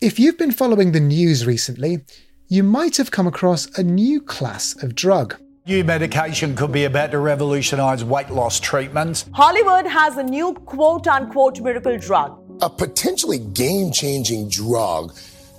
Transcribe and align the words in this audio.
If 0.00 0.18
you've 0.18 0.38
been 0.38 0.50
following 0.52 0.92
the 0.92 1.00
news 1.00 1.44
recently, 1.44 2.06
you 2.48 2.62
might 2.62 2.96
have 2.96 3.10
come 3.10 3.26
across 3.26 3.66
a 3.78 3.82
new 3.82 4.22
class 4.22 4.74
of 4.82 4.94
drug. 4.94 5.36
New 5.66 5.84
medication 5.84 6.56
could 6.56 6.72
be 6.72 6.84
about 6.84 7.10
to 7.10 7.18
revolutionise 7.18 8.02
weight 8.02 8.30
loss 8.30 8.58
treatments. 8.58 9.26
Hollywood 9.34 9.84
has 9.86 10.16
a 10.16 10.22
new 10.22 10.54
quote 10.54 11.06
unquote 11.06 11.60
miracle 11.60 11.98
drug. 11.98 12.42
A 12.62 12.70
potentially 12.70 13.40
game 13.40 13.92
changing 13.92 14.48
drug 14.48 15.14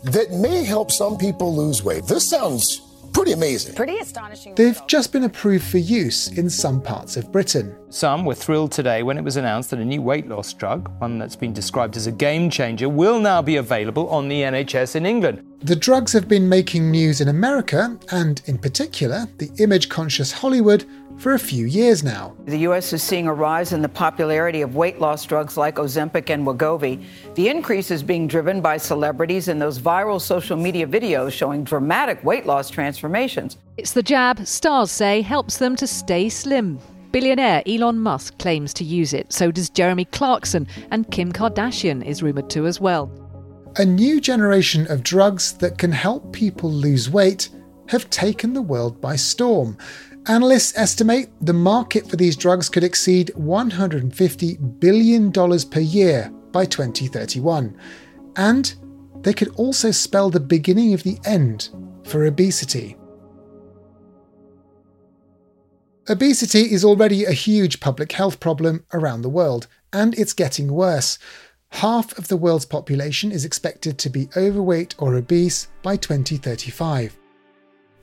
that 0.06 0.32
may 0.32 0.64
help 0.64 0.90
some 0.90 1.20
people 1.20 1.56
lose 1.56 1.84
weight. 1.84 2.06
This 2.08 2.28
sounds 2.28 2.82
pretty 3.14 3.34
amazing. 3.34 3.76
Pretty 3.76 4.00
astonishing. 4.00 4.56
They've 4.56 4.82
just 4.88 5.12
been 5.14 5.24
approved 5.24 5.66
for 5.66 5.78
use 5.78 6.30
in 6.30 6.50
some 6.50 6.82
parts 6.82 7.16
of 7.16 7.32
Britain. 7.32 7.76
Some 7.92 8.24
were 8.24 8.36
thrilled 8.36 8.72
today 8.72 9.04
when 9.04 9.18
it 9.18 9.24
was 9.26 9.36
announced 9.36 9.72
that 9.72 9.80
a 9.80 9.84
new 9.84 10.02
weight 10.02 10.26
loss 10.30 10.54
drug, 10.54 10.90
one 11.02 11.20
that's 11.20 11.36
been 11.36 11.52
described 11.52 11.98
as 11.98 12.08
a 12.08 12.12
game 12.12 12.50
changer, 12.50 12.88
will 12.88 13.20
now 13.20 13.42
be 13.42 13.58
available 13.58 14.08
on 14.08 14.30
the 14.30 14.44
NHS 14.44 14.96
in 14.96 15.06
England. 15.06 15.46
The 15.60 15.76
drugs 15.76 16.14
have 16.14 16.30
been 16.30 16.48
making 16.48 16.90
news 16.90 17.20
in 17.20 17.28
America, 17.28 18.00
and 18.10 18.42
in 18.46 18.58
particular, 18.58 19.28
the 19.40 19.52
image 19.60 19.90
conscious 19.90 20.32
Hollywood, 20.32 20.86
for 21.18 21.34
a 21.34 21.40
few 21.40 21.66
years 21.66 22.02
now. 22.02 22.34
The 22.46 22.60
U.S. 22.60 22.94
is 22.94 23.04
seeing 23.04 23.28
a 23.28 23.34
rise 23.34 23.74
in 23.74 23.82
the 23.82 23.90
popularity 23.90 24.62
of 24.62 24.76
weight 24.76 25.02
loss 25.02 25.26
drugs 25.26 25.58
like 25.58 25.76
Ozempic 25.76 26.30
and 26.30 26.48
Wegovy. 26.48 27.04
The 27.36 27.50
increase 27.50 27.92
is 27.92 28.02
being 28.02 28.26
driven 28.26 28.62
by 28.62 28.78
celebrities 28.78 29.50
and 29.50 29.62
those 29.62 29.80
viral 29.80 30.22
social 30.22 30.56
media 30.56 30.88
videos 30.88 31.34
showing 31.34 31.66
dramatic 31.66 32.24
weight 32.24 32.46
loss 32.46 32.70
transformations. 32.70 33.58
It's 33.76 33.92
the 33.92 34.02
jab, 34.02 34.48
stars 34.48 34.92
say, 34.92 35.22
helps 35.22 35.58
them 35.58 35.76
to 35.76 35.86
stay 35.86 36.30
slim. 36.30 36.80
Billionaire 37.12 37.62
Elon 37.66 38.00
Musk 38.00 38.38
claims 38.40 38.74
to 38.76 38.86
use 38.86 39.14
it, 39.14 39.34
so 39.34 39.52
does 39.52 39.70
Jeremy 39.70 40.06
Clarkson, 40.06 40.68
and 40.92 41.12
Kim 41.12 41.32
Kardashian 41.34 42.06
is 42.06 42.24
rumoured 42.24 42.50
to 42.52 42.66
as 42.66 42.80
well. 42.80 43.12
A 43.78 43.86
new 43.86 44.22
generation 44.22 44.90
of 44.90 45.04
drugs 45.04 45.54
that 45.54 45.78
can 45.78 45.92
help 45.92 46.32
people 46.32 46.72
lose 46.72 47.10
weight 47.10 47.50
have 47.88 48.10
taken 48.10 48.54
the 48.54 48.62
world 48.62 49.02
by 49.02 49.18
storm. 49.18 49.78
Analysts 50.28 50.78
estimate 50.78 51.30
the 51.42 51.54
market 51.54 52.10
for 52.10 52.16
these 52.16 52.38
drugs 52.38 52.70
could 52.70 52.84
exceed 52.84 53.32
$150 53.38 54.80
billion 54.80 55.32
per 55.32 55.80
year 55.80 56.32
by 56.52 56.66
2031. 56.66 57.78
And 58.38 58.74
they 59.22 59.34
could 59.34 59.50
also 59.56 59.92
spell 59.92 60.30
the 60.30 60.40
beginning 60.40 60.94
of 60.94 61.04
the 61.04 61.20
end 61.26 61.70
for 62.04 62.26
obesity. 62.26 62.96
Obesity 66.10 66.72
is 66.72 66.84
already 66.84 67.26
a 67.26 67.32
huge 67.32 67.80
public 67.80 68.12
health 68.14 68.40
problem 68.40 68.84
around 68.92 69.22
the 69.22 69.30
world, 69.30 69.68
and 69.94 70.18
it's 70.18 70.34
getting 70.34 70.74
worse. 70.74 71.20
Half 71.70 72.18
of 72.18 72.28
the 72.28 72.38
world's 72.38 72.66
population 72.66 73.32
is 73.32 73.46
expected 73.46 74.00
to 74.00 74.10
be 74.10 74.28
overweight 74.36 74.96
or 74.98 75.16
obese 75.16 75.68
by 75.84 75.98
2035. 75.98 77.16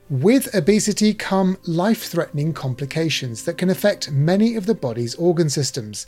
With 0.09 0.55
obesity 0.55 1.13
come 1.13 1.57
life 1.67 2.05
threatening 2.05 2.53
complications 2.53 3.43
that 3.43 3.57
can 3.57 3.69
affect 3.69 4.11
many 4.11 4.55
of 4.55 4.65
the 4.65 4.75
body's 4.75 5.15
organ 5.15 5.49
systems. 5.49 6.07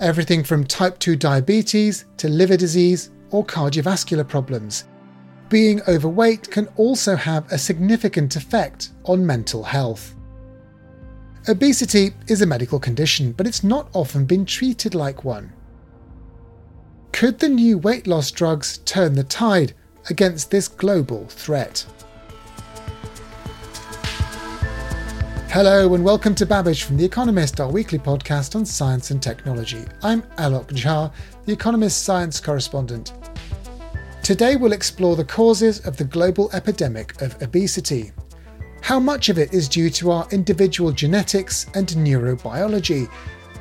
Everything 0.00 0.42
from 0.42 0.64
type 0.64 0.98
2 0.98 1.14
diabetes 1.14 2.06
to 2.16 2.28
liver 2.28 2.56
disease 2.56 3.10
or 3.30 3.46
cardiovascular 3.46 4.26
problems. 4.26 4.88
Being 5.48 5.80
overweight 5.86 6.50
can 6.50 6.66
also 6.76 7.14
have 7.14 7.50
a 7.52 7.58
significant 7.58 8.34
effect 8.34 8.90
on 9.04 9.24
mental 9.24 9.62
health. 9.62 10.16
Obesity 11.48 12.12
is 12.26 12.42
a 12.42 12.46
medical 12.46 12.78
condition, 12.78 13.32
but 13.32 13.46
it's 13.46 13.64
not 13.64 13.88
often 13.94 14.26
been 14.26 14.44
treated 14.44 14.94
like 14.94 15.24
one. 15.24 15.50
Could 17.12 17.38
the 17.38 17.48
new 17.48 17.78
weight 17.78 18.06
loss 18.06 18.30
drugs 18.30 18.76
turn 18.84 19.14
the 19.14 19.24
tide 19.24 19.72
against 20.10 20.50
this 20.50 20.68
global 20.68 21.24
threat? 21.28 21.86
Hello 25.48 25.94
and 25.94 26.04
welcome 26.04 26.34
to 26.34 26.44
Babbage 26.44 26.82
from 26.82 26.98
The 26.98 27.06
Economist, 27.06 27.58
our 27.58 27.72
weekly 27.72 27.98
podcast 27.98 28.54
on 28.54 28.66
science 28.66 29.10
and 29.10 29.22
technology. 29.22 29.86
I'm 30.02 30.20
Alok 30.36 30.66
Jha, 30.66 31.10
The 31.46 31.52
Economist 31.54 32.02
science 32.02 32.38
correspondent. 32.38 33.14
Today 34.22 34.56
we'll 34.56 34.72
explore 34.72 35.16
the 35.16 35.24
causes 35.24 35.80
of 35.86 35.96
the 35.96 36.04
global 36.04 36.50
epidemic 36.52 37.18
of 37.22 37.40
obesity. 37.42 38.12
How 38.82 38.98
much 38.98 39.28
of 39.28 39.38
it 39.38 39.54
is 39.54 39.68
due 39.68 39.90
to 39.90 40.10
our 40.10 40.26
individual 40.30 40.90
genetics 40.90 41.66
and 41.74 41.86
neurobiology, 41.88 43.08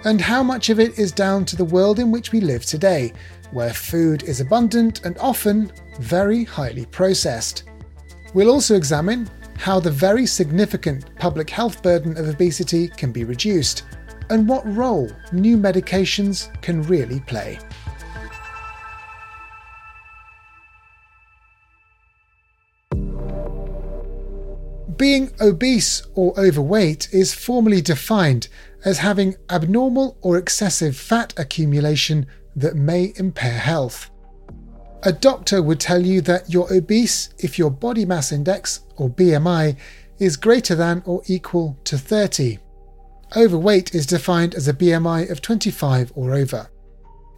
and 0.06 0.19
how 0.19 0.41
much 0.41 0.69
of 0.69 0.80
it 0.80 0.97
is 0.97 1.12
down 1.12 1.46
to 1.46 1.56
the 1.56 1.66
world 1.66 2.00
in 2.00 2.09
which 2.09 2.31
we 2.31 2.40
live 2.40 2.66
today, 2.66 3.13
where 3.52 3.74
food 3.74 4.24
is 4.24 4.40
abundant 4.40 5.06
and 5.06 5.18
often 5.18 5.72
very 6.00 6.44
highly 6.44 6.85
processed. 6.85 7.63
We'll 8.34 8.50
also 8.50 8.75
examine 8.75 9.29
how 9.58 9.79
the 9.79 9.91
very 9.91 10.25
significant 10.25 11.13
public 11.18 11.50
health 11.50 11.84
burden 11.84 12.18
of 12.18 12.28
obesity 12.28 12.88
can 12.88 13.12
be 13.12 13.25
reduced, 13.25 13.84
and 14.29 14.47
what 14.47 14.66
role 14.75 15.09
new 15.31 15.58
medications 15.58 16.50
can 16.62 16.81
really 16.84 17.19
play. 17.22 17.59
Being 24.99 25.31
obese 25.39 26.03
or 26.13 26.37
overweight 26.37 27.07
is 27.13 27.33
formally 27.33 27.79
defined 27.79 28.49
as 28.83 28.97
having 28.97 29.37
abnormal 29.49 30.17
or 30.21 30.37
excessive 30.37 30.97
fat 30.97 31.33
accumulation 31.37 32.27
that 32.57 32.75
may 32.75 33.13
impair 33.15 33.57
health. 33.57 34.11
A 35.03 35.13
doctor 35.13 35.63
would 35.63 35.79
tell 35.79 36.05
you 36.05 36.19
that 36.21 36.49
you're 36.49 36.73
obese 36.73 37.29
if 37.37 37.57
your 37.57 37.71
body 37.71 38.03
mass 38.03 38.33
index, 38.33 38.81
or 38.97 39.09
BMI, 39.09 39.77
is 40.19 40.35
greater 40.35 40.75
than 40.75 41.01
or 41.05 41.21
equal 41.27 41.77
to 41.85 41.97
30. 41.97 42.59
Overweight 43.37 43.95
is 43.95 44.05
defined 44.05 44.53
as 44.53 44.67
a 44.67 44.73
BMI 44.73 45.29
of 45.31 45.41
25 45.41 46.11
or 46.13 46.33
over. 46.33 46.69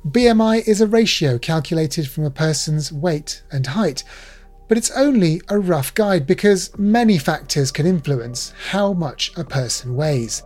BMI 0.07 0.67
is 0.67 0.81
a 0.81 0.87
ratio 0.87 1.37
calculated 1.37 2.09
from 2.09 2.23
a 2.23 2.31
person's 2.31 2.91
weight 2.91 3.43
and 3.51 3.67
height, 3.67 4.03
but 4.71 4.77
it's 4.77 4.91
only 4.91 5.41
a 5.49 5.59
rough 5.59 5.93
guide 5.95 6.25
because 6.25 6.71
many 6.77 7.17
factors 7.17 7.73
can 7.73 7.85
influence 7.85 8.53
how 8.69 8.93
much 8.93 9.29
a 9.35 9.43
person 9.43 9.97
weighs. 9.97 10.43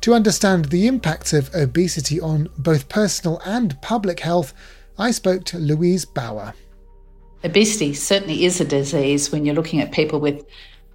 To 0.00 0.14
understand 0.14 0.64
the 0.64 0.88
impacts 0.88 1.32
of 1.32 1.54
obesity 1.54 2.20
on 2.20 2.48
both 2.58 2.88
personal 2.88 3.40
and 3.46 3.80
public 3.82 4.18
health, 4.18 4.52
I 4.98 5.12
spoke 5.12 5.44
to 5.44 5.58
Louise 5.60 6.04
Baur. 6.04 6.54
Obesity 7.44 7.94
certainly 7.94 8.44
is 8.44 8.60
a 8.60 8.64
disease 8.64 9.30
when 9.30 9.44
you're 9.44 9.54
looking 9.54 9.80
at 9.80 9.92
people 9.92 10.18
with 10.18 10.44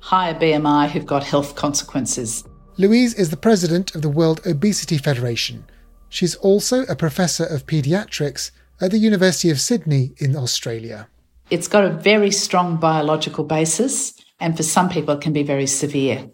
higher 0.02 0.34
BMI 0.34 0.90
who've 0.90 1.06
got 1.06 1.24
health 1.24 1.56
consequences. 1.56 2.44
Louise 2.76 3.14
is 3.14 3.30
the 3.30 3.38
president 3.38 3.96
of 3.96 4.02
the 4.02 4.10
World 4.10 4.42
Obesity 4.46 4.98
Federation. 4.98 5.64
She's 6.10 6.36
also 6.36 6.84
a 6.88 6.98
professor 6.98 7.46
of 7.46 7.66
paediatrics 7.66 8.52
at 8.82 8.92
the 8.92 8.98
University 8.98 9.50
of 9.50 9.62
Sydney 9.62 10.12
in 10.18 10.36
Australia. 10.36 11.08
It's 11.54 11.68
got 11.68 11.86
a 11.86 11.90
very 11.90 12.32
strong 12.32 12.78
biological 12.78 13.44
basis, 13.44 14.14
and 14.40 14.58
for 14.58 14.64
some 14.64 14.90
people, 14.90 15.14
it 15.14 15.22
can 15.22 15.34
be 15.34 15.44
very 15.44 15.68
severe. 15.68 16.30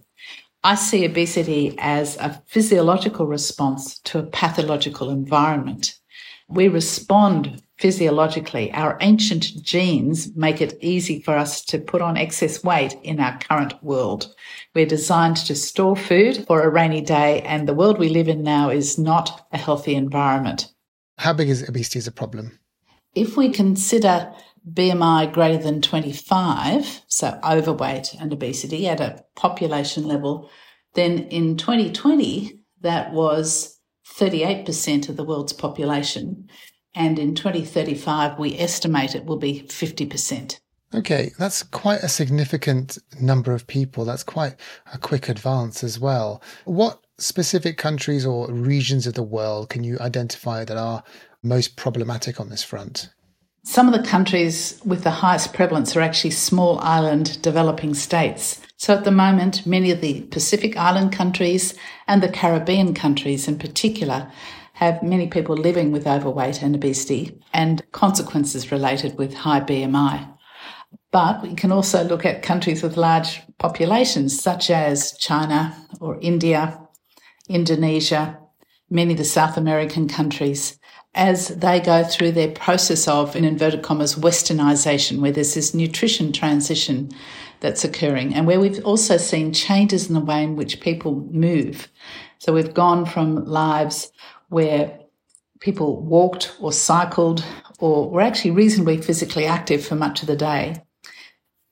I 0.63 0.75
see 0.75 1.05
obesity 1.05 1.75
as 1.77 2.17
a 2.17 2.41
physiological 2.47 3.27
response 3.27 3.99
to 3.99 4.19
a 4.19 4.23
pathological 4.23 5.09
environment 5.09 5.99
we 6.49 6.67
respond 6.67 7.61
physiologically. 7.77 8.71
Our 8.73 8.97
ancient 9.01 9.61
genes 9.61 10.35
make 10.35 10.61
it 10.61 10.77
easy 10.81 11.21
for 11.21 11.37
us 11.37 11.63
to 11.65 11.77
put 11.77 12.01
on 12.01 12.17
excess 12.17 12.63
weight 12.63 12.95
in 13.03 13.19
our 13.19 13.37
current 13.39 13.81
world. 13.83 14.33
We're 14.73 14.85
designed 14.85 15.37
to 15.37 15.55
store 15.55 15.95
food 15.95 16.45
for 16.47 16.61
a 16.61 16.69
rainy 16.69 17.01
day, 17.01 17.41
and 17.43 17.67
the 17.67 17.73
world 17.73 17.99
we 17.99 18.09
live 18.09 18.27
in 18.27 18.43
now 18.43 18.69
is 18.69 18.97
not 18.97 19.47
a 19.51 19.57
healthy 19.57 19.95
environment. 19.95 20.73
How 21.17 21.33
big 21.33 21.49
is 21.49 21.67
obesity 21.67 21.99
as 21.99 22.07
a 22.07 22.11
problem? 22.11 22.59
If 23.15 23.37
we 23.37 23.49
consider 23.49 24.31
BMI 24.73 25.31
greater 25.33 25.61
than 25.61 25.81
25, 25.81 27.03
so 27.07 27.39
overweight 27.43 28.13
and 28.19 28.31
obesity 28.33 28.87
at 28.87 28.99
a 28.99 29.23
population 29.35 30.07
level, 30.07 30.49
then 30.93 31.19
in 31.29 31.57
2020, 31.57 32.59
that 32.81 33.13
was 33.13 33.79
38% 34.07 35.09
of 35.09 35.17
the 35.17 35.23
world's 35.23 35.53
population. 35.53 36.49
And 36.95 37.19
in 37.19 37.35
2035, 37.35 38.39
we 38.39 38.57
estimate 38.57 39.15
it 39.15 39.25
will 39.25 39.37
be 39.37 39.61
50%. 39.61 40.59
Okay, 40.93 41.31
that's 41.37 41.61
quite 41.61 42.01
a 42.01 42.09
significant 42.09 42.97
number 43.21 43.53
of 43.53 43.67
people. 43.67 44.05
That's 44.05 44.23
quite 44.23 44.55
a 44.91 44.97
quick 44.97 45.29
advance 45.29 45.83
as 45.83 45.99
well. 45.99 46.41
What 46.65 46.99
specific 47.19 47.77
countries 47.77 48.25
or 48.25 48.51
regions 48.51 49.05
of 49.05 49.13
the 49.13 49.23
world 49.23 49.69
can 49.69 49.83
you 49.83 49.99
identify 49.99 50.65
that 50.65 50.77
are 50.77 51.03
most 51.43 51.75
problematic 51.75 52.39
on 52.39 52.49
this 52.49 52.63
front? 52.63 53.09
Some 53.63 53.87
of 53.87 53.93
the 53.93 54.07
countries 54.07 54.79
with 54.85 55.03
the 55.03 55.11
highest 55.11 55.53
prevalence 55.53 55.95
are 55.95 56.01
actually 56.01 56.31
small 56.31 56.79
island 56.79 57.41
developing 57.41 57.93
states. 57.93 58.61
So 58.77 58.93
at 58.93 59.03
the 59.03 59.11
moment, 59.11 59.65
many 59.65 59.91
of 59.91 59.99
the 59.99 60.21
Pacific 60.21 60.77
Island 60.77 61.11
countries 61.11 61.75
and 62.07 62.23
the 62.23 62.29
Caribbean 62.29 62.93
countries 62.93 63.49
in 63.49 63.59
particular 63.59 64.31
have 64.73 65.03
many 65.03 65.27
people 65.27 65.57
living 65.57 65.91
with 65.91 66.07
overweight 66.07 66.61
and 66.61 66.73
obesity 66.73 67.37
and 67.53 67.83
consequences 67.91 68.71
related 68.71 69.17
with 69.17 69.33
high 69.33 69.59
BMI. 69.59 70.33
But 71.11 71.41
we 71.41 71.53
can 71.53 71.73
also 71.73 72.05
look 72.05 72.25
at 72.25 72.41
countries 72.41 72.81
with 72.81 72.95
large 72.95 73.41
populations 73.57 74.41
such 74.41 74.69
as 74.69 75.17
China 75.17 75.75
or 75.99 76.17
India, 76.21 76.79
Indonesia, 77.49 78.39
many 78.89 79.11
of 79.11 79.17
the 79.17 79.25
South 79.25 79.57
American 79.57 80.07
countries 80.07 80.78
as 81.15 81.49
they 81.49 81.79
go 81.79 82.03
through 82.03 82.31
their 82.31 82.51
process 82.51 83.07
of, 83.07 83.35
in 83.35 83.43
inverted 83.43 83.81
commas, 83.81 84.15
westernization, 84.15 85.19
where 85.19 85.31
there's 85.31 85.55
this 85.55 85.73
nutrition 85.73 86.31
transition 86.31 87.09
that's 87.59 87.83
occurring 87.83 88.33
and 88.33 88.47
where 88.47 88.59
we've 88.59 88.83
also 88.85 89.17
seen 89.17 89.51
changes 89.51 90.07
in 90.07 90.13
the 90.13 90.19
way 90.19 90.43
in 90.43 90.55
which 90.55 90.79
people 90.79 91.27
move. 91.31 91.89
So 92.37 92.53
we've 92.53 92.73
gone 92.73 93.05
from 93.05 93.43
lives 93.45 94.11
where 94.49 94.99
people 95.59 96.01
walked 96.01 96.55
or 96.61 96.71
cycled 96.71 97.43
or 97.79 98.09
were 98.09 98.21
actually 98.21 98.51
reasonably 98.51 99.01
physically 99.01 99.45
active 99.45 99.85
for 99.85 99.95
much 99.95 100.21
of 100.21 100.27
the 100.27 100.35
day 100.35 100.81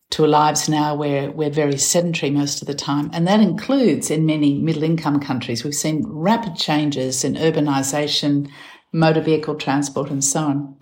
to 0.09 0.25
lives 0.25 0.69
now 0.69 0.95
where 0.95 1.31
we're 1.31 1.49
very 1.49 1.77
sedentary 1.77 2.31
most 2.31 2.61
of 2.61 2.67
the 2.67 2.73
time. 2.73 3.09
And 3.13 3.27
that 3.27 3.41
includes 3.41 4.09
in 4.09 4.25
many 4.25 4.57
middle 4.59 4.83
income 4.83 5.19
countries. 5.19 5.63
We've 5.63 5.73
seen 5.73 6.05
rapid 6.07 6.55
changes 6.55 7.23
in 7.23 7.35
urbanization, 7.35 8.49
motor 8.91 9.21
vehicle 9.21 9.55
transport, 9.55 10.09
and 10.09 10.23
so 10.23 10.39
on. 10.41 10.77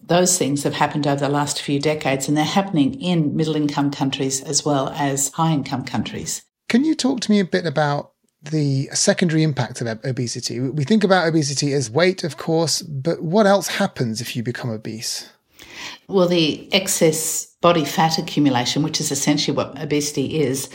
Those 0.00 0.36
things 0.36 0.64
have 0.64 0.74
happened 0.74 1.06
over 1.06 1.20
the 1.20 1.28
last 1.28 1.62
few 1.62 1.78
decades, 1.78 2.28
and 2.28 2.36
they're 2.36 2.44
happening 2.44 3.00
in 3.00 3.36
middle 3.36 3.56
income 3.56 3.90
countries 3.90 4.42
as 4.42 4.64
well 4.64 4.88
as 4.90 5.30
high 5.30 5.52
income 5.52 5.84
countries. 5.84 6.42
Can 6.68 6.84
you 6.84 6.94
talk 6.94 7.20
to 7.20 7.30
me 7.30 7.38
a 7.38 7.44
bit 7.44 7.66
about 7.66 8.12
the 8.42 8.88
secondary 8.92 9.42
impact 9.42 9.80
of 9.80 9.86
obesity? 10.04 10.58
We 10.58 10.84
think 10.84 11.04
about 11.04 11.28
obesity 11.28 11.72
as 11.72 11.90
weight, 11.90 12.24
of 12.24 12.36
course, 12.36 12.82
but 12.82 13.22
what 13.22 13.46
else 13.46 13.68
happens 13.68 14.20
if 14.20 14.34
you 14.34 14.42
become 14.42 14.70
obese? 14.70 15.30
Well, 16.08 16.28
the 16.28 16.72
excess 16.72 17.46
body 17.60 17.84
fat 17.84 18.18
accumulation, 18.18 18.82
which 18.82 19.00
is 19.00 19.12
essentially 19.12 19.56
what 19.56 19.80
obesity 19.80 20.40
is, 20.40 20.68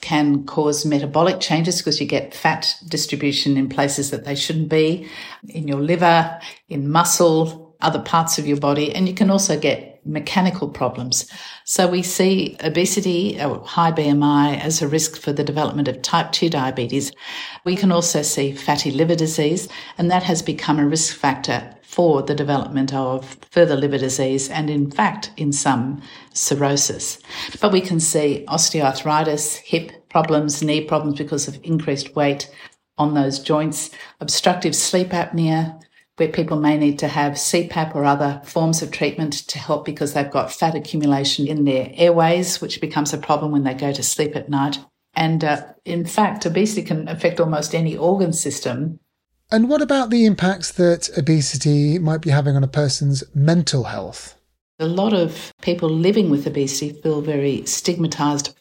can 0.00 0.44
cause 0.44 0.86
metabolic 0.86 1.40
changes 1.40 1.78
because 1.78 2.00
you 2.00 2.06
get 2.06 2.34
fat 2.34 2.74
distribution 2.88 3.56
in 3.56 3.68
places 3.68 4.10
that 4.10 4.24
they 4.24 4.34
shouldn't 4.34 4.68
be, 4.68 5.08
in 5.48 5.66
your 5.66 5.80
liver, 5.80 6.40
in 6.68 6.90
muscle, 6.90 7.76
other 7.80 8.00
parts 8.00 8.38
of 8.38 8.46
your 8.46 8.56
body, 8.56 8.94
and 8.94 9.08
you 9.08 9.14
can 9.14 9.30
also 9.30 9.58
get 9.58 10.00
mechanical 10.04 10.68
problems. 10.68 11.30
So 11.64 11.86
we 11.86 12.02
see 12.02 12.56
obesity 12.64 13.40
or 13.40 13.64
high 13.64 13.92
BMI 13.92 14.58
as 14.60 14.80
a 14.80 14.88
risk 14.88 15.20
for 15.20 15.32
the 15.32 15.44
development 15.44 15.88
of 15.88 16.00
type 16.02 16.32
2 16.32 16.48
diabetes. 16.48 17.12
We 17.64 17.76
can 17.76 17.92
also 17.92 18.22
see 18.22 18.52
fatty 18.52 18.90
liver 18.90 19.14
disease, 19.14 19.68
and 19.96 20.10
that 20.10 20.22
has 20.22 20.42
become 20.42 20.78
a 20.78 20.86
risk 20.86 21.16
factor 21.16 21.74
for 21.88 22.20
the 22.20 22.34
development 22.34 22.92
of 22.92 23.38
further 23.50 23.74
liver 23.74 23.96
disease 23.96 24.50
and, 24.50 24.68
in 24.68 24.90
fact, 24.90 25.30
in 25.38 25.50
some 25.50 26.02
cirrhosis. 26.34 27.18
But 27.62 27.72
we 27.72 27.80
can 27.80 27.98
see 27.98 28.44
osteoarthritis, 28.46 29.56
hip 29.56 30.06
problems, 30.10 30.62
knee 30.62 30.84
problems 30.84 31.16
because 31.16 31.48
of 31.48 31.58
increased 31.64 32.14
weight 32.14 32.54
on 32.98 33.14
those 33.14 33.38
joints, 33.38 33.90
obstructive 34.20 34.76
sleep 34.76 35.08
apnea, 35.08 35.80
where 36.18 36.28
people 36.28 36.60
may 36.60 36.76
need 36.76 36.98
to 36.98 37.08
have 37.08 37.32
CPAP 37.32 37.94
or 37.94 38.04
other 38.04 38.42
forms 38.44 38.82
of 38.82 38.90
treatment 38.90 39.32
to 39.48 39.58
help 39.58 39.86
because 39.86 40.12
they've 40.12 40.30
got 40.30 40.52
fat 40.52 40.74
accumulation 40.74 41.48
in 41.48 41.64
their 41.64 41.90
airways, 41.94 42.60
which 42.60 42.82
becomes 42.82 43.14
a 43.14 43.18
problem 43.18 43.50
when 43.50 43.64
they 43.64 43.72
go 43.72 43.92
to 43.92 44.02
sleep 44.02 44.36
at 44.36 44.50
night. 44.50 44.78
And 45.14 45.42
uh, 45.42 45.62
in 45.86 46.04
fact, 46.04 46.44
obesity 46.44 46.82
can 46.82 47.08
affect 47.08 47.40
almost 47.40 47.74
any 47.74 47.96
organ 47.96 48.34
system 48.34 49.00
and 49.50 49.68
what 49.68 49.82
about 49.82 50.10
the 50.10 50.26
impacts 50.26 50.72
that 50.72 51.08
obesity 51.16 51.98
might 51.98 52.20
be 52.20 52.30
having 52.30 52.56
on 52.56 52.64
a 52.64 52.68
person's 52.68 53.24
mental 53.34 53.84
health? 53.84 54.34
A 54.78 54.86
lot 54.86 55.12
of 55.12 55.52
people 55.62 55.88
living 55.88 56.30
with 56.30 56.46
obesity 56.46 56.92
feel 57.00 57.20
very 57.22 57.64
stigmatized. 57.64 58.54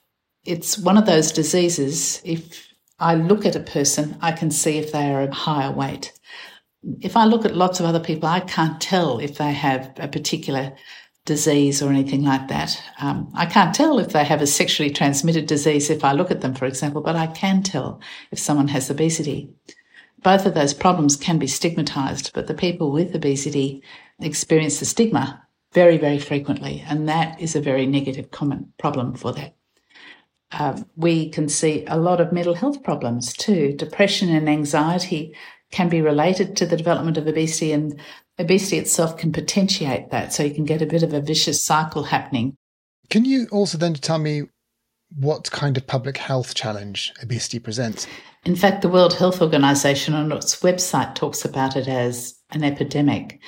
It's 0.45 0.77
one 0.77 0.97
of 0.97 1.05
those 1.05 1.31
diseases, 1.31 2.21
if 2.23 2.73
I 2.99 3.15
look 3.15 3.45
at 3.45 3.55
a 3.55 3.59
person, 3.59 4.17
I 4.21 4.31
can 4.31 4.49
see 4.49 4.77
if 4.77 4.91
they 4.91 5.11
are 5.11 5.23
a 5.23 5.33
higher 5.33 5.71
weight. 5.71 6.13
If 7.01 7.17
I 7.17 7.25
look 7.25 7.45
at 7.45 7.55
lots 7.55 7.79
of 7.79 7.85
other 7.85 7.99
people, 7.99 8.29
I 8.29 8.39
can't 8.39 8.79
tell 8.79 9.19
if 9.19 9.37
they 9.37 9.51
have 9.51 9.91
a 9.97 10.07
particular 10.07 10.73
disease 11.25 11.81
or 11.81 11.89
anything 11.89 12.23
like 12.23 12.47
that. 12.47 12.81
Um, 12.99 13.29
I 13.35 13.45
can't 13.45 13.75
tell 13.75 13.99
if 13.99 14.13
they 14.13 14.23
have 14.23 14.41
a 14.41 14.47
sexually 14.47 14.89
transmitted 14.89 15.45
disease 15.45 15.89
if 15.89 16.05
I 16.05 16.13
look 16.13 16.31
at 16.31 16.41
them, 16.41 16.55
for 16.55 16.65
example, 16.65 17.01
but 17.01 17.17
I 17.17 17.27
can 17.27 17.61
tell 17.61 18.01
if 18.31 18.39
someone 18.39 18.69
has 18.69 18.89
obesity 18.89 19.49
both 20.23 20.45
of 20.45 20.53
those 20.53 20.73
problems 20.73 21.15
can 21.15 21.37
be 21.37 21.47
stigmatized, 21.47 22.31
but 22.33 22.47
the 22.47 22.53
people 22.53 22.91
with 22.91 23.15
obesity 23.15 23.83
experience 24.19 24.79
the 24.79 24.85
stigma 24.85 25.43
very, 25.73 25.97
very 25.97 26.19
frequently, 26.19 26.83
and 26.87 27.07
that 27.07 27.39
is 27.39 27.55
a 27.55 27.61
very 27.61 27.85
negative 27.85 28.31
common 28.31 28.73
problem 28.79 29.13
for 29.13 29.33
that. 29.33 29.55
Uh, 30.51 30.81
we 30.95 31.29
can 31.29 31.49
see 31.49 31.83
a 31.87 31.97
lot 31.97 32.21
of 32.21 32.31
mental 32.31 32.55
health 32.55 32.81
problems 32.81 33.33
too. 33.33 33.73
Depression 33.73 34.29
and 34.29 34.47
anxiety 34.47 35.35
can 35.71 35.89
be 35.89 36.01
related 36.01 36.55
to 36.55 36.65
the 36.65 36.77
development 36.77 37.17
of 37.17 37.27
obesity, 37.27 37.73
and 37.73 37.99
obesity 38.39 38.77
itself 38.77 39.17
can 39.17 39.31
potentiate 39.31 40.09
that. 40.09 40.33
So 40.33 40.43
you 40.43 40.53
can 40.53 40.65
get 40.65 40.81
a 40.81 40.85
bit 40.85 41.03
of 41.03 41.13
a 41.13 41.21
vicious 41.21 41.63
cycle 41.63 42.03
happening. 42.03 42.55
Can 43.09 43.25
you 43.25 43.47
also 43.51 43.77
then 43.77 43.93
tell 43.93 44.17
me 44.17 44.43
what 45.15 45.51
kind 45.51 45.77
of 45.77 45.87
public 45.87 46.17
health 46.17 46.53
challenge 46.53 47.13
obesity 47.21 47.59
presents? 47.59 48.07
In 48.47 48.55
fact, 48.55 48.81
the 48.81 48.87
World 48.87 49.13
Health 49.13 49.41
Organization 49.41 50.13
on 50.13 50.31
its 50.31 50.61
website 50.61 51.15
talks 51.15 51.43
about 51.43 51.75
it 51.75 51.89
as 51.89 52.33
an 52.51 52.63
epidemic. 52.63 53.41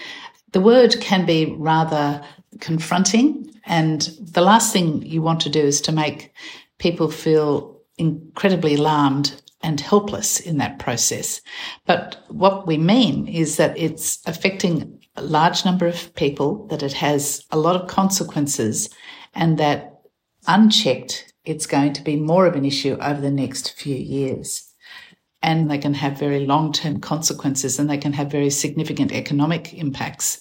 The 0.51 0.59
word 0.59 0.99
can 0.99 1.25
be 1.25 1.55
rather 1.57 2.21
confronting, 2.59 3.49
and 3.63 4.01
the 4.19 4.41
last 4.41 4.73
thing 4.73 5.01
you 5.03 5.21
want 5.21 5.39
to 5.39 5.49
do 5.49 5.61
is 5.61 5.79
to 5.81 5.93
make 5.93 6.33
people 6.79 7.09
feel 7.09 7.79
incredibly 7.97 8.75
alarmed 8.75 9.41
and 9.63 9.79
helpless 9.79 10.37
in 10.41 10.57
that 10.57 10.79
process. 10.79 11.39
But 11.85 12.21
what 12.27 12.67
we 12.67 12.77
mean 12.77 13.25
is 13.25 13.55
that 13.55 13.77
it's 13.77 14.19
affecting 14.27 15.01
a 15.15 15.23
large 15.23 15.63
number 15.63 15.87
of 15.87 16.13
people, 16.15 16.67
that 16.67 16.83
it 16.83 16.91
has 16.91 17.45
a 17.51 17.57
lot 17.57 17.77
of 17.77 17.87
consequences, 17.87 18.89
and 19.33 19.57
that 19.59 20.01
unchecked, 20.45 21.33
it's 21.45 21.67
going 21.67 21.93
to 21.93 22.03
be 22.03 22.17
more 22.17 22.45
of 22.45 22.55
an 22.55 22.65
issue 22.65 22.97
over 22.99 23.21
the 23.21 23.31
next 23.31 23.71
few 23.79 23.95
years 23.95 24.68
and 25.41 25.69
they 25.69 25.77
can 25.77 25.93
have 25.93 26.19
very 26.19 26.45
long 26.45 26.71
term 26.71 26.99
consequences 26.99 27.79
and 27.79 27.89
they 27.89 27.97
can 27.97 28.13
have 28.13 28.31
very 28.31 28.49
significant 28.49 29.11
economic 29.11 29.73
impacts 29.73 30.39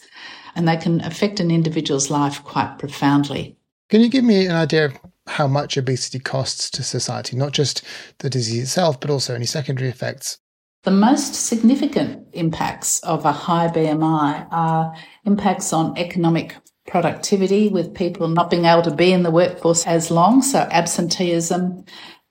and 0.55 0.67
they 0.67 0.76
can 0.76 1.00
affect 1.02 1.40
an 1.40 1.50
individual's 1.50 2.11
life 2.11 2.43
quite 2.45 2.78
profoundly. 2.78 3.57
Can 3.90 4.00
you 4.00 4.09
give 4.09 4.25
me 4.25 4.47
an 4.47 4.57
idea 4.57 4.87
of 4.87 4.99
how 5.26 5.47
much 5.47 5.76
obesity 5.76 6.19
costs 6.19 6.71
to 6.71 6.83
society, 6.83 7.37
not 7.37 7.52
just 7.52 7.83
the 8.19 8.28
disease 8.31 8.62
itself, 8.64 9.00
but 9.00 9.11
also 9.11 9.35
any 9.35 9.47
secondary 9.47 9.88
effects? 9.88 10.38
The 10.85 10.90
most 10.90 11.35
significant 11.35 12.28
impacts 12.33 13.00
of 13.00 13.25
a 13.25 13.33
high 13.33 13.69
BMI 13.69 14.49
are 14.50 14.95
impacts 15.25 15.73
on 15.73 15.97
economic 15.99 16.55
productivity, 16.87 17.69
with 17.69 17.95
people 17.95 18.28
not 18.28 18.50
being 18.50 18.64
able 18.64 18.83
to 18.83 18.95
be 18.95 19.12
in 19.12 19.23
the 19.23 19.31
workforce 19.31 19.87
as 19.87 20.11
long, 20.11 20.40
so 20.40 20.61
absenteeism, 20.71 21.85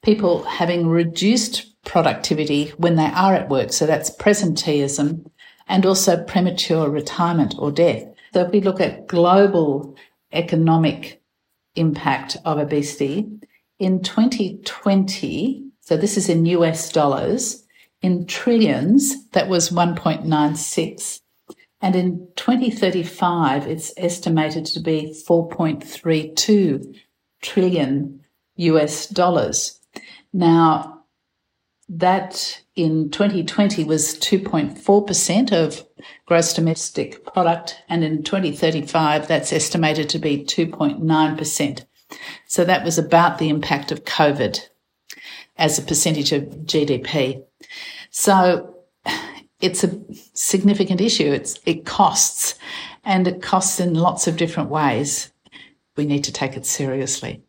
people 0.08 0.42
having 0.44 0.88
reduced 0.88 1.84
productivity 1.84 2.70
when 2.78 2.96
they 2.96 3.08
are 3.08 3.34
at 3.34 3.50
work. 3.50 3.74
So 3.74 3.86
that's 3.86 4.10
presenteeism 4.10 5.30
and 5.68 5.86
also 5.86 6.24
premature 6.24 6.90
retirement 6.90 7.56
or 7.60 7.74
death. 7.74 8.06
So 8.34 8.44
if 8.44 8.52
we 8.54 8.62
look 8.62 8.80
at 8.80 9.08
global 9.08 9.98
economic 10.32 11.22
impact 11.76 12.38
of 12.46 12.58
obesity 12.58 13.28
in 13.80 14.02
2020, 14.02 15.66
so 15.82 15.98
this 15.98 16.16
is 16.16 16.30
in 16.30 16.46
US 16.46 16.90
dollars, 16.90 17.66
in 18.02 18.26
trillions, 18.28 19.28
that 19.32 19.50
was 19.50 19.72
1.96. 19.72 21.20
And 21.82 21.96
in 21.98 22.30
2035, 22.38 23.68
it's 23.68 23.92
estimated 23.98 24.68
to 24.68 24.80
be 24.80 25.14
4.32 25.28 26.96
trillion 27.42 28.22
US 28.56 29.08
dollars. 29.08 29.77
Now, 30.38 31.02
that 31.90 32.62
in 32.76 33.10
2020 33.10 33.84
was 33.86 34.14
2.4% 34.20 35.52
of 35.52 35.84
gross 36.28 36.54
domestic 36.54 37.26
product, 37.26 37.82
and 37.90 38.04
in 38.04 38.22
2035, 38.22 39.28
that's 39.28 39.52
estimated 39.52 40.10
to 40.10 40.20
be 40.20 40.44
2.9%. 40.44 41.86
So 42.46 42.64
that 42.66 42.86
was 42.86 43.00
about 43.00 43.40
the 43.40 43.50
impact 43.50 43.92
of 43.92 44.06
COVID 44.06 44.60
as 45.58 45.80
a 45.80 45.82
percentage 45.82 46.32
of 46.32 46.44
GDP. 46.44 47.44
So 48.12 48.76
it's 49.60 49.84
a 49.84 50.00
significant 50.36 51.02
issue. 51.02 51.32
It's, 51.32 51.60
it 51.66 51.84
costs, 51.84 52.60
and 53.04 53.28
it 53.28 53.42
costs 53.42 53.80
in 53.80 53.96
lots 53.96 54.28
of 54.28 54.38
different 54.38 54.70
ways. 54.70 55.34
We 55.96 56.06
need 56.06 56.26
to 56.26 56.32
take 56.32 56.56
it 56.56 56.68
seriously. 56.68 57.42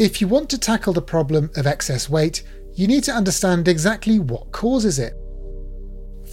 If 0.00 0.22
you 0.22 0.28
want 0.28 0.48
to 0.48 0.56
tackle 0.56 0.94
the 0.94 1.02
problem 1.02 1.50
of 1.56 1.66
excess 1.66 2.08
weight, 2.08 2.42
you 2.72 2.86
need 2.86 3.04
to 3.04 3.12
understand 3.12 3.68
exactly 3.68 4.18
what 4.18 4.50
causes 4.50 4.98
it. 4.98 5.12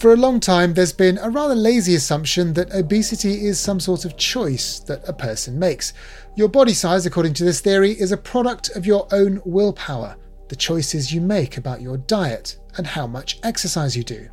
For 0.00 0.14
a 0.14 0.16
long 0.16 0.40
time, 0.40 0.72
there's 0.72 0.94
been 0.94 1.18
a 1.18 1.28
rather 1.28 1.54
lazy 1.54 1.94
assumption 1.94 2.54
that 2.54 2.72
obesity 2.72 3.44
is 3.44 3.60
some 3.60 3.78
sort 3.78 4.06
of 4.06 4.16
choice 4.16 4.78
that 4.86 5.06
a 5.06 5.12
person 5.12 5.58
makes. 5.58 5.92
Your 6.34 6.48
body 6.48 6.72
size, 6.72 7.04
according 7.04 7.34
to 7.34 7.44
this 7.44 7.60
theory, 7.60 7.90
is 7.90 8.10
a 8.10 8.16
product 8.16 8.70
of 8.74 8.86
your 8.86 9.06
own 9.12 9.42
willpower, 9.44 10.16
the 10.48 10.56
choices 10.56 11.12
you 11.12 11.20
make 11.20 11.58
about 11.58 11.82
your 11.82 11.98
diet 11.98 12.56
and 12.78 12.86
how 12.86 13.06
much 13.06 13.38
exercise 13.42 13.94
you 13.94 14.02
do. 14.02 14.30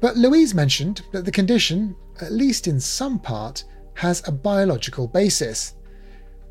But 0.00 0.16
Louise 0.16 0.52
mentioned 0.52 1.02
that 1.12 1.24
the 1.24 1.30
condition, 1.30 1.94
at 2.20 2.32
least 2.32 2.66
in 2.66 2.80
some 2.80 3.20
part, 3.20 3.62
has 3.94 4.26
a 4.26 4.32
biological 4.32 5.06
basis. 5.06 5.74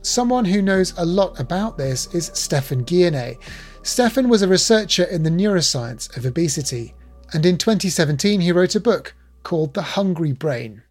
Someone 0.03 0.43
who 0.43 0.61
knows 0.61 0.93
a 0.97 1.05
lot 1.05 1.39
about 1.39 1.77
this 1.77 2.13
is 2.13 2.29
Stephan 2.33 2.83
Guyenet. 2.83 3.37
Stephan 3.83 4.27
was 4.27 4.41
a 4.41 4.49
researcher 4.49 5.05
in 5.05 5.23
the 5.23 5.29
neuroscience 5.29 6.15
of 6.17 6.25
obesity, 6.25 6.93
and 7.31 7.45
in 7.45 7.57
2017 7.57 8.41
he 8.41 8.51
wrote 8.51 8.75
a 8.75 8.81
book 8.81 9.15
called 9.43 9.73
The 9.73 9.81
Hungry 9.81 10.33
Brain. 10.33 10.83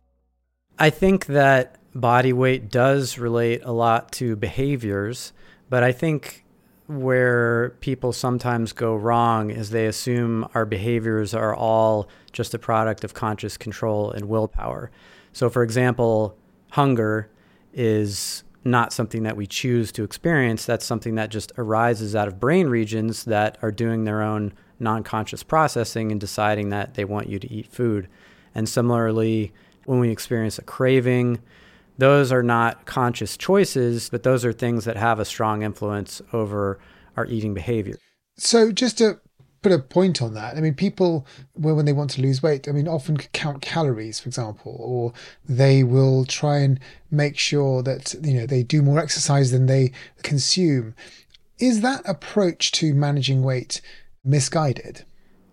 I 0.78 0.88
think 0.88 1.26
that 1.26 1.76
body 1.94 2.32
weight 2.32 2.70
does 2.70 3.18
relate 3.18 3.60
a 3.64 3.72
lot 3.72 4.12
to 4.12 4.34
behaviors, 4.34 5.34
but 5.68 5.82
I 5.82 5.92
think 5.92 6.46
where 6.86 7.76
people 7.80 8.14
sometimes 8.14 8.72
go 8.72 8.96
wrong 8.96 9.50
is 9.50 9.68
they 9.68 9.86
assume 9.86 10.48
our 10.54 10.64
behaviors 10.64 11.34
are 11.34 11.54
all 11.54 12.08
just 12.32 12.54
a 12.54 12.58
product 12.58 13.04
of 13.04 13.12
conscious 13.12 13.58
control 13.58 14.10
and 14.10 14.30
willpower. 14.30 14.90
So, 15.34 15.50
for 15.50 15.62
example, 15.62 16.34
hunger 16.70 17.30
is 17.74 18.42
not 18.64 18.92
something 18.92 19.22
that 19.24 19.36
we 19.36 19.46
choose 19.46 19.90
to 19.92 20.04
experience. 20.04 20.64
That's 20.64 20.84
something 20.84 21.14
that 21.16 21.30
just 21.30 21.52
arises 21.58 22.14
out 22.14 22.28
of 22.28 22.40
brain 22.40 22.68
regions 22.68 23.24
that 23.24 23.58
are 23.62 23.70
doing 23.70 24.04
their 24.04 24.22
own 24.22 24.52
non 24.78 25.02
conscious 25.02 25.42
processing 25.42 26.10
and 26.10 26.20
deciding 26.20 26.70
that 26.70 26.94
they 26.94 27.04
want 27.04 27.28
you 27.28 27.38
to 27.38 27.52
eat 27.52 27.66
food. 27.66 28.08
And 28.54 28.68
similarly, 28.68 29.52
when 29.86 29.98
we 29.98 30.10
experience 30.10 30.58
a 30.58 30.62
craving, 30.62 31.40
those 31.98 32.32
are 32.32 32.42
not 32.42 32.86
conscious 32.86 33.36
choices, 33.36 34.08
but 34.08 34.22
those 34.22 34.44
are 34.44 34.52
things 34.52 34.84
that 34.84 34.96
have 34.96 35.18
a 35.18 35.24
strong 35.24 35.62
influence 35.62 36.22
over 36.32 36.78
our 37.16 37.26
eating 37.26 37.54
behavior. 37.54 37.96
So, 38.36 38.72
just 38.72 38.98
to 38.98 39.20
put 39.62 39.72
a 39.72 39.78
point 39.78 40.20
on 40.20 40.34
that. 40.34 40.56
I 40.56 40.60
mean, 40.60 40.74
people, 40.74 41.26
when 41.54 41.84
they 41.84 41.92
want 41.92 42.10
to 42.10 42.20
lose 42.20 42.42
weight, 42.42 42.68
I 42.68 42.72
mean, 42.72 42.88
often 42.88 43.16
count 43.16 43.62
calories, 43.62 44.20
for 44.20 44.28
example, 44.28 44.76
or 44.78 45.12
they 45.48 45.84
will 45.84 46.24
try 46.24 46.58
and 46.58 46.80
make 47.10 47.38
sure 47.38 47.82
that, 47.82 48.14
you 48.22 48.34
know, 48.34 48.46
they 48.46 48.62
do 48.62 48.82
more 48.82 48.98
exercise 48.98 49.52
than 49.52 49.66
they 49.66 49.92
consume. 50.22 50.94
Is 51.58 51.80
that 51.80 52.02
approach 52.04 52.72
to 52.72 52.92
managing 52.92 53.42
weight 53.42 53.80
misguided? 54.24 55.04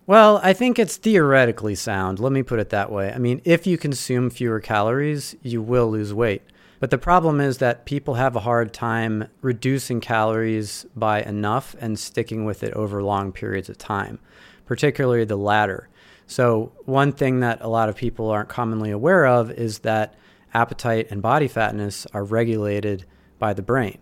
Well, 0.06 0.40
I 0.42 0.54
think 0.54 0.78
it's 0.78 0.96
theoretically 0.96 1.76
sound. 1.76 2.18
Let 2.18 2.32
me 2.32 2.42
put 2.42 2.58
it 2.58 2.70
that 2.70 2.90
way. 2.90 3.12
I 3.12 3.18
mean, 3.18 3.40
if 3.44 3.64
you 3.64 3.78
consume 3.78 4.28
fewer 4.28 4.58
calories, 4.58 5.36
you 5.42 5.62
will 5.62 5.88
lose 5.88 6.12
weight. 6.12 6.42
But 6.80 6.90
the 6.90 6.98
problem 6.98 7.40
is 7.40 7.58
that 7.58 7.84
people 7.84 8.14
have 8.14 8.34
a 8.34 8.40
hard 8.40 8.72
time 8.72 9.28
reducing 9.42 10.00
calories 10.00 10.86
by 10.96 11.22
enough 11.22 11.76
and 11.78 11.98
sticking 11.98 12.46
with 12.46 12.62
it 12.62 12.72
over 12.72 13.02
long 13.02 13.32
periods 13.32 13.68
of 13.68 13.76
time, 13.78 14.18
particularly 14.64 15.24
the 15.24 15.36
latter. 15.36 15.88
So, 16.26 16.72
one 16.86 17.12
thing 17.12 17.40
that 17.40 17.60
a 17.60 17.68
lot 17.68 17.88
of 17.88 17.96
people 17.96 18.30
aren't 18.30 18.48
commonly 18.48 18.90
aware 18.90 19.26
of 19.26 19.50
is 19.50 19.80
that 19.80 20.14
appetite 20.54 21.08
and 21.10 21.20
body 21.20 21.48
fatness 21.48 22.06
are 22.14 22.24
regulated 22.24 23.04
by 23.38 23.52
the 23.52 23.62
brain. 23.62 23.98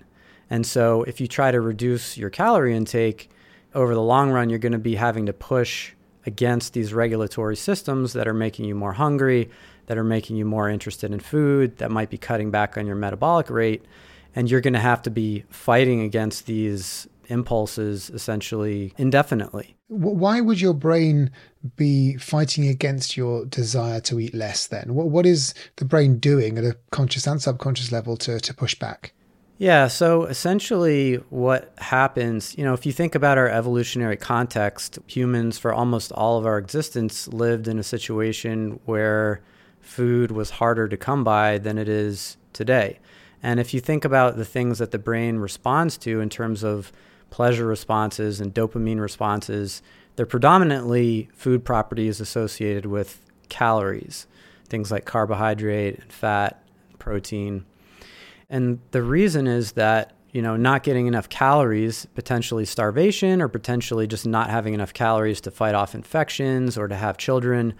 And 0.48 0.64
so, 0.64 1.02
if 1.02 1.20
you 1.20 1.26
try 1.26 1.50
to 1.50 1.60
reduce 1.60 2.16
your 2.16 2.30
calorie 2.30 2.76
intake, 2.76 3.28
over 3.74 3.94
the 3.94 4.02
long 4.02 4.30
run, 4.30 4.50
you're 4.50 4.58
going 4.58 4.72
to 4.72 4.78
be 4.78 4.94
having 4.94 5.26
to 5.26 5.32
push 5.32 5.92
against 6.26 6.72
these 6.72 6.92
regulatory 6.92 7.56
systems 7.56 8.12
that 8.12 8.28
are 8.28 8.34
making 8.34 8.64
you 8.64 8.74
more 8.74 8.92
hungry, 8.92 9.50
that 9.88 9.98
are 9.98 10.04
making 10.04 10.36
you 10.36 10.44
more 10.44 10.68
interested 10.68 11.12
in 11.12 11.18
food, 11.18 11.78
that 11.78 11.90
might 11.90 12.10
be 12.10 12.18
cutting 12.18 12.50
back 12.50 12.78
on 12.78 12.86
your 12.86 12.94
metabolic 12.94 13.50
rate. 13.50 13.84
And 14.36 14.50
you're 14.50 14.60
going 14.60 14.74
to 14.74 14.78
have 14.78 15.02
to 15.02 15.10
be 15.10 15.44
fighting 15.50 16.02
against 16.02 16.46
these 16.46 17.08
impulses 17.28 18.10
essentially 18.10 18.92
indefinitely. 18.96 19.76
Why 19.88 20.40
would 20.40 20.60
your 20.60 20.74
brain 20.74 21.30
be 21.76 22.16
fighting 22.16 22.68
against 22.68 23.16
your 23.16 23.46
desire 23.46 24.00
to 24.02 24.20
eat 24.20 24.34
less 24.34 24.66
then? 24.66 24.94
What, 24.94 25.08
What, 25.08 25.24
is 25.24 25.54
the 25.76 25.86
brain 25.86 26.18
doing 26.18 26.58
at 26.58 26.64
a 26.64 26.76
conscious 26.90 27.26
and 27.26 27.40
subconscious 27.40 27.90
level 27.90 28.16
to, 28.18 28.38
to 28.38 28.54
push 28.54 28.74
back? 28.74 29.14
Yeah, 29.56 29.88
so 29.88 30.24
essentially, 30.26 31.16
what 31.30 31.74
happens, 31.78 32.56
you 32.56 32.64
know, 32.64 32.74
if 32.74 32.86
you 32.86 32.92
think 32.92 33.16
about 33.16 33.38
our 33.38 33.48
evolutionary 33.48 34.16
context, 34.16 35.00
humans, 35.08 35.58
for 35.58 35.72
almost 35.72 36.12
all 36.12 36.38
of 36.38 36.46
our 36.46 36.58
existence, 36.58 37.26
lived 37.26 37.66
in 37.66 37.78
a 37.78 37.82
situation 37.82 38.78
where 38.84 39.42
food 39.88 40.30
was 40.30 40.50
harder 40.50 40.86
to 40.86 40.96
come 40.96 41.24
by 41.24 41.56
than 41.56 41.78
it 41.78 41.88
is 41.88 42.36
today. 42.52 42.98
And 43.42 43.58
if 43.58 43.72
you 43.72 43.80
think 43.80 44.04
about 44.04 44.36
the 44.36 44.44
things 44.44 44.78
that 44.78 44.90
the 44.90 44.98
brain 44.98 45.38
responds 45.38 45.96
to 45.98 46.20
in 46.20 46.28
terms 46.28 46.62
of 46.62 46.92
pleasure 47.30 47.66
responses 47.66 48.38
and 48.38 48.54
dopamine 48.54 49.00
responses, 49.00 49.80
they're 50.14 50.26
predominantly 50.26 51.30
food 51.32 51.64
properties 51.64 52.20
associated 52.20 52.84
with 52.84 53.20
calories, 53.48 54.26
things 54.68 54.90
like 54.90 55.06
carbohydrate 55.06 55.98
and 56.00 56.12
fat, 56.12 56.62
protein. 56.98 57.64
And 58.50 58.80
the 58.90 59.02
reason 59.02 59.46
is 59.46 59.72
that, 59.72 60.12
you 60.32 60.42
know, 60.42 60.56
not 60.56 60.82
getting 60.82 61.06
enough 61.06 61.30
calories, 61.30 62.06
potentially 62.14 62.66
starvation 62.66 63.40
or 63.40 63.48
potentially 63.48 64.06
just 64.06 64.26
not 64.26 64.50
having 64.50 64.74
enough 64.74 64.92
calories 64.92 65.40
to 65.42 65.50
fight 65.50 65.74
off 65.74 65.94
infections 65.94 66.76
or 66.76 66.88
to 66.88 66.94
have 66.94 67.16
children 67.16 67.74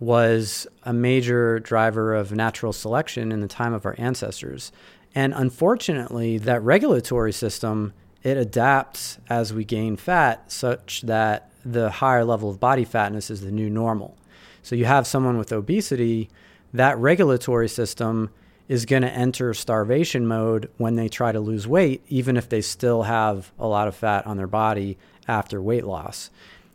was 0.00 0.66
a 0.82 0.92
major 0.92 1.58
driver 1.60 2.14
of 2.14 2.32
natural 2.32 2.72
selection 2.72 3.32
in 3.32 3.40
the 3.40 3.48
time 3.48 3.72
of 3.72 3.86
our 3.86 3.94
ancestors. 3.98 4.72
And 5.14 5.32
unfortunately, 5.34 6.38
that 6.38 6.62
regulatory 6.62 7.32
system 7.32 7.92
it 8.24 8.38
adapts 8.38 9.18
as 9.28 9.52
we 9.52 9.64
gain 9.64 9.96
fat 9.96 10.50
such 10.50 11.02
that 11.02 11.50
the 11.64 11.90
higher 11.90 12.24
level 12.24 12.48
of 12.48 12.58
body 12.58 12.84
fatness 12.84 13.30
is 13.30 13.42
the 13.42 13.52
new 13.52 13.68
normal. 13.68 14.16
So 14.62 14.74
you 14.74 14.86
have 14.86 15.06
someone 15.06 15.36
with 15.36 15.52
obesity, 15.52 16.30
that 16.72 16.98
regulatory 16.98 17.68
system 17.68 18.30
is 18.66 18.86
going 18.86 19.02
to 19.02 19.10
enter 19.10 19.52
starvation 19.52 20.26
mode 20.26 20.70
when 20.78 20.96
they 20.96 21.08
try 21.08 21.32
to 21.32 21.40
lose 21.40 21.68
weight, 21.68 22.02
even 22.08 22.38
if 22.38 22.48
they 22.48 22.62
still 22.62 23.02
have 23.02 23.52
a 23.58 23.66
lot 23.66 23.88
of 23.88 23.94
fat 23.94 24.26
on 24.26 24.38
their 24.38 24.46
body 24.46 24.96
after 25.28 25.60
weight 25.60 25.84
loss. 25.84 26.30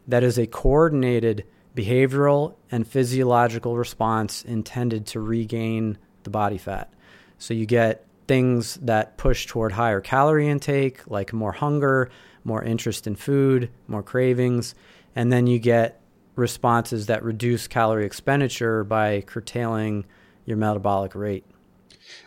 That 0.08 0.24
is 0.24 0.38
a 0.38 0.46
coordinated 0.46 1.46
behavioral 1.80 2.56
and 2.72 2.86
physiological 2.86 3.78
response 3.78 4.44
intended 4.44 5.06
to 5.08 5.20
regain 5.20 5.98
the 6.24 6.30
body 6.30 6.58
fat. 6.58 6.92
So 7.38 7.54
you 7.54 7.66
get 7.66 8.06
things 8.28 8.76
that 8.82 9.18
push 9.18 9.48
toward 9.48 9.72
higher 9.72 10.02
calorie 10.02 10.50
intake, 10.50 11.10
like 11.10 11.32
more 11.32 11.54
hunger, 11.54 12.10
more 12.44 12.64
interest 12.64 13.08
in 13.08 13.16
food, 13.16 13.70
more 13.88 14.04
cravings, 14.04 14.76
and 15.16 15.32
then 15.32 15.48
you 15.48 15.58
get 15.58 16.02
responses 16.36 17.06
that 17.06 17.24
reduce 17.24 17.68
calorie 17.68 18.06
expenditure 18.06 18.84
by 18.84 19.22
curtailing 19.22 20.06
your 20.46 20.58
metabolic 20.58 21.16
rate. 21.16 21.46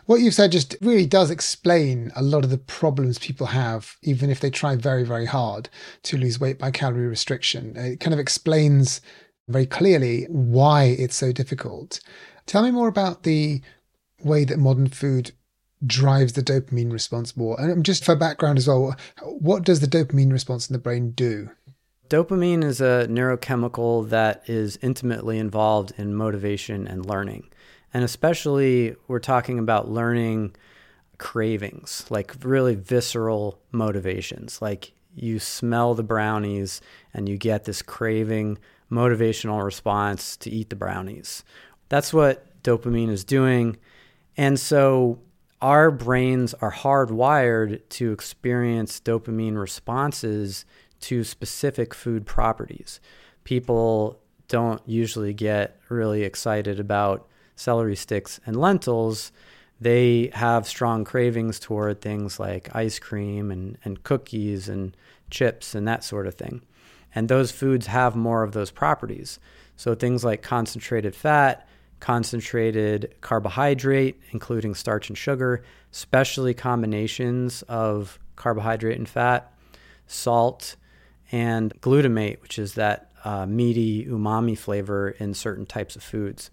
What 0.05 0.21
you've 0.21 0.33
said 0.33 0.51
just 0.51 0.75
really 0.81 1.05
does 1.05 1.29
explain 1.29 2.11
a 2.15 2.21
lot 2.21 2.43
of 2.43 2.49
the 2.49 2.57
problems 2.57 3.19
people 3.19 3.47
have, 3.47 3.97
even 4.01 4.29
if 4.29 4.39
they 4.39 4.49
try 4.49 4.75
very, 4.75 5.03
very 5.03 5.25
hard 5.25 5.69
to 6.03 6.17
lose 6.17 6.39
weight 6.39 6.57
by 6.57 6.71
calorie 6.71 7.07
restriction. 7.07 7.75
It 7.75 7.99
kind 7.99 8.13
of 8.13 8.19
explains 8.19 9.01
very 9.47 9.65
clearly 9.65 10.25
why 10.29 10.83
it's 10.83 11.15
so 11.15 11.31
difficult. 11.31 11.99
Tell 12.45 12.63
me 12.63 12.71
more 12.71 12.87
about 12.87 13.23
the 13.23 13.61
way 14.23 14.45
that 14.45 14.59
modern 14.59 14.87
food 14.87 15.31
drives 15.85 16.33
the 16.33 16.43
dopamine 16.43 16.91
response 16.91 17.35
more. 17.35 17.59
And 17.59 17.71
um, 17.71 17.83
just 17.83 18.05
for 18.05 18.15
background 18.15 18.57
as 18.57 18.67
well, 18.67 18.95
what 19.21 19.63
does 19.63 19.79
the 19.79 19.87
dopamine 19.87 20.31
response 20.31 20.69
in 20.69 20.73
the 20.73 20.79
brain 20.79 21.11
do? 21.11 21.49
Dopamine 22.09 22.63
is 22.63 22.79
a 22.79 23.07
neurochemical 23.09 24.07
that 24.09 24.43
is 24.47 24.77
intimately 24.81 25.39
involved 25.39 25.93
in 25.97 26.13
motivation 26.13 26.87
and 26.87 27.05
learning. 27.05 27.49
And 27.93 28.03
especially, 28.03 28.95
we're 29.07 29.19
talking 29.19 29.59
about 29.59 29.89
learning 29.89 30.55
cravings, 31.17 32.05
like 32.09 32.35
really 32.43 32.75
visceral 32.75 33.59
motivations. 33.71 34.61
Like 34.61 34.93
you 35.15 35.39
smell 35.39 35.95
the 35.95 36.03
brownies 36.03 36.81
and 37.13 37.29
you 37.29 37.37
get 37.37 37.65
this 37.65 37.81
craving, 37.81 38.57
motivational 38.93 39.63
response 39.63 40.37
to 40.37 40.49
eat 40.49 40.69
the 40.69 40.75
brownies. 40.75 41.43
That's 41.89 42.13
what 42.13 42.61
dopamine 42.63 43.09
is 43.09 43.23
doing. 43.23 43.77
And 44.37 44.59
so 44.59 45.19
our 45.61 45.91
brains 45.91 46.53
are 46.55 46.71
hardwired 46.71 47.81
to 47.89 48.11
experience 48.11 48.99
dopamine 48.99 49.59
responses 49.59 50.65
to 51.01 51.23
specific 51.23 51.93
food 51.93 52.25
properties. 52.25 52.99
People 53.43 54.19
don't 54.47 54.81
usually 54.85 55.33
get 55.33 55.79
really 55.89 56.23
excited 56.23 56.79
about 56.79 57.27
celery 57.55 57.95
sticks 57.95 58.39
and 58.45 58.55
lentils. 58.55 59.31
They 59.79 60.31
have 60.33 60.67
strong 60.67 61.03
cravings 61.03 61.59
toward 61.59 62.01
things 62.01 62.39
like 62.39 62.73
ice 62.75 62.99
cream 62.99 63.51
and, 63.51 63.77
and 63.83 64.03
cookies 64.03 64.69
and 64.69 64.95
chips 65.29 65.75
and 65.75 65.87
that 65.87 66.03
sort 66.03 66.27
of 66.27 66.35
thing. 66.35 66.61
And 67.15 67.29
those 67.29 67.51
foods 67.51 67.87
have 67.87 68.15
more 68.15 68.43
of 68.43 68.53
those 68.53 68.71
properties. 68.71 69.39
So 69.75 69.95
things 69.95 70.23
like 70.23 70.41
concentrated 70.41 71.15
fat, 71.15 71.67
concentrated 71.99 73.15
carbohydrate, 73.21 74.19
including 74.31 74.75
starch 74.75 75.09
and 75.09 75.17
sugar, 75.17 75.63
especially 75.91 76.53
combinations 76.53 77.61
of 77.63 78.19
carbohydrate 78.35 78.97
and 78.97 79.07
fat, 79.07 79.53
salt, 80.07 80.75
and 81.31 81.73
glutamate, 81.81 82.41
which 82.41 82.59
is 82.59 82.73
that 82.75 83.11
uh, 83.23 83.45
meaty 83.45 84.05
umami 84.05 84.57
flavor 84.57 85.11
in 85.11 85.33
certain 85.33 85.65
types 85.65 85.95
of 85.95 86.03
foods. 86.03 86.51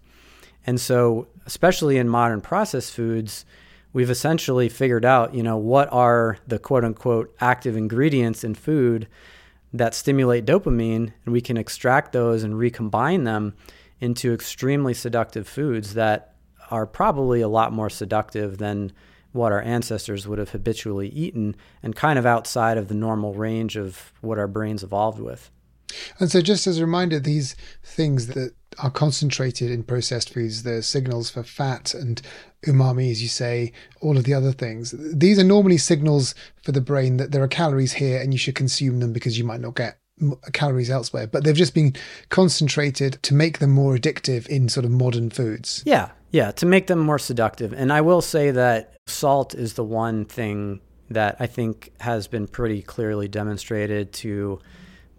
And 0.65 0.79
so, 0.79 1.27
especially 1.45 1.97
in 1.97 2.07
modern 2.07 2.39
processed 2.39 2.93
foods, 2.93 3.45
we've 3.93 4.09
essentially 4.09 4.69
figured 4.69 5.05
out, 5.05 5.33
you 5.33 5.43
know, 5.43 5.57
what 5.57 5.91
are 5.91 6.37
the 6.47 6.59
quote 6.59 6.85
unquote 6.85 7.35
active 7.41 7.75
ingredients 7.75 8.43
in 8.43 8.55
food 8.55 9.07
that 9.73 9.93
stimulate 9.93 10.45
dopamine, 10.45 11.13
and 11.25 11.33
we 11.33 11.41
can 11.41 11.57
extract 11.57 12.11
those 12.11 12.43
and 12.43 12.57
recombine 12.57 13.23
them 13.23 13.55
into 13.99 14.33
extremely 14.33 14.93
seductive 14.93 15.47
foods 15.47 15.93
that 15.93 16.35
are 16.69 16.85
probably 16.85 17.41
a 17.41 17.47
lot 17.47 17.71
more 17.71 17.89
seductive 17.89 18.57
than 18.57 18.91
what 19.31 19.51
our 19.51 19.61
ancestors 19.61 20.27
would 20.27 20.39
have 20.39 20.49
habitually 20.49 21.07
eaten 21.09 21.55
and 21.81 21.95
kind 21.95 22.19
of 22.19 22.25
outside 22.25 22.77
of 22.77 22.87
the 22.87 22.93
normal 22.93 23.33
range 23.33 23.77
of 23.77 24.11
what 24.21 24.37
our 24.37 24.47
brains 24.47 24.83
evolved 24.83 25.19
with. 25.19 25.49
And 26.19 26.31
so, 26.31 26.41
just 26.41 26.67
as 26.67 26.77
a 26.77 26.85
reminder, 26.85 27.19
these 27.19 27.55
things 27.83 28.27
that 28.27 28.53
are 28.79 28.91
concentrated 28.91 29.69
in 29.69 29.83
processed 29.83 30.33
foods, 30.33 30.63
the 30.63 30.81
signals 30.81 31.29
for 31.29 31.43
fat 31.43 31.93
and 31.93 32.21
umami, 32.65 33.11
as 33.11 33.21
you 33.21 33.27
say, 33.27 33.73
all 34.01 34.17
of 34.17 34.23
the 34.23 34.33
other 34.33 34.51
things, 34.51 34.93
these 35.13 35.37
are 35.37 35.43
normally 35.43 35.77
signals 35.77 36.33
for 36.63 36.71
the 36.71 36.81
brain 36.81 37.17
that 37.17 37.31
there 37.31 37.43
are 37.43 37.47
calories 37.47 37.93
here 37.93 38.21
and 38.21 38.33
you 38.33 38.37
should 38.37 38.55
consume 38.55 38.99
them 38.99 39.13
because 39.13 39.37
you 39.37 39.43
might 39.43 39.61
not 39.61 39.75
get 39.75 39.97
calories 40.53 40.89
elsewhere, 40.89 41.27
but 41.27 41.43
they've 41.43 41.55
just 41.55 41.73
been 41.73 41.95
concentrated 42.29 43.21
to 43.23 43.33
make 43.33 43.59
them 43.59 43.71
more 43.71 43.95
addictive 43.95 44.47
in 44.47 44.69
sort 44.69 44.85
of 44.85 44.91
modern 44.91 45.29
foods. 45.29 45.83
Yeah, 45.85 46.11
yeah, 46.31 46.51
to 46.51 46.65
make 46.65 46.87
them 46.87 46.99
more 46.99 47.19
seductive. 47.19 47.73
And 47.73 47.91
I 47.91 48.01
will 48.01 48.21
say 48.21 48.51
that 48.51 48.95
salt 49.07 49.53
is 49.53 49.73
the 49.73 49.83
one 49.83 50.25
thing 50.25 50.79
that 51.09 51.35
I 51.39 51.47
think 51.47 51.91
has 51.99 52.27
been 52.27 52.47
pretty 52.47 52.81
clearly 52.81 53.27
demonstrated 53.27 54.13
to 54.13 54.59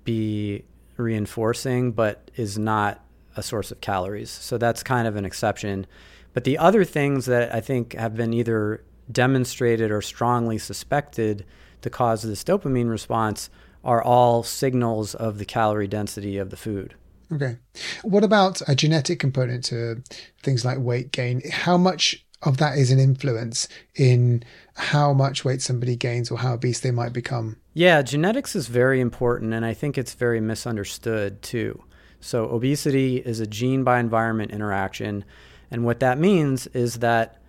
be 0.04 0.64
reinforcing, 0.96 1.92
but 1.92 2.30
is 2.36 2.58
not 2.58 3.04
a 3.36 3.42
source 3.42 3.70
of 3.70 3.80
calories. 3.80 4.30
So 4.30 4.58
that's 4.58 4.82
kind 4.82 5.08
of 5.08 5.16
an 5.16 5.24
exception. 5.24 5.86
But 6.34 6.44
the 6.44 6.58
other 6.58 6.84
things 6.84 7.26
that 7.26 7.54
I 7.54 7.60
think 7.60 7.94
have 7.94 8.14
been 8.14 8.32
either 8.32 8.84
demonstrated 9.10 9.90
or 9.90 10.02
strongly 10.02 10.58
suspected 10.58 11.44
to 11.82 11.90
cause 11.90 12.22
this 12.22 12.44
dopamine 12.44 12.90
response 12.90 13.50
are 13.84 14.02
all 14.02 14.42
signals 14.42 15.14
of 15.14 15.38
the 15.38 15.44
calorie 15.44 15.88
density 15.88 16.38
of 16.38 16.50
the 16.50 16.56
food. 16.56 16.94
Okay. 17.32 17.56
What 18.02 18.24
about 18.24 18.60
a 18.68 18.74
genetic 18.74 19.18
component 19.18 19.64
to 19.64 20.02
things 20.42 20.64
like 20.64 20.78
weight 20.78 21.12
gain? 21.12 21.42
How 21.50 21.76
much 21.76 22.24
of 22.42 22.56
that 22.58 22.76
is 22.76 22.90
an 22.90 22.98
influence 22.98 23.68
in 23.94 24.42
how 24.74 25.12
much 25.12 25.44
weight 25.44 25.62
somebody 25.62 25.96
gains 25.96 26.30
or 26.30 26.38
how 26.38 26.54
obese 26.54 26.80
they 26.80 26.90
might 26.90 27.12
become? 27.12 27.56
Yeah, 27.74 28.02
genetics 28.02 28.56
is 28.56 28.66
very 28.66 29.00
important, 29.00 29.54
and 29.54 29.64
I 29.64 29.74
think 29.74 29.96
it's 29.96 30.14
very 30.14 30.40
misunderstood 30.40 31.42
too. 31.42 31.84
So, 32.20 32.48
obesity 32.50 33.16
is 33.16 33.40
a 33.40 33.46
gene 33.46 33.82
by 33.82 33.98
environment 33.98 34.52
interaction. 34.52 35.24
And 35.70 35.84
what 35.84 36.00
that 36.00 36.18
means 36.18 36.66
is 36.68 37.00
that 37.00 37.40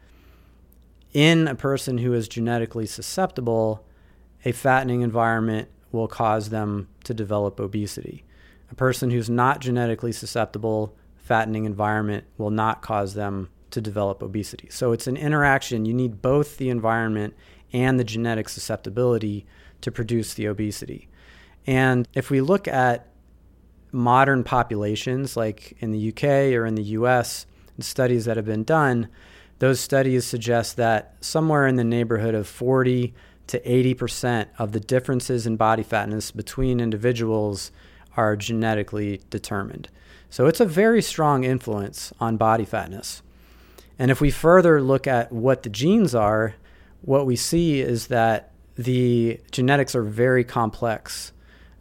in 1.13 1.47
a 1.47 1.56
person 1.56 1.99
who 1.99 2.13
is 2.13 2.27
genetically 2.27 2.88
susceptible, 2.88 3.86
a 4.45 4.51
fattening 4.51 5.01
environment 5.01 5.69
will 5.91 6.08
cause 6.08 6.49
them 6.49 6.88
to 7.03 7.13
develop 7.13 7.60
obesity. 7.60 8.23
A 8.71 8.75
person 8.75 9.12
who's 9.12 9.29
not 9.29 9.60
genetically 9.60 10.12
susceptible, 10.12 10.95
fattening 11.15 11.65
environment 11.65 12.25
will 12.38 12.49
not 12.49 12.82
cause 12.82 13.13
them 13.13 13.49
to 13.73 13.81
develop 13.81 14.23
obesity. 14.23 14.69
So 14.71 14.91
it's 14.91 15.07
an 15.07 15.17
interaction. 15.17 15.86
You 15.86 15.93
need 15.93 16.21
both 16.21 16.57
the 16.57 16.69
environment 16.69 17.36
and 17.73 17.99
the 17.99 18.03
genetic 18.03 18.49
susceptibility 18.49 19.45
to 19.81 19.91
produce 19.91 20.33
the 20.33 20.47
obesity. 20.47 21.09
And 21.65 22.07
if 22.13 22.29
we 22.29 22.41
look 22.41 22.67
at 22.67 23.07
modern 23.91 24.43
populations, 24.43 25.36
like 25.36 25.75
in 25.79 25.91
the 25.91 26.09
UK 26.09 26.53
or 26.55 26.65
in 26.65 26.75
the 26.75 26.83
US, 26.83 27.45
studies 27.79 28.25
that 28.25 28.38
have 28.38 28.45
been 28.45 28.63
done, 28.63 29.09
those 29.59 29.79
studies 29.79 30.25
suggest 30.25 30.77
that 30.77 31.15
somewhere 31.21 31.67
in 31.67 31.75
the 31.75 31.83
neighborhood 31.83 32.36
of 32.36 32.47
40 32.47 33.13
to 33.47 33.59
80% 33.59 34.47
of 34.57 34.71
the 34.71 34.79
differences 34.79 35.47
in 35.47 35.57
body 35.57 35.83
fatness 35.83 36.31
between 36.31 36.79
individuals 36.79 37.71
are 38.15 38.36
genetically 38.36 39.21
determined. 39.29 39.89
So 40.29 40.47
it's 40.47 40.59
a 40.59 40.65
very 40.65 41.01
strong 41.01 41.43
influence 41.43 42.13
on 42.19 42.38
body 42.38 42.65
fatness. 42.65 43.21
And 43.99 44.10
if 44.12 44.19
we 44.19 44.32
further 44.32 44.82
look 44.82 45.08
at 45.08 45.32
what 45.32 45.63
the 45.63 45.69
genes 45.69 46.15
are, 46.15 46.56
what 47.01 47.25
we 47.25 47.36
see 47.36 47.82
is 47.82 48.08
that 48.08 48.51
the 48.75 49.39
genetics 49.51 49.95
are 49.95 50.03
very 50.03 50.43
complex. 50.43 51.32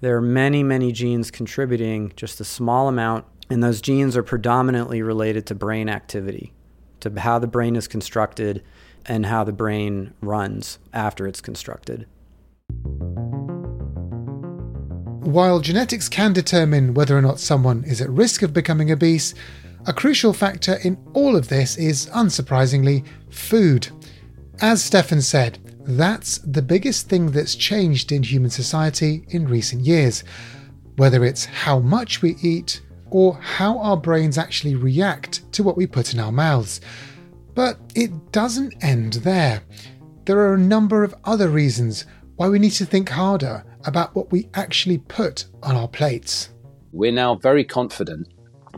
There 0.01 0.17
are 0.17 0.23
many, 0.23 0.63
many 0.63 0.93
genes 0.93 1.31
contributing 1.31 2.13
just 2.17 2.41
a 2.41 2.45
small 2.45 2.89
amount, 2.89 3.25
and 3.49 3.63
those 3.63 3.81
genes 3.81 4.17
are 4.17 4.23
predominantly 4.23 5.01
related 5.01 5.47
to 5.47 5.55
brain 5.55 5.89
activity, 5.89 6.53
to 7.01 7.21
how 7.21 7.39
the 7.39 7.47
brain 7.47 7.77
is 7.77 7.89
constructed 7.89 8.63
and 9.07 9.27
how 9.27 9.45
the 9.45 9.53
brain 9.53 10.13
runs 10.21 10.79
after 10.93 11.27
it's 11.27 11.41
constructed. 11.41 12.07
While 15.21 15.61
genetics 15.61 16.09
can 16.09 16.33
determine 16.33 16.95
whether 16.95 17.17
or 17.17 17.23
not 17.23 17.41
someone 17.41 17.85
is 17.85 18.01
at 18.01 18.11
risk 18.11 18.43
of 18.43 18.53
becoming 18.53 18.91
obese, 18.91 19.35
a 19.87 19.93
crucial 19.93 20.33
factor 20.33 20.79
in 20.85 20.97
all 21.13 21.37
of 21.37 21.49
this 21.49 21.77
is, 21.77 22.07
unsurprisingly, 22.07 23.05
food. 23.31 23.89
As 24.61 24.83
Stephan 24.83 25.23
said, 25.23 25.59
that's 25.85 26.39
the 26.39 26.63
biggest 26.63 27.09
thing 27.09 27.33
that's 27.33 27.57
changed 27.57 28.13
in 28.13 28.23
human 28.23 28.51
society 28.51 29.25
in 29.31 29.49
recent 29.49 29.83
years. 29.83 30.23
Whether 30.97 31.25
it's 31.25 31.45
how 31.45 31.81
much 31.81 32.23
we 32.23 32.37
eat 32.43 32.81
or 33.11 33.35
how 33.35 33.79
our 33.79 33.97
brains 33.97 34.39
actually 34.39 34.77
react 34.77 35.51
to 35.53 35.63
what 35.63 35.77
we 35.77 35.87
put 35.87 36.15
in 36.15 36.21
our 36.21 36.33
mouths. 36.33 36.81
But 37.55 37.79
it 37.95 38.33
doesn't 38.33 38.83
end 38.83 39.15
there. 39.15 39.63
There 40.25 40.39
are 40.39 40.55
a 40.55 40.59
number 40.59 41.03
of 41.03 41.15
other 41.25 41.49
reasons 41.49 42.07
why 42.37 42.49
we 42.49 42.59
need 42.59 42.71
to 42.73 42.87
think 42.87 43.09
harder 43.09 43.65
about 43.85 44.15
what 44.15 44.31
we 44.31 44.49
actually 44.55 44.99
put 44.99 45.47
on 45.63 45.75
our 45.75 45.89
plates. 45.89 46.51
We're 46.93 47.13
now 47.13 47.35
very 47.35 47.65
confident 47.65 48.29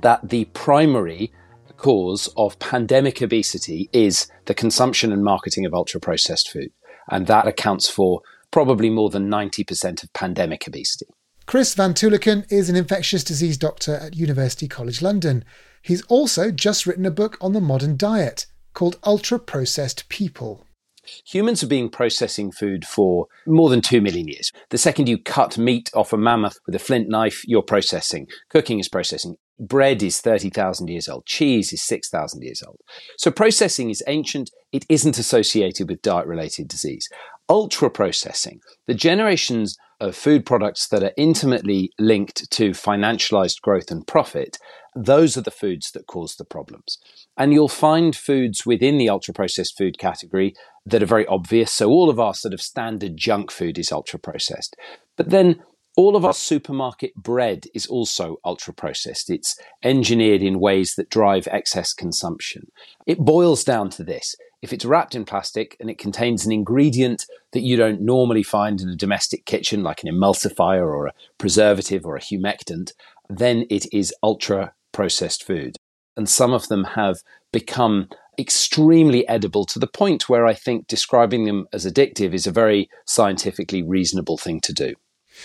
that 0.03 0.29
the 0.29 0.47
primary 0.47 1.33
cause 1.77 2.33
of 2.37 2.59
pandemic 2.59 3.21
obesity 3.21 3.89
is 3.93 4.29
the 4.47 4.55
consumption 4.55 5.13
and 5.13 5.23
marketing 5.23 5.65
of 5.67 5.75
ultra 5.75 6.01
processed 6.01 6.51
food. 6.51 6.71
And 7.11 7.27
that 7.27 7.47
accounts 7.47 7.89
for 7.89 8.23
probably 8.51 8.89
more 8.91 9.11
than 9.11 9.29
90% 9.29 10.03
of 10.03 10.13
pandemic 10.13 10.67
obesity. 10.67 11.07
Chris 11.47 11.75
Van 11.75 11.93
Tulleken 11.93 12.51
is 12.51 12.71
an 12.71 12.77
infectious 12.77 13.23
disease 13.23 13.59
doctor 13.59 13.97
at 13.97 14.17
University 14.17 14.67
College 14.67 15.03
London. 15.03 15.45
He's 15.83 16.03
also 16.03 16.51
just 16.51 16.87
written 16.87 17.05
a 17.05 17.11
book 17.11 17.37
on 17.41 17.53
the 17.53 17.61
modern 17.61 17.97
diet 17.97 18.47
called 18.73 18.99
Ultra 19.05 19.39
Processed 19.39 20.09
People. 20.09 20.67
Humans 21.27 21.61
have 21.61 21.69
been 21.69 21.91
processing 21.91 22.51
food 22.51 22.87
for 22.87 23.27
more 23.47 23.69
than 23.69 23.83
two 23.83 24.01
million 24.01 24.27
years. 24.27 24.51
The 24.71 24.79
second 24.79 25.09
you 25.09 25.19
cut 25.19 25.59
meat 25.59 25.91
off 25.95 26.15
a 26.15 26.17
mammoth 26.17 26.57
with 26.65 26.75
a 26.75 26.79
flint 26.79 27.09
knife, 27.09 27.43
you're 27.47 27.63
processing. 27.63 28.27
Cooking 28.49 28.79
is 28.79 28.89
processing. 28.89 29.37
Bread 29.59 30.03
is 30.03 30.21
30,000 30.21 30.89
years 30.89 31.09
old. 31.09 31.27
Cheese 31.27 31.73
is 31.73 31.83
6,000 31.83 32.43
years 32.43 32.63
old. 32.67 32.79
So 33.19 33.31
processing 33.31 33.91
is 33.91 34.03
ancient. 34.07 34.51
It 34.73 34.85
isn't 34.89 35.19
associated 35.19 35.89
with 35.89 36.03
diet 36.03 36.27
related 36.27 36.69
disease. 36.69 37.09
Ultra 37.49 37.91
processing, 37.91 38.61
the 38.87 38.95
generations 38.95 39.77
of 40.01 40.17
food 40.17 40.45
products 40.45 40.89
that 40.89 41.05
are 41.05 41.13
intimately 41.17 41.91
linked 41.99 42.51
to 42.51 42.71
financialized 42.71 43.61
growth 43.61 43.91
and 43.91 44.07
profit 44.07 44.59
those 44.95 45.37
are 45.37 45.43
the 45.43 45.51
foods 45.51 45.91
that 45.93 46.07
cause 46.07 46.37
the 46.37 46.45
problems. 46.45 46.99
And 47.37 47.53
you'll 47.53 47.69
find 47.69 48.15
foods 48.15 48.65
within 48.65 48.97
the 48.97 49.09
ultra 49.09 49.35
processed 49.35 49.77
food 49.77 49.99
category 49.99 50.55
that 50.87 51.03
are 51.03 51.07
very 51.07 51.27
obvious. 51.27 51.73
So 51.73 51.89
all 51.91 52.09
of 52.09 52.21
our 52.21 52.35
sort 52.35 52.55
of 52.55 52.61
standard 52.61 53.17
junk 53.17 53.51
food 53.51 53.79
is 53.79 53.91
ultra 53.91 54.19
processed. 54.19 54.77
But 55.17 55.31
then 55.31 55.63
all 55.97 56.17
of 56.17 56.25
our 56.25 56.35
supermarket 56.35 57.15
bread 57.15 57.67
is 57.75 57.87
also 57.87 58.39
ultra 58.45 58.75
processed. 58.75 59.31
It's 59.31 59.59
engineered 59.83 60.43
in 60.43 60.59
ways 60.59 60.95
that 60.97 61.11
drive 61.11 61.47
excess 61.51 61.93
consumption. 61.93 62.71
It 63.07 63.19
boils 63.19 63.63
down 63.63 63.91
to 63.91 64.05
this. 64.05 64.35
If 64.61 64.73
it's 64.73 64.85
wrapped 64.85 65.15
in 65.15 65.25
plastic 65.25 65.77
and 65.79 65.91
it 65.91 65.99
contains 65.99 66.45
an 66.45 66.53
ingredient 66.53 67.27
that 67.53 67.61
you 67.61 67.77
don't 67.77 68.01
normally 68.01 68.43
find 68.43 68.81
in 68.81 68.89
a 68.89 68.97
domestic 68.97 69.45
kitchen, 69.45 69.83
like 69.83 70.03
an 70.03 70.09
emulsifier 70.09 70.83
or 70.83 71.07
a 71.07 71.13
preservative 71.39 72.05
or 72.05 72.17
a 72.17 72.21
humectant, 72.21 72.93
then 73.29 73.67
it 73.71 73.87
is 73.93 74.15
ultra 74.23 74.73
processed 74.91 75.45
food. 75.45 75.77
And 76.17 76.29
some 76.29 76.53
of 76.53 76.69
them 76.69 76.85
have 76.85 77.19
become 77.53 78.09
extremely 78.39 79.29
edible 79.29 79.65
to 79.67 79.79
the 79.79 79.87
point 79.87 80.29
where 80.29 80.47
I 80.47 80.55
think 80.55 80.89
describing 80.89 81.45
them 81.45 81.69
as 81.73 81.87
addictive 81.87 82.33
is 82.35 82.47
a 82.47 82.53
very 82.53 82.89
scientifically 83.05 83.83
reasonable 83.83 84.39
thing 84.39 84.61
to 84.63 84.73
do. 84.73 84.95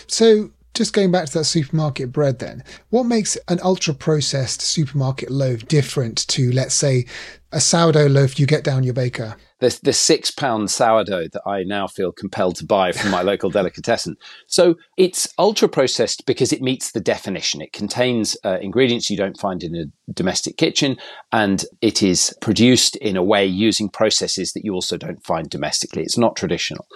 So, 0.08 0.52
just 0.74 0.94
going 0.94 1.12
back 1.12 1.26
to 1.28 1.40
that 1.40 1.46
supermarket 1.46 2.12
bread, 2.12 2.40
then, 2.40 2.64
what 2.90 3.04
makes 3.04 3.38
an 3.48 3.60
ultra 3.64 3.94
processed 3.94 4.62
supermarket 4.62 5.32
loaf 5.32 5.68
different 5.68 6.28
to, 6.30 6.52
let's 6.52 6.76
say, 6.76 7.06
a 7.52 7.60
sourdough 7.60 8.08
loaf 8.08 8.40
you 8.40 8.46
get 8.46 8.64
down 8.64 8.84
your 8.84 8.94
baker? 8.94 9.36
The, 9.60 9.78
the 9.84 9.94
six 9.94 10.32
pound 10.32 10.72
sourdough 10.72 11.28
that 11.30 11.42
I 11.46 11.64
now 11.64 11.88
feel 11.88 12.12
compelled 12.12 12.56
to 12.58 12.66
buy 12.66 12.92
from 12.92 13.12
my 13.12 13.22
local 13.22 13.50
delicatessen. 13.52 14.16
So 14.48 14.76
it's 14.98 15.34
ultra 15.38 15.68
processed 15.68 16.26
because 16.26 16.54
it 16.54 16.62
meets 16.62 16.92
the 16.92 17.00
definition. 17.00 17.62
It 17.62 17.74
contains 17.74 18.38
uh, 18.44 18.58
ingredients 18.62 19.10
you 19.10 19.18
don't 19.18 19.40
find 19.40 19.64
in 19.64 19.76
a 19.76 20.12
domestic 20.12 20.58
kitchen, 20.58 20.98
and 21.32 21.66
it 21.82 22.02
is 22.02 22.36
produced 22.42 22.96
in 22.98 23.18
a 23.18 23.24
way 23.24 23.46
using 23.46 23.90
processes 23.90 24.54
that 24.54 24.64
you 24.64 24.74
also 24.74 24.98
don't 24.98 25.24
find 25.24 25.50
domestically. 25.50 26.04
It's 26.04 26.18
not 26.18 26.36
traditional. 26.36 26.88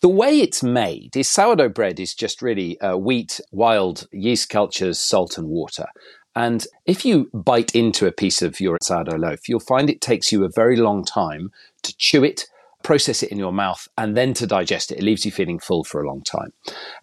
The 0.00 0.08
way 0.08 0.40
it's 0.40 0.62
made 0.62 1.16
is 1.16 1.30
sourdough 1.30 1.70
bread 1.70 2.00
is 2.00 2.14
just 2.14 2.42
really 2.42 2.80
uh, 2.80 2.96
wheat, 2.96 3.40
wild 3.50 4.06
yeast 4.12 4.48
cultures, 4.48 4.98
salt, 4.98 5.38
and 5.38 5.48
water. 5.48 5.86
And 6.34 6.66
if 6.86 7.04
you 7.04 7.30
bite 7.34 7.74
into 7.74 8.06
a 8.06 8.12
piece 8.12 8.40
of 8.40 8.58
your 8.58 8.78
sourdough 8.82 9.16
loaf, 9.16 9.48
you'll 9.48 9.60
find 9.60 9.90
it 9.90 10.00
takes 10.00 10.32
you 10.32 10.44
a 10.44 10.50
very 10.54 10.76
long 10.76 11.04
time 11.04 11.50
to 11.82 11.96
chew 11.96 12.24
it, 12.24 12.46
process 12.82 13.22
it 13.22 13.30
in 13.30 13.38
your 13.38 13.52
mouth, 13.52 13.88
and 13.96 14.16
then 14.16 14.34
to 14.34 14.46
digest 14.46 14.90
it. 14.90 14.98
It 14.98 15.04
leaves 15.04 15.24
you 15.24 15.32
feeling 15.32 15.58
full 15.58 15.84
for 15.84 16.02
a 16.02 16.06
long 16.06 16.22
time. 16.22 16.52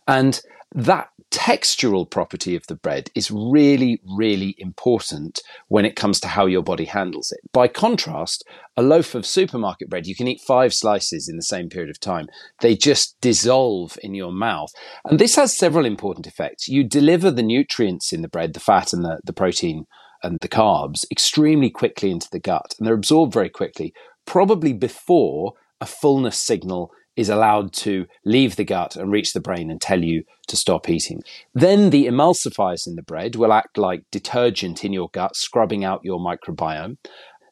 And 0.08 0.42
that 0.74 1.10
textural 1.32 2.10
property 2.10 2.56
of 2.56 2.66
the 2.68 2.76
bread 2.76 3.12
is 3.14 3.30
really, 3.30 4.02
really 4.18 4.56
important 4.58 5.42
when 5.68 5.86
it 5.86 5.96
comes 5.96 6.20
to 6.20 6.28
how 6.28 6.46
your 6.46 6.64
body 6.64 6.86
handles 6.86 7.32
it. 7.32 7.40
By 7.54 7.68
contrast, 7.68 8.44
a 8.76 8.82
loaf 8.82 9.14
of 9.14 9.26
supermarket 9.26 9.90
bread, 9.90 10.08
you 10.08 10.16
can 10.16 10.28
eat 10.28 10.42
five 10.42 10.74
slices 10.74 11.30
in 11.30 11.36
the 11.36 11.44
same 11.44 11.70
period 11.70 11.90
of 11.90 12.00
time. 12.00 12.28
They 12.62 12.76
just 12.76 13.20
dissolve 13.22 13.98
in 14.02 14.16
your 14.16 14.32
mouth. 14.32 14.72
And 15.06 15.20
this 15.20 15.36
has 15.36 15.56
several 15.56 15.86
important 15.86 16.26
effects. 16.26 16.68
You 16.68 16.84
deliver 16.84 17.30
the 17.30 17.44
nutrients 17.44 18.12
in 18.12 18.22
the 18.22 18.28
bread, 18.28 18.54
the 18.54 18.60
fat 18.60 18.92
and 18.92 19.04
the, 19.04 19.20
the 19.24 19.34
protein 19.34 19.86
and 20.24 20.38
the 20.42 20.50
carbs, 20.50 21.06
extremely 21.12 21.70
quickly 21.70 22.12
into 22.12 22.30
the 22.32 22.40
gut, 22.40 22.76
and 22.78 22.88
they're 22.88 22.94
absorbed 22.94 23.34
very 23.34 23.50
quickly, 23.50 23.94
probably 24.26 24.74
before 24.74 25.54
a 25.82 25.86
fullness 25.86 26.38
signal 26.38 26.92
is 27.16 27.30
allowed 27.30 27.74
to 27.74 28.06
leave 28.24 28.56
the 28.56 28.64
gut 28.64 28.96
and 28.96 29.12
reach 29.12 29.34
the 29.34 29.42
brain 29.42 29.70
and 29.70 29.82
tell 29.82 30.04
you 30.04 30.24
to 30.48 30.56
stop 30.56 30.90
eating. 30.90 31.22
Then 31.54 31.90
the 31.90 32.08
emulsifiers 32.08 32.88
in 32.88 32.96
the 32.96 33.02
bread 33.02 33.36
will 33.36 33.52
act 33.52 33.78
like 33.78 34.04
detergent 34.10 34.86
in 34.86 34.94
your 34.94 35.10
gut, 35.10 35.36
scrubbing 35.36 35.84
out 35.84 36.06
your 36.06 36.20
microbiome. 36.20 36.98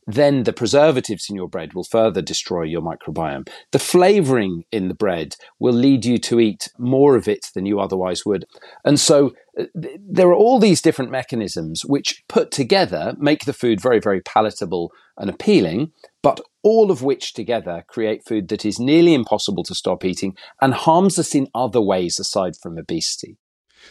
Then 0.10 0.44
the 0.44 0.54
preservatives 0.54 1.30
in 1.30 1.36
your 1.36 1.50
bread 1.50 1.74
will 1.74 1.84
further 1.84 2.22
destroy 2.22 2.64
your 2.64 2.82
microbiome. 2.82 3.50
The 3.74 3.80
flavoring 3.80 4.64
in 4.72 4.88
the 4.88 4.94
bread 4.94 5.36
will 5.60 5.74
lead 5.74 6.06
you 6.06 6.18
to 6.20 6.40
eat 6.40 6.70
more 6.78 7.18
of 7.18 7.28
it 7.28 7.48
than 7.54 7.66
you 7.66 7.82
otherwise 7.82 8.26
would. 8.26 8.46
And 8.86 8.98
so 8.98 9.34
uh, 9.60 9.66
there 10.00 10.30
are 10.30 10.34
all 10.34 10.60
these 10.60 10.82
different 10.82 11.12
mechanisms 11.12 11.84
which 11.84 12.24
put 12.30 12.52
together 12.52 13.16
make 13.20 13.44
the 13.44 13.52
food 13.52 13.82
very, 13.82 14.00
very 14.00 14.22
palatable 14.22 14.94
and 15.18 15.30
appealing, 15.30 15.92
but 16.28 16.42
all 16.62 16.92
of 16.92 17.02
which 17.02 17.34
together 17.34 17.86
create 17.88 18.26
food 18.28 18.50
that 18.50 18.66
is 18.66 18.82
nearly 18.82 19.14
impossible 19.14 19.64
to 19.64 19.74
stop 19.74 20.04
eating 20.04 20.36
and 20.62 20.74
harms 20.74 21.18
us 21.18 21.34
in 21.34 21.48
other 21.56 21.80
ways 21.80 22.20
aside 22.20 22.54
from 22.62 22.78
obesity. 22.78 23.38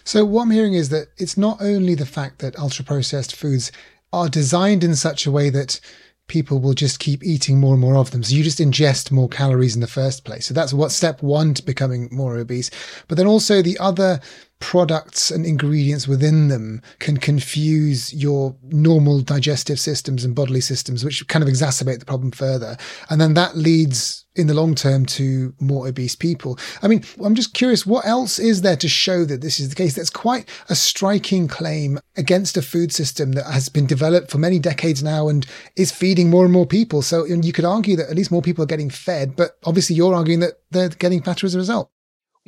So, 0.05 0.23
what 0.23 0.43
I'm 0.43 0.51
hearing 0.51 0.75
is 0.75 0.91
that 0.91 1.09
it's 1.17 1.39
not 1.39 1.63
only 1.63 1.95
the 1.95 2.05
fact 2.05 2.41
that 2.41 2.59
ultra 2.59 2.85
processed 2.85 3.35
foods 3.35 3.73
are 4.13 4.29
designed 4.29 4.85
in 4.85 4.95
such 4.97 5.25
a 5.25 5.33
way 5.33 5.49
that 5.49 5.81
people 6.27 6.59
will 6.59 6.75
just 6.75 6.99
keep 6.99 7.25
eating 7.25 7.59
more 7.59 7.73
and 7.73 7.81
more 7.81 7.97
of 7.97 8.11
them. 8.11 8.23
So 8.23 8.35
you 8.35 8.45
just 8.45 8.59
ingest 8.59 9.11
more 9.11 9.31
calories 9.31 9.75
in 9.75 9.81
the 9.81 9.87
first 9.87 10.25
place. 10.25 10.45
So 10.45 10.53
that's 10.53 10.75
what 10.75 10.93
step 10.93 11.23
one 11.23 11.55
to 11.55 11.63
becoming 11.63 12.11
more 12.13 12.37
obese. 12.37 12.71
But 13.09 13.17
then 13.17 13.27
also 13.27 13.63
the 13.63 13.79
other 13.79 14.21
products 14.59 15.31
and 15.31 15.45
ingredients 15.45 16.09
within 16.09 16.49
them 16.49 16.81
can 16.99 17.19
confuse 17.19 18.13
your 18.15 18.57
normal 18.63 19.21
digestive 19.21 19.79
systems 19.79 20.25
and 20.25 20.35
bodily 20.35 20.61
systems, 20.61 21.05
which 21.05 21.27
kind 21.29 21.43
of 21.43 21.49
exacerbate 21.49 21.99
the 21.99 22.07
problem 22.07 22.31
further. 22.31 22.77
And 23.11 23.21
then 23.21 23.35
that 23.35 23.57
leads 23.57 24.25
in 24.35 24.47
the 24.47 24.55
long 24.55 24.75
term 24.75 25.07
to 25.07 25.55
more 25.61 25.87
obese 25.87 26.15
people. 26.15 26.59
I 26.83 26.89
mean, 26.89 27.05
I'm 27.23 27.35
just 27.35 27.55
curious, 27.55 27.87
what 27.87 28.07
else 28.07 28.39
is 28.39 28.63
there 28.63 28.77
to 28.77 28.89
show 28.89 29.25
that 29.25 29.41
this 29.41 29.61
is 29.61 29.69
the 29.69 29.75
case? 29.75 29.95
That's 29.95 30.11
quite 30.11 30.49
a 30.69 30.75
striking 30.75 31.49
claim 31.49 31.99
against 32.17 32.57
a 32.57 32.63
food 32.63 32.93
system 32.93 33.33
that 33.33 33.47
has 33.47 33.69
been 33.69 33.87
developed 33.87 34.31
for 34.31 34.39
many 34.39 34.59
decades 34.59 35.03
now 35.03 35.29
and 35.29 35.47
is 35.77 35.93
feeding 35.93 36.31
more 36.31 36.45
and 36.45 36.53
more 36.53 36.67
people. 36.67 37.03
So 37.03 37.25
you 37.25 37.53
could 37.53 37.65
argue 37.65 37.97
that 37.97 38.11
at 38.11 38.17
least 38.17 38.31
more 38.31 38.43
people 38.43 38.65
are 38.65 38.69
getting 38.69 38.91
fed, 38.91 39.37
but 39.37 39.59
obviously 39.65 39.97
you're 39.97 40.15
arguing 40.15 40.41
that 40.41 40.61
they're 40.71 40.89
getting 40.89 41.23
fatter 41.23 41.47
as 41.47 41.55
a 41.55 41.59
result. 41.59 41.91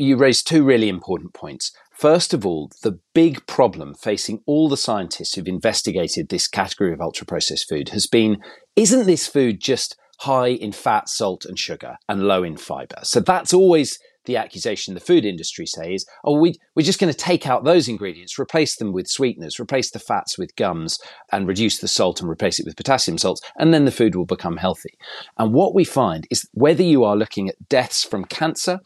You 0.01 0.17
raised 0.17 0.47
two 0.47 0.63
really 0.63 0.89
important 0.89 1.35
points. 1.35 1.73
First 1.93 2.33
of 2.33 2.47
all, 2.47 2.71
the 2.85 3.01
big 3.15 3.45
problem 3.49 3.95
facing 3.95 4.43
all 4.47 4.69
the 4.69 4.77
scientists 4.77 5.35
who've 5.35 5.49
investigated 5.49 6.29
this 6.29 6.47
category 6.47 6.93
of 6.93 7.01
ultra 7.01 7.27
processed 7.27 7.69
food 7.69 7.89
has 7.89 8.07
been 8.07 8.37
isn't 8.77 9.07
this 9.07 9.27
food 9.27 9.61
just 9.61 9.97
high 10.21 10.51
in 10.51 10.71
fat, 10.71 11.09
salt, 11.09 11.45
and 11.45 11.59
sugar 11.59 11.97
and 12.09 12.23
low 12.23 12.45
in 12.45 12.57
fiber? 12.57 13.01
So 13.03 13.19
that's 13.19 13.53
always 13.53 13.99
the 14.25 14.37
accusation 14.37 14.95
the 14.95 15.01
food 15.01 15.25
industry 15.25 15.67
says, 15.67 16.07
oh, 16.23 16.39
we, 16.39 16.55
we're 16.77 16.83
just 16.83 17.01
going 17.01 17.13
to 17.13 17.19
take 17.19 17.49
out 17.49 17.65
those 17.65 17.89
ingredients, 17.89 18.39
replace 18.39 18.77
them 18.77 18.93
with 18.93 19.09
sweeteners, 19.09 19.59
replace 19.59 19.91
the 19.91 19.99
fats 19.99 20.39
with 20.39 20.55
gums, 20.55 21.01
and 21.33 21.49
reduce 21.49 21.79
the 21.79 21.89
salt 21.89 22.21
and 22.21 22.31
replace 22.31 22.61
it 22.61 22.67
with 22.67 22.77
potassium 22.77 23.19
salts, 23.19 23.41
and 23.57 23.75
then 23.75 23.85
the 23.85 23.91
food 23.91 24.15
will 24.15 24.27
become 24.27 24.59
healthy. 24.59 24.97
And 25.39 25.53
what 25.53 25.75
we 25.75 25.83
find 25.83 26.27
is 26.31 26.49
whether 26.53 26.85
you 26.85 27.03
are 27.03 27.17
looking 27.17 27.49
at 27.49 27.69
deaths 27.69 28.05
from 28.05 28.27
cancer 28.27 28.79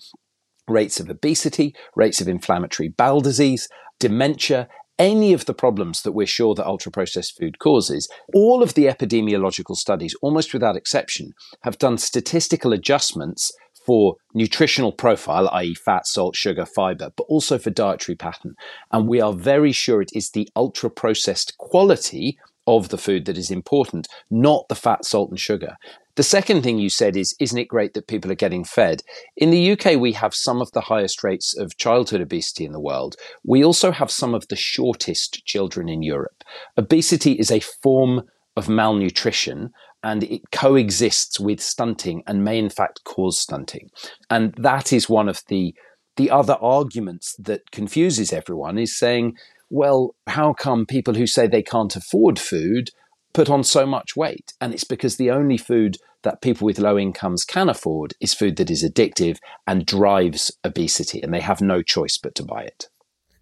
rates 0.69 1.01
of 1.01 1.11
obesity, 1.11 1.75
rates 1.97 2.21
of 2.21 2.29
inflammatory 2.29 2.89
bowel 2.89 3.21
disease, 3.21 3.69
dementia, 3.99 4.69
any 4.99 5.33
of 5.33 5.47
the 5.47 5.55
problems 5.55 6.03
that 6.03 6.13
we're 6.13 6.27
sure 6.27 6.55
that 6.55 6.67
ultra 6.67 6.93
processed 6.93 7.37
food 7.39 7.59
causes, 7.59 8.09
all 8.35 8.63
of 8.63 8.75
the 8.75 8.87
epidemiological 8.87 9.75
studies, 9.75 10.15
almost 10.23 10.53
without 10.53 10.77
exception, 10.77 11.33
have 11.63 11.79
done 11.79 11.99
statistical 11.99 12.73
adjustments 12.73 13.51
for 13.85 14.17
nutritional 14.35 14.93
profile, 14.93 15.49
i.e., 15.49 15.75
fat, 15.75 16.07
salt, 16.07 16.37
sugar, 16.37 16.65
fiber, 16.65 17.11
but 17.17 17.25
also 17.25 17.59
for 17.59 17.71
dietary 17.71 18.15
pattern. 18.15 18.55
And 18.93 19.09
we 19.09 19.21
are 19.21 19.33
very 19.33 19.73
sure 19.73 20.01
it 20.01 20.13
is 20.15 20.31
the 20.31 20.49
ultra 20.55 20.91
processed 20.91 21.57
quality 21.59 22.39
of 22.67 22.91
the 22.91 22.99
food 22.99 23.25
that 23.25 23.39
is 23.39 23.51
important, 23.51 24.07
not 24.31 24.69
the 24.69 24.77
fat, 24.77 25.05
salt, 25.05 25.31
and 25.31 25.41
sugar. 25.41 25.77
The 26.17 26.23
second 26.23 26.63
thing 26.63 26.79
you 26.79 26.91
said 26.91 27.17
is, 27.17 27.35
isn't 27.41 27.59
it 27.59 27.69
great 27.69 27.95
that 27.95 28.07
people 28.07 28.31
are 28.31 28.37
getting 28.37 28.65
fed? 28.65 29.03
In 29.37 29.51
the 29.51 29.73
UK, 29.73 29.99
we 29.99 30.13
have 30.13 30.35
some 30.35 30.61
of 30.61 30.71
the 30.73 30.83
highest 30.83 31.25
rates 31.25 31.57
of 31.57 31.79
childhood 31.79 32.21
obesity 32.21 32.67
in 32.67 32.73
the 32.73 32.81
world. 32.81 33.17
We 33.45 33.65
also 33.65 33.93
have 33.93 34.11
some 34.11 34.35
of 34.35 34.47
the 34.49 34.57
shortest 34.57 35.45
children 35.47 35.89
in 35.89 36.03
Europe. 36.03 36.45
Obesity 36.77 37.33
is 37.33 37.51
a 37.51 37.61
form 37.61 38.25
of 38.57 38.69
malnutrition 38.69 39.71
and 40.03 40.25
it 40.25 40.43
coexists 40.51 41.41
with 41.41 41.61
stunting 41.61 42.23
and 42.27 42.45
may 42.45 42.59
in 42.59 42.69
fact 42.69 43.05
cause 43.05 43.39
stunting. 43.39 43.89
And 44.29 44.55
that 44.59 44.93
is 44.93 45.09
one 45.09 45.29
of 45.29 45.41
the 45.49 45.75
the 46.17 46.31
other 46.31 46.59
arguments 46.61 47.35
that 47.39 47.71
confuses 47.71 48.35
everyone 48.35 48.77
is 48.77 48.99
saying, 48.99 49.33
well, 49.71 50.15
how 50.27 50.53
come 50.53 50.85
people 50.85 51.15
who 51.15 51.27
say 51.27 51.47
they 51.47 51.63
can't 51.63 51.97
afford 51.97 52.39
food 52.39 52.91
put 53.35 53.51
on 53.51 53.65
so 53.65 53.87
much 53.87 54.17
weight. 54.17 54.53
And 54.61 54.73
it's 54.73 54.85
because 54.85 55.17
the 55.17 55.31
only 55.31 55.57
food 55.57 55.97
that 56.23 56.43
people 56.43 56.67
with 56.67 56.79
low 56.79 56.99
incomes 56.99 57.45
can 57.45 57.69
afford 57.69 58.15
is 58.21 58.35
food 58.35 58.57
that 58.57 58.71
is 58.71 58.85
addictive 58.85 59.39
and 59.67 59.87
drives 59.87 60.53
obesity, 60.65 61.21
and 61.21 61.35
they 61.35 61.41
have 61.41 61.61
no 61.61 61.83
choice 61.83 62.19
but 62.19 62.35
to 62.37 62.45
buy 62.45 62.63
it. 62.63 62.87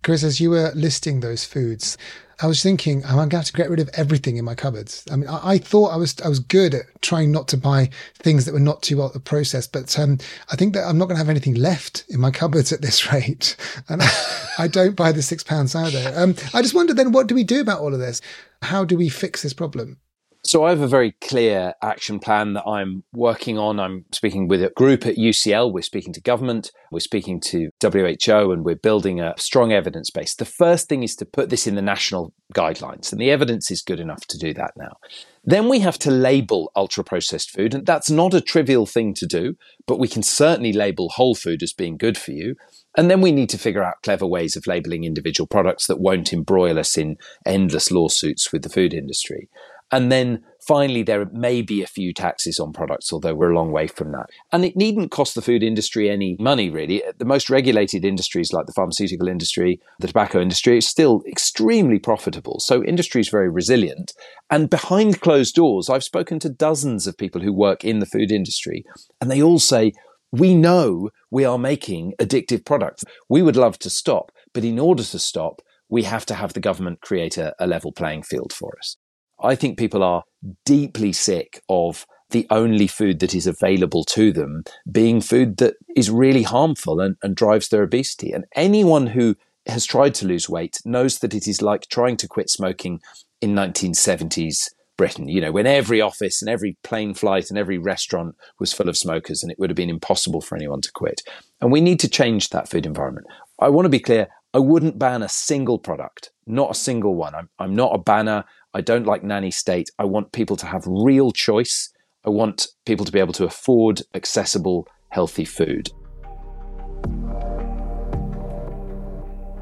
Chris, 0.03 0.22
as 0.24 0.40
you 0.40 0.50
were 0.50 0.72
listing 0.74 1.20
those 1.20 1.44
foods, 1.44 1.98
I 2.42 2.46
was 2.46 2.62
thinking, 2.62 3.05
I'm 3.05 3.16
going 3.16 3.31
to 3.31 3.37
have 3.37 3.46
to 3.46 3.53
get 3.53 3.68
rid 3.68 3.81
of 3.81 3.90
everything 3.94 4.37
in 4.37 4.44
my 4.44 4.55
cupboards. 4.55 5.05
I 5.11 5.16
mean, 5.16 5.29
I, 5.29 5.50
I, 5.53 5.59
thought 5.59 5.92
I 5.92 5.96
was 5.96 6.18
I 6.22 6.29
was 6.29 6.38
good 6.38 6.74
at 6.74 6.87
trying 7.03 7.31
not 7.31 7.48
to 7.48 7.57
buy 7.57 7.90
things 8.14 8.44
that 8.44 8.55
were 8.55 8.61
not 8.61 8.83
too 8.83 8.96
well 8.98 9.11
processed, 9.24 9.72
but 9.72 9.98
um, 9.98 10.18
I 10.50 10.57
think 10.57 10.74
that 10.74 10.87
I'm 10.87 10.96
not 10.96 11.07
going 11.07 11.16
to 11.16 11.20
have 11.20 11.29
anything 11.29 11.55
left 11.55 12.05
in 12.09 12.20
my 12.20 12.31
cupboards 12.31 12.72
at 12.72 12.83
this 12.83 13.12
rate, 13.12 13.57
and 13.88 14.03
I, 14.03 14.11
I 14.59 14.68
don't 14.68 14.96
buy 14.96 15.12
the 15.12 15.22
six 15.22 15.42
pound 15.42 15.72
either. 15.74 16.12
Um, 16.16 16.35
I 16.55 16.62
just 16.62 16.74
wonder 16.74 16.94
then, 16.94 17.12
what 17.12 17.26
do 17.26 17.35
we 17.35 17.44
do 17.44 17.61
about 17.61 17.81
all 17.81 17.92
of 17.92 18.00
this? 18.00 18.20
How 18.62 18.85
do 18.85 18.96
we 18.96 19.09
fix 19.09 19.42
this 19.42 19.53
problem? 19.53 19.98
So 20.42 20.64
I 20.64 20.70
have 20.70 20.81
a 20.81 20.88
very 20.88 21.12
clear 21.20 21.74
action 21.83 22.18
plan 22.18 22.55
that 22.55 22.66
I'm 22.66 23.05
working 23.12 23.59
on. 23.59 23.79
I'm 23.79 24.07
speaking 24.11 24.48
with 24.48 24.62
a 24.62 24.70
group 24.70 25.05
at 25.05 25.16
UCL. 25.16 25.70
We're 25.70 25.83
speaking 25.83 26.14
to 26.14 26.20
government. 26.20 26.72
We're 26.90 27.00
speaking 27.00 27.40
to 27.42 27.68
WHO 27.83 28.50
and 28.50 28.64
we're 28.64 28.76
building 28.76 29.20
a 29.20 29.35
strong 29.37 29.70
evidence 29.72 30.09
base. 30.09 30.35
The 30.35 30.46
first 30.46 30.88
thing 30.88 31.03
is 31.03 31.14
to 31.16 31.26
put 31.26 31.50
this 31.50 31.66
in 31.66 31.74
the 31.74 31.83
national 31.83 32.33
guidelines 32.55 33.12
and 33.12 33.20
the 33.20 33.31
evidence 33.31 33.70
is 33.70 33.83
good 33.83 34.00
enough 34.00 34.26
to 34.29 34.38
do 34.38 34.55
that 34.55 34.72
now. 34.79 34.96
Then 35.44 35.68
we 35.68 35.81
have 35.81 35.98
to 36.00 36.11
label 36.11 36.72
ultra 36.74 37.05
processed 37.05 37.50
food. 37.50 37.74
And 37.74 37.85
that's 37.85 38.11
not 38.11 38.33
a 38.33 38.40
trivial 38.40 38.87
thing 38.87 39.12
to 39.14 39.26
do, 39.26 39.57
but 39.87 39.98
we 39.98 40.09
can 40.09 40.22
certainly 40.22 40.72
label 40.72 41.11
whole 41.11 41.35
food 41.35 41.62
as 41.62 41.74
being 41.74 41.98
good 41.98 42.16
for 42.16 42.33
you. 42.33 42.57
And 42.96 43.11
then 43.11 43.20
we 43.20 43.31
need 43.31 43.50
to 43.50 43.59
figure 43.59 43.85
out 43.85 44.03
clever 44.03 44.26
ways 44.26 44.57
of 44.57 44.66
labeling 44.66 45.05
individual 45.05 45.46
products 45.46 45.87
that 45.87 46.00
won't 46.00 46.33
embroil 46.33 46.79
us 46.79 46.96
in 46.96 47.18
endless 47.46 47.90
lawsuits 47.90 48.53
with 48.53 48.62
the 48.62 48.68
food 48.68 48.94
industry. 48.94 49.48
And 49.92 50.11
then 50.12 50.44
finally, 50.66 51.03
there 51.03 51.26
may 51.33 51.62
be 51.62 51.83
a 51.83 51.87
few 51.87 52.12
taxes 52.12 52.61
on 52.61 52.72
products, 52.72 53.12
although 53.12 53.35
we're 53.35 53.50
a 53.50 53.55
long 53.55 53.72
way 53.72 53.88
from 53.88 54.12
that. 54.12 54.26
And 54.53 54.64
it 54.64 54.76
needn't 54.76 55.11
cost 55.11 55.35
the 55.35 55.42
food 55.42 55.62
industry 55.62 56.09
any 56.09 56.37
money, 56.38 56.70
really. 56.70 57.05
Uh, 57.05 57.12
the 57.18 57.24
most 57.24 57.50
regulated 57.50 58.05
industries, 58.05 58.53
like 58.53 58.66
the 58.66 58.72
pharmaceutical 58.72 59.26
industry, 59.26 59.81
the 59.98 60.07
tobacco 60.07 60.40
industry, 60.40 60.79
is 60.79 60.88
still 60.88 61.22
extremely 61.26 61.98
profitable. 61.98 62.61
So 62.61 62.85
industry 62.85 63.20
is 63.20 63.29
very 63.29 63.50
resilient. 63.50 64.12
And 64.48 64.70
behind 64.70 65.20
closed 65.20 65.55
doors, 65.55 65.90
I've 65.90 66.05
spoken 66.05 66.38
to 66.40 66.48
dozens 66.48 67.07
of 67.07 67.18
people 67.18 67.40
who 67.40 67.53
work 67.53 67.85
in 67.85 67.98
the 67.98 68.07
food 68.07 68.31
industry, 68.31 68.85
and 69.20 69.31
they 69.31 69.42
all 69.42 69.59
say, 69.59 69.92
we 70.33 70.55
know 70.55 71.11
we 71.31 71.44
are 71.44 71.59
making 71.59 72.14
addictive 72.20 72.64
products. 72.64 73.03
We 73.29 73.42
would 73.42 73.57
love 73.57 73.79
to 73.81 73.90
stop, 73.90 74.31
but 74.53 74.64
in 74.64 74.79
order 74.79 75.03
to 75.03 75.18
stop, 75.18 75.62
we 75.88 76.05
have 76.05 76.24
to 76.26 76.35
have 76.35 76.53
the 76.53 76.61
government 76.61 77.00
create 77.00 77.37
a, 77.37 77.53
a 77.59 77.66
level 77.66 77.90
playing 77.90 78.22
field 78.22 78.53
for 78.53 78.76
us. 78.79 78.96
I 79.42 79.55
think 79.55 79.79
people 79.79 80.03
are 80.03 80.24
deeply 80.64 81.12
sick 81.12 81.62
of 81.68 82.07
the 82.31 82.46
only 82.50 82.87
food 82.87 83.18
that 83.20 83.35
is 83.35 83.46
available 83.46 84.05
to 84.05 84.33
them 84.33 84.62
being 84.90 85.20
food 85.20 85.57
that 85.57 85.74
is 85.96 86.11
really 86.11 86.44
harmful 86.44 87.00
and, 87.00 87.16
and 87.22 87.35
drives 87.35 87.68
their 87.68 87.83
obesity. 87.83 88.33
And 88.33 88.44
anyone 88.55 89.09
who 89.09 89.37
has 89.66 89.85
tried 89.85 90.14
to 90.16 90.26
lose 90.26 90.48
weight 90.48 90.79
knows 90.85 91.18
that 91.18 91.35
it 91.35 91.48
is 91.48 91.61
like 91.61 91.88
trying 91.88 92.16
to 92.18 92.29
quit 92.29 92.48
smoking 92.48 93.00
in 93.40 93.55
1970s 93.55 94.68
Britain, 94.96 95.29
you 95.29 95.40
know, 95.40 95.50
when 95.50 95.66
every 95.66 96.00
office 96.00 96.42
and 96.42 96.50
every 96.50 96.76
plane 96.85 97.14
flight 97.14 97.48
and 97.48 97.59
every 97.59 97.79
restaurant 97.79 98.37
was 98.59 98.74
full 98.74 98.88
of 98.88 98.98
smokers 98.98 99.42
and 99.42 99.50
it 99.50 99.59
would 99.59 99.70
have 99.70 99.76
been 99.76 99.88
impossible 99.88 100.42
for 100.42 100.57
anyone 100.57 100.83
to 100.83 100.92
quit. 100.92 101.22
And 101.61 101.72
we 101.72 101.81
need 101.81 101.98
to 102.00 102.09
change 102.09 102.50
that 102.50 102.68
food 102.68 102.85
environment. 102.85 103.26
I 103.59 103.70
want 103.70 103.87
to 103.87 103.90
be 103.90 103.98
clear, 103.98 104.29
I 104.53 104.59
wouldn't 104.59 104.98
ban 104.98 105.22
a 105.22 105.29
single 105.29 105.79
product, 105.79 106.33
not 106.46 106.72
a 106.72 106.74
single 106.74 107.14
one. 107.14 107.35
I'm, 107.35 107.48
I'm 107.59 107.74
not 107.74 107.94
a 107.94 107.98
banner. 107.98 108.44
I 108.73 108.81
don't 108.83 109.07
like 109.07 109.25
nanny 109.25 109.51
state. 109.51 109.91
I 109.99 110.05
want 110.05 110.31
people 110.31 110.57
to 110.57 110.67
have 110.67 110.85
real 110.87 111.33
choice. 111.33 111.93
I 112.25 112.31
want 112.31 112.69
people 112.87 113.05
to 113.05 113.11
be 113.11 113.19
able 113.19 113.33
to 113.33 113.45
afford 113.45 114.03
accessible, 114.15 114.87
healthy 115.09 115.45
food. 115.45 115.91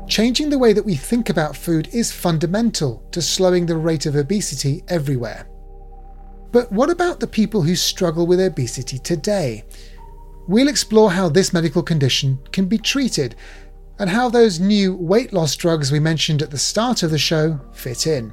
Changing 0.09 0.51
the 0.51 0.59
way 0.59 0.75
that 0.75 0.85
we 0.85 0.95
think 0.95 1.31
about 1.31 1.57
food 1.57 1.89
is 1.93 2.13
fundamental 2.13 3.03
to 3.13 3.23
slowing 3.23 3.65
the 3.65 3.77
rate 3.77 4.05
of 4.05 4.15
obesity 4.15 4.83
everywhere. 4.89 5.49
But 6.53 6.71
what 6.71 6.91
about 6.91 7.21
the 7.21 7.27
people 7.27 7.63
who 7.63 7.77
struggle 7.77 8.27
with 8.27 8.41
obesity 8.41 8.99
today? 8.99 9.65
We'll 10.49 10.69
explore 10.69 11.11
how 11.11 11.29
this 11.31 11.53
medical 11.53 11.83
condition 11.83 12.39
can 12.53 12.67
be 12.67 12.79
treated 12.79 13.37
and 13.99 14.09
how 14.09 14.29
those 14.29 14.61
new 14.61 14.95
weight 14.97 15.33
loss 15.33 15.57
drugs 15.57 15.91
we 15.93 16.01
mentioned 16.01 16.43
at 16.43 16.51
the 16.51 16.59
start 16.59 17.03
of 17.03 17.11
the 17.11 17.19
show 17.19 17.59
fit 17.73 18.07
in. 18.07 18.33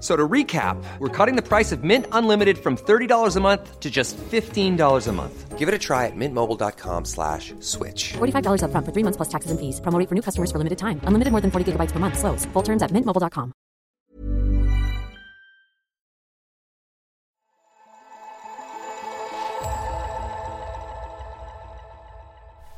So 0.00 0.16
to 0.16 0.26
recap, 0.26 0.82
we're 0.98 1.08
cutting 1.08 1.36
the 1.36 1.42
price 1.42 1.72
of 1.72 1.84
Mint 1.84 2.06
Unlimited 2.12 2.56
from 2.56 2.76
$30 2.76 3.36
a 3.36 3.40
month 3.40 3.80
to 3.80 3.90
just 3.90 4.16
$15 4.16 5.06
a 5.06 5.12
month. 5.12 5.58
Give 5.58 5.68
it 5.68 5.74
a 5.74 5.78
try 5.78 6.06
at 6.06 6.16
mintmobile.com 6.16 7.04
slash 7.04 7.52
switch. 7.60 8.14
$45 8.14 8.62
up 8.62 8.70
front 8.70 8.86
for 8.86 8.92
three 8.92 9.02
months 9.02 9.18
plus 9.18 9.28
taxes 9.28 9.50
and 9.50 9.60
fees. 9.60 9.78
Promoting 9.80 10.06
for 10.06 10.14
new 10.14 10.22
customers 10.22 10.50
for 10.50 10.56
limited 10.56 10.78
time. 10.78 11.02
Unlimited 11.04 11.32
more 11.32 11.42
than 11.42 11.50
40 11.50 11.72
gigabytes 11.72 11.92
per 11.92 11.98
month. 11.98 12.18
Slows. 12.18 12.46
Full 12.46 12.62
terms 12.62 12.82
at 12.82 12.90
mintmobile.com. 12.92 13.52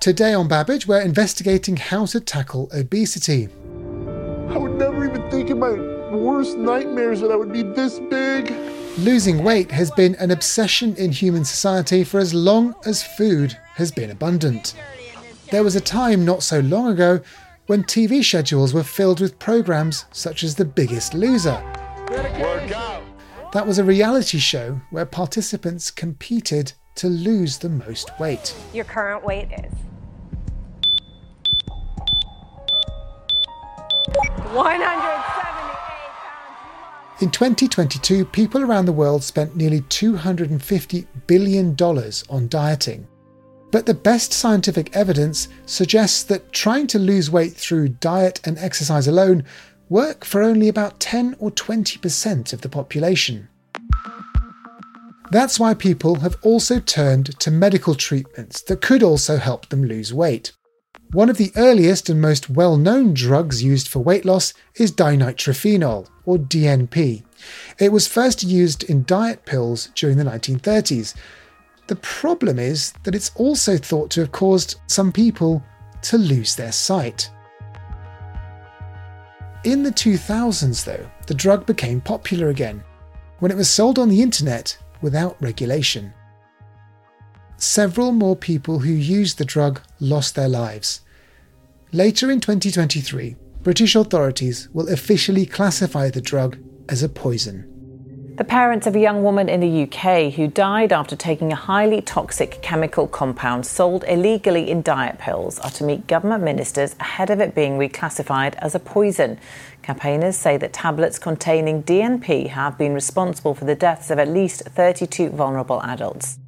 Today 0.00 0.34
on 0.34 0.48
Babbage, 0.48 0.88
we're 0.88 1.00
investigating 1.00 1.76
how 1.76 2.06
to 2.06 2.18
tackle 2.18 2.68
obesity. 2.74 3.48
I 4.48 4.58
would 4.58 4.72
never 4.72 5.04
even 5.04 5.30
think 5.30 5.50
about 5.50 5.78
worst 6.16 6.56
nightmares 6.58 7.20
that 7.20 7.30
I 7.30 7.36
would 7.36 7.52
be 7.52 7.62
this 7.62 7.98
big. 7.98 8.52
Losing 8.98 9.42
weight 9.42 9.70
has 9.70 9.90
been 9.90 10.14
an 10.16 10.30
obsession 10.30 10.94
in 10.96 11.12
human 11.12 11.44
society 11.44 12.04
for 12.04 12.20
as 12.20 12.34
long 12.34 12.74
as 12.84 13.02
food 13.02 13.56
has 13.74 13.90
been 13.90 14.10
abundant. 14.10 14.74
There 15.50 15.64
was 15.64 15.76
a 15.76 15.80
time 15.80 16.24
not 16.24 16.42
so 16.42 16.60
long 16.60 16.88
ago 16.92 17.20
when 17.66 17.84
TV 17.84 18.22
schedules 18.22 18.74
were 18.74 18.82
filled 18.82 19.20
with 19.20 19.38
programs 19.38 20.04
such 20.12 20.42
as 20.42 20.54
The 20.54 20.64
Biggest 20.64 21.14
Loser. 21.14 21.62
That 23.52 23.66
was 23.66 23.78
a 23.78 23.84
reality 23.84 24.38
show 24.38 24.80
where 24.90 25.06
participants 25.06 25.90
competed 25.90 26.72
to 26.96 27.08
lose 27.08 27.58
the 27.58 27.68
most 27.68 28.10
weight. 28.18 28.54
Your 28.74 28.84
current 28.84 29.24
weight 29.24 29.48
is 29.52 29.72
170. 34.52 35.81
In 37.22 37.30
2022, 37.30 38.24
people 38.24 38.64
around 38.64 38.86
the 38.86 38.92
world 38.92 39.22
spent 39.22 39.54
nearly 39.54 39.82
$250 39.82 41.06
billion 41.28 41.76
on 41.76 42.48
dieting. 42.48 43.06
But 43.70 43.86
the 43.86 43.94
best 43.94 44.32
scientific 44.32 44.96
evidence 44.96 45.46
suggests 45.64 46.24
that 46.24 46.52
trying 46.52 46.88
to 46.88 46.98
lose 46.98 47.30
weight 47.30 47.52
through 47.52 47.90
diet 47.90 48.40
and 48.44 48.58
exercise 48.58 49.06
alone 49.06 49.44
work 49.88 50.24
for 50.24 50.42
only 50.42 50.66
about 50.66 50.98
10 50.98 51.36
or 51.38 51.52
20% 51.52 52.52
of 52.52 52.62
the 52.62 52.68
population. 52.68 53.48
That's 55.30 55.60
why 55.60 55.74
people 55.74 56.16
have 56.16 56.36
also 56.42 56.80
turned 56.80 57.38
to 57.38 57.52
medical 57.52 57.94
treatments 57.94 58.62
that 58.62 58.82
could 58.82 59.04
also 59.04 59.36
help 59.36 59.68
them 59.68 59.84
lose 59.84 60.12
weight. 60.12 60.50
One 61.12 61.28
of 61.28 61.36
the 61.36 61.52
earliest 61.56 62.08
and 62.08 62.22
most 62.22 62.48
well 62.48 62.78
known 62.78 63.12
drugs 63.12 63.62
used 63.62 63.86
for 63.86 63.98
weight 63.98 64.24
loss 64.24 64.54
is 64.76 64.90
dinitrophenol, 64.90 66.08
or 66.24 66.38
DNP. 66.38 67.22
It 67.78 67.92
was 67.92 68.08
first 68.08 68.42
used 68.42 68.84
in 68.84 69.04
diet 69.04 69.44
pills 69.44 69.90
during 69.94 70.16
the 70.16 70.24
1930s. 70.24 71.14
The 71.88 71.96
problem 71.96 72.58
is 72.58 72.94
that 73.02 73.14
it's 73.14 73.30
also 73.34 73.76
thought 73.76 74.10
to 74.12 74.20
have 74.20 74.32
caused 74.32 74.80
some 74.86 75.12
people 75.12 75.62
to 76.00 76.16
lose 76.16 76.56
their 76.56 76.72
sight. 76.72 77.30
In 79.64 79.82
the 79.82 79.92
2000s, 79.92 80.82
though, 80.82 81.10
the 81.26 81.34
drug 81.34 81.66
became 81.66 82.00
popular 82.00 82.48
again 82.48 82.82
when 83.40 83.50
it 83.50 83.56
was 83.56 83.68
sold 83.68 83.98
on 83.98 84.08
the 84.08 84.22
internet 84.22 84.78
without 85.02 85.36
regulation 85.42 86.14
several 87.62 88.10
more 88.10 88.34
people 88.34 88.80
who 88.80 88.92
used 88.92 89.38
the 89.38 89.44
drug 89.44 89.80
lost 90.00 90.34
their 90.34 90.48
lives. 90.48 91.00
Later 91.92 92.30
in 92.30 92.40
2023, 92.40 93.36
British 93.62 93.94
authorities 93.94 94.68
will 94.72 94.88
officially 94.88 95.46
classify 95.46 96.10
the 96.10 96.20
drug 96.20 96.58
as 96.88 97.02
a 97.02 97.08
poison. 97.08 97.68
The 98.36 98.44
parents 98.44 98.86
of 98.86 98.96
a 98.96 99.00
young 99.00 99.22
woman 99.22 99.48
in 99.48 99.60
the 99.60 99.82
UK 99.82 100.32
who 100.32 100.48
died 100.48 100.92
after 100.92 101.14
taking 101.14 101.52
a 101.52 101.56
highly 101.56 102.00
toxic 102.00 102.60
chemical 102.62 103.06
compound 103.06 103.64
sold 103.66 104.04
illegally 104.08 104.68
in 104.68 104.82
diet 104.82 105.18
pills 105.18 105.60
are 105.60 105.70
to 105.70 105.84
meet 105.84 106.08
government 106.08 106.42
ministers 106.42 106.96
ahead 106.98 107.30
of 107.30 107.40
it 107.40 107.54
being 107.54 107.78
reclassified 107.78 108.54
as 108.56 108.74
a 108.74 108.80
poison. 108.80 109.38
Campaigners 109.82 110.36
say 110.36 110.56
that 110.56 110.72
tablets 110.72 111.18
containing 111.18 111.84
DNP 111.84 112.48
have 112.48 112.76
been 112.76 112.94
responsible 112.94 113.54
for 113.54 113.66
the 113.66 113.76
deaths 113.76 114.10
of 114.10 114.18
at 114.18 114.28
least 114.28 114.62
32 114.62 115.28
vulnerable 115.30 115.80
adults. 115.82 116.38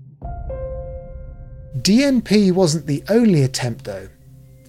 DNP 1.85 2.51
wasn't 2.51 2.87
the 2.87 3.05
only 3.11 3.42
attempt, 3.42 3.85
though. 3.85 4.09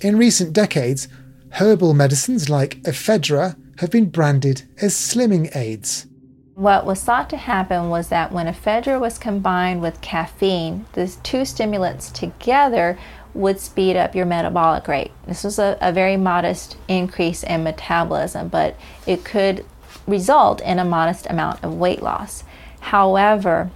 In 0.02 0.18
recent 0.18 0.52
decades, 0.52 1.08
herbal 1.52 1.94
medicines 1.94 2.50
like 2.50 2.82
ephedra 2.84 3.56
have 3.78 3.90
been 3.90 4.10
branded 4.10 4.64
as 4.82 4.94
slimming 4.94 5.56
aids. 5.56 6.08
What 6.56 6.86
was 6.86 7.02
thought 7.02 7.30
to 7.30 7.38
happen 7.38 7.88
was 7.90 8.10
that 8.10 8.34
when 8.34 8.48
ephedra 8.48 9.00
was 9.00 9.18
combined 9.18 9.82
with 9.82 10.02
caffeine, 10.02 10.88
these 10.92 11.16
two 11.24 11.46
stimulants 11.46 12.12
together 12.12 13.00
would 13.34 13.62
speed 13.62 13.96
up 13.96 14.14
your 14.14 14.26
metabolic 14.26 14.86
rate. 14.90 15.12
This 15.26 15.46
was 15.46 15.58
a, 15.58 15.78
a 15.80 15.94
very 15.94 16.18
modest 16.18 16.76
increase 16.90 17.44
in 17.44 17.64
metabolism, 17.64 18.50
but 18.50 18.76
it 19.08 19.24
could 19.24 19.66
result 20.06 20.60
in 20.60 20.80
a 20.80 20.86
modest 20.86 21.28
amount 21.30 21.64
of 21.64 21.76
weight 21.76 22.04
loss. 22.04 22.44
However, 22.82 23.72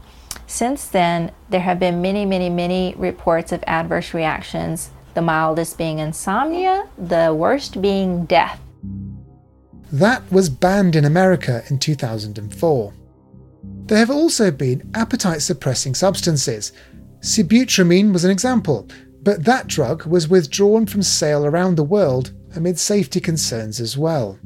since 0.49 0.87
then, 0.87 1.31
there 1.49 1.59
have 1.61 1.79
been 1.79 2.01
many, 2.01 2.25
many, 2.25 2.49
many 2.49 2.95
reports 2.97 3.51
of 3.51 3.63
adverse 3.67 4.15
reactions, 4.15 4.89
the 5.13 5.21
mildest 5.21 5.77
being 5.77 5.99
insomnia, 5.99 6.89
the 6.97 7.31
worst 7.33 7.79
being 7.81 8.25
death. 8.25 8.59
That 9.91 10.23
was 10.31 10.49
banned 10.49 10.95
in 10.95 11.05
America 11.05 11.61
in 11.69 11.77
2004. 11.77 12.93
There 13.85 13.97
have 13.99 14.09
also 14.09 14.49
been 14.49 14.89
appetite 14.95 15.43
suppressing 15.43 15.93
substances. 15.93 16.71
Sibutramine 17.19 18.11
was 18.11 18.25
an 18.25 18.31
example, 18.31 18.87
but 19.21 19.45
that 19.45 19.67
drug 19.67 20.07
was 20.07 20.29
withdrawn 20.29 20.87
from 20.87 21.03
sale 21.03 21.45
around 21.45 21.75
the 21.75 21.83
world 21.83 22.33
amid 22.55 22.79
safety 22.79 23.19
concerns 23.19 23.79
as 23.79 23.95
well. 23.95 24.39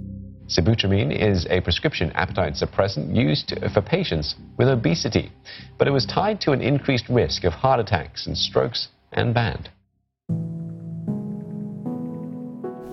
Sibutramine 0.56 1.12
is 1.12 1.48
a 1.50 1.62
prescription 1.62 2.12
appetite 2.12 2.54
suppressant 2.54 3.16
used 3.16 3.54
for 3.74 3.82
patients 3.82 4.36
with 4.58 4.68
obesity, 4.68 5.32
but 5.80 5.88
it 5.88 5.92
was 5.92 6.06
tied 6.06 6.39
to 6.42 6.52
an 6.52 6.62
increased 6.62 7.10
risk 7.10 7.44
of 7.44 7.54
heart 7.54 7.80
attacks 7.80 8.28
and 8.28 8.38
strokes 8.38 8.89
and 9.12 9.34
banned. 9.34 9.70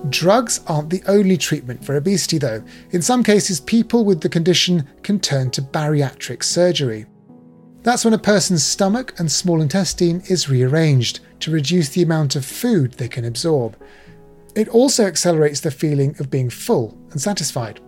Drugs 0.09 0.59
aren't 0.67 0.89
the 0.89 1.03
only 1.07 1.37
treatment 1.37 1.85
for 1.85 1.95
obesity, 1.95 2.37
though. 2.37 2.63
In 2.89 3.01
some 3.01 3.23
cases, 3.23 3.61
people 3.61 4.03
with 4.03 4.21
the 4.21 4.29
condition 4.29 4.87
can 5.03 5.19
turn 5.19 5.51
to 5.51 5.61
bariatric 5.61 6.43
surgery. 6.43 7.05
That's 7.83 8.03
when 8.03 8.13
a 8.13 8.19
person's 8.19 8.63
stomach 8.63 9.13
and 9.17 9.31
small 9.31 9.61
intestine 9.61 10.21
is 10.27 10.49
rearranged 10.49 11.19
to 11.41 11.51
reduce 11.51 11.89
the 11.89 12.03
amount 12.03 12.35
of 12.35 12.43
food 12.43 12.93
they 12.93 13.07
can 13.07 13.23
absorb. 13.23 13.77
It 14.55 14.67
also 14.69 15.05
accelerates 15.05 15.61
the 15.61 15.71
feeling 15.71 16.15
of 16.19 16.29
being 16.29 16.49
full 16.49 16.97
and 17.11 17.21
satisfied. 17.21 17.79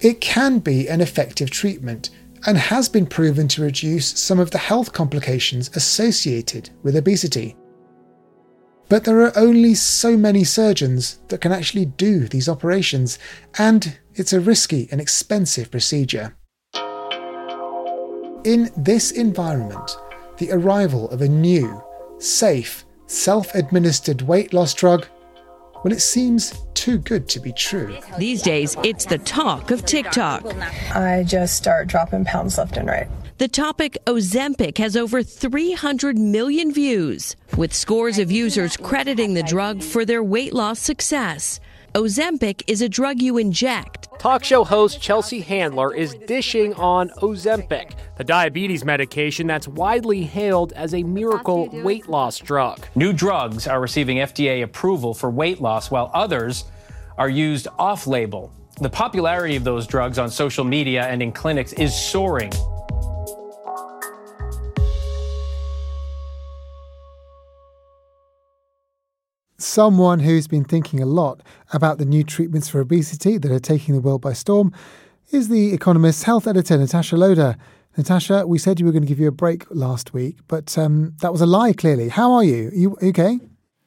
It 0.00 0.20
can 0.20 0.58
be 0.58 0.88
an 0.88 1.00
effective 1.00 1.50
treatment 1.50 2.10
and 2.46 2.56
has 2.56 2.88
been 2.88 3.06
proven 3.06 3.48
to 3.48 3.62
reduce 3.62 4.06
some 4.18 4.38
of 4.38 4.50
the 4.50 4.58
health 4.58 4.92
complications 4.92 5.70
associated 5.74 6.70
with 6.82 6.96
obesity. 6.96 7.56
But 8.88 9.04
there 9.04 9.20
are 9.22 9.36
only 9.36 9.74
so 9.74 10.16
many 10.16 10.44
surgeons 10.44 11.18
that 11.28 11.40
can 11.40 11.52
actually 11.52 11.86
do 11.86 12.26
these 12.28 12.48
operations, 12.48 13.18
and 13.58 13.98
it's 14.14 14.32
a 14.32 14.40
risky 14.40 14.88
and 14.90 15.00
expensive 15.00 15.70
procedure. 15.70 16.36
In 18.44 18.70
this 18.76 19.10
environment, 19.10 19.96
the 20.38 20.52
arrival 20.52 21.10
of 21.10 21.20
a 21.20 21.28
new, 21.28 21.82
safe, 22.18 22.84
self 23.06 23.54
administered 23.54 24.22
weight 24.22 24.52
loss 24.52 24.72
drug 24.72 25.06
well, 25.84 25.92
it 25.92 26.00
seems 26.00 26.54
too 26.74 26.98
good 26.98 27.28
to 27.30 27.40
be 27.40 27.52
true. 27.52 27.96
These 28.18 28.42
days, 28.42 28.76
it's 28.82 29.04
the 29.04 29.18
talk 29.18 29.70
of 29.70 29.84
TikTok. 29.84 30.44
I 30.94 31.24
just 31.26 31.56
start 31.56 31.86
dropping 31.88 32.24
pounds 32.24 32.58
left 32.58 32.76
and 32.76 32.88
right. 32.88 33.08
The 33.38 33.46
topic 33.46 33.96
Ozempic 34.06 34.78
has 34.78 34.96
over 34.96 35.22
300 35.22 36.18
million 36.18 36.72
views, 36.72 37.36
with 37.56 37.72
scores 37.72 38.18
of 38.18 38.32
users 38.32 38.76
crediting 38.76 39.34
the 39.34 39.44
drug 39.44 39.82
for 39.82 40.04
their 40.04 40.24
weight 40.24 40.52
loss 40.52 40.80
success. 40.80 41.60
Ozempic 41.98 42.62
is 42.68 42.80
a 42.80 42.88
drug 42.88 43.20
you 43.20 43.38
inject. 43.38 44.06
Talk 44.20 44.44
show 44.44 44.62
host 44.62 45.00
Chelsea 45.02 45.40
Handler 45.40 45.92
is 45.92 46.14
dishing 46.28 46.72
on 46.74 47.08
Ozempic, 47.22 47.90
the 48.16 48.22
diabetes 48.22 48.84
medication 48.84 49.48
that's 49.48 49.66
widely 49.66 50.22
hailed 50.22 50.72
as 50.74 50.94
a 50.94 51.02
miracle 51.02 51.68
weight 51.82 52.08
loss 52.08 52.38
drug. 52.38 52.86
New 52.94 53.12
drugs 53.12 53.66
are 53.66 53.80
receiving 53.80 54.18
FDA 54.18 54.62
approval 54.62 55.12
for 55.12 55.28
weight 55.28 55.60
loss, 55.60 55.90
while 55.90 56.12
others 56.14 56.66
are 57.16 57.28
used 57.28 57.66
off 57.80 58.06
label. 58.06 58.52
The 58.80 58.90
popularity 58.90 59.56
of 59.56 59.64
those 59.64 59.84
drugs 59.84 60.20
on 60.20 60.30
social 60.30 60.64
media 60.64 61.04
and 61.08 61.20
in 61.20 61.32
clinics 61.32 61.72
is 61.72 62.00
soaring. 62.00 62.52
Someone 69.58 70.20
who's 70.20 70.46
been 70.46 70.64
thinking 70.64 71.00
a 71.00 71.06
lot 71.06 71.42
about 71.72 71.98
the 71.98 72.04
new 72.04 72.22
treatments 72.22 72.68
for 72.68 72.80
obesity 72.80 73.38
that 73.38 73.50
are 73.50 73.58
taking 73.58 73.94
the 73.94 74.00
world 74.00 74.22
by 74.22 74.32
storm 74.32 74.72
is 75.30 75.48
the 75.48 75.74
Economist's 75.74 76.22
health 76.22 76.46
editor, 76.46 76.78
Natasha 76.78 77.16
Loder. 77.16 77.56
Natasha, 77.96 78.46
we 78.46 78.58
said 78.58 78.78
you 78.78 78.86
were 78.86 78.92
going 78.92 79.02
to 79.02 79.08
give 79.08 79.18
you 79.18 79.28
a 79.28 79.32
break 79.32 79.66
last 79.70 80.14
week, 80.14 80.38
but 80.46 80.78
um, 80.78 81.14
that 81.20 81.32
was 81.32 81.40
a 81.40 81.46
lie, 81.46 81.72
clearly. 81.72 82.08
How 82.08 82.32
are 82.32 82.44
you? 82.44 82.68
Are 82.68 82.74
you 82.74 82.96
okay? 83.02 83.40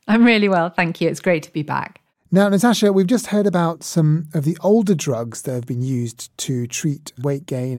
I'm 0.07 0.25
really 0.25 0.49
well, 0.49 0.69
thank 0.69 0.99
you. 0.99 1.07
It's 1.07 1.21
great 1.21 1.43
to 1.43 1.53
be 1.53 1.63
back. 1.63 2.01
Now, 2.31 2.49
Natasha, 2.49 2.91
we've 2.91 3.07
just 3.07 3.27
heard 3.27 3.47
about 3.47 3.84
some 3.84 4.27
of 4.34 4.43
the 4.43 4.57
older 4.62 4.95
drugs 4.95 5.43
that 5.43 5.53
have 5.53 5.65
been 5.65 5.81
used 5.81 6.36
to 6.39 6.67
treat 6.67 7.13
weight 7.21 7.45
gain, 7.45 7.77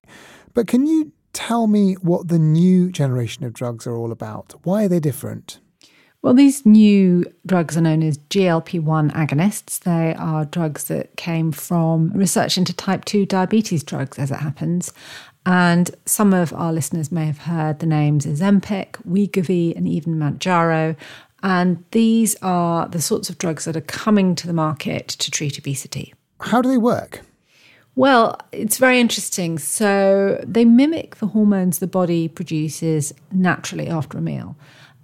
but 0.54 0.66
can 0.66 0.86
you 0.86 1.12
tell 1.32 1.66
me 1.66 1.94
what 1.94 2.28
the 2.28 2.38
new 2.38 2.90
generation 2.90 3.44
of 3.44 3.52
drugs 3.52 3.86
are 3.86 3.96
all 3.96 4.12
about? 4.12 4.54
Why 4.62 4.84
are 4.84 4.88
they 4.88 5.00
different? 5.00 5.60
Well, 6.22 6.34
these 6.34 6.64
new 6.64 7.24
drugs 7.44 7.76
are 7.76 7.80
known 7.80 8.04
as 8.04 8.16
GLP 8.16 8.80
1 8.80 9.10
agonists. 9.10 9.80
They 9.80 10.14
are 10.14 10.44
drugs 10.44 10.84
that 10.84 11.16
came 11.16 11.50
from 11.50 12.12
research 12.12 12.56
into 12.56 12.72
type 12.72 13.04
2 13.04 13.26
diabetes 13.26 13.82
drugs, 13.82 14.20
as 14.20 14.30
it 14.30 14.36
happens. 14.36 14.92
And 15.44 15.90
some 16.06 16.32
of 16.32 16.52
our 16.52 16.72
listeners 16.72 17.10
may 17.10 17.26
have 17.26 17.38
heard 17.38 17.80
the 17.80 17.86
names 17.86 18.24
Ozempic, 18.24 18.92
Wegovy, 19.04 19.76
and 19.76 19.88
even 19.88 20.14
Mounjaro. 20.14 20.96
And 21.42 21.84
these 21.90 22.36
are 22.40 22.86
the 22.86 23.02
sorts 23.02 23.28
of 23.28 23.38
drugs 23.38 23.64
that 23.64 23.76
are 23.76 23.80
coming 23.80 24.36
to 24.36 24.46
the 24.46 24.52
market 24.52 25.08
to 25.08 25.28
treat 25.28 25.58
obesity. 25.58 26.14
How 26.40 26.62
do 26.62 26.68
they 26.68 26.78
work? 26.78 27.22
Well, 27.96 28.38
it's 28.52 28.78
very 28.78 29.00
interesting. 29.00 29.58
So 29.58 30.40
they 30.46 30.64
mimic 30.64 31.16
the 31.16 31.26
hormones 31.26 31.80
the 31.80 31.88
body 31.88 32.28
produces 32.28 33.12
naturally 33.32 33.88
after 33.88 34.18
a 34.18 34.22
meal 34.22 34.56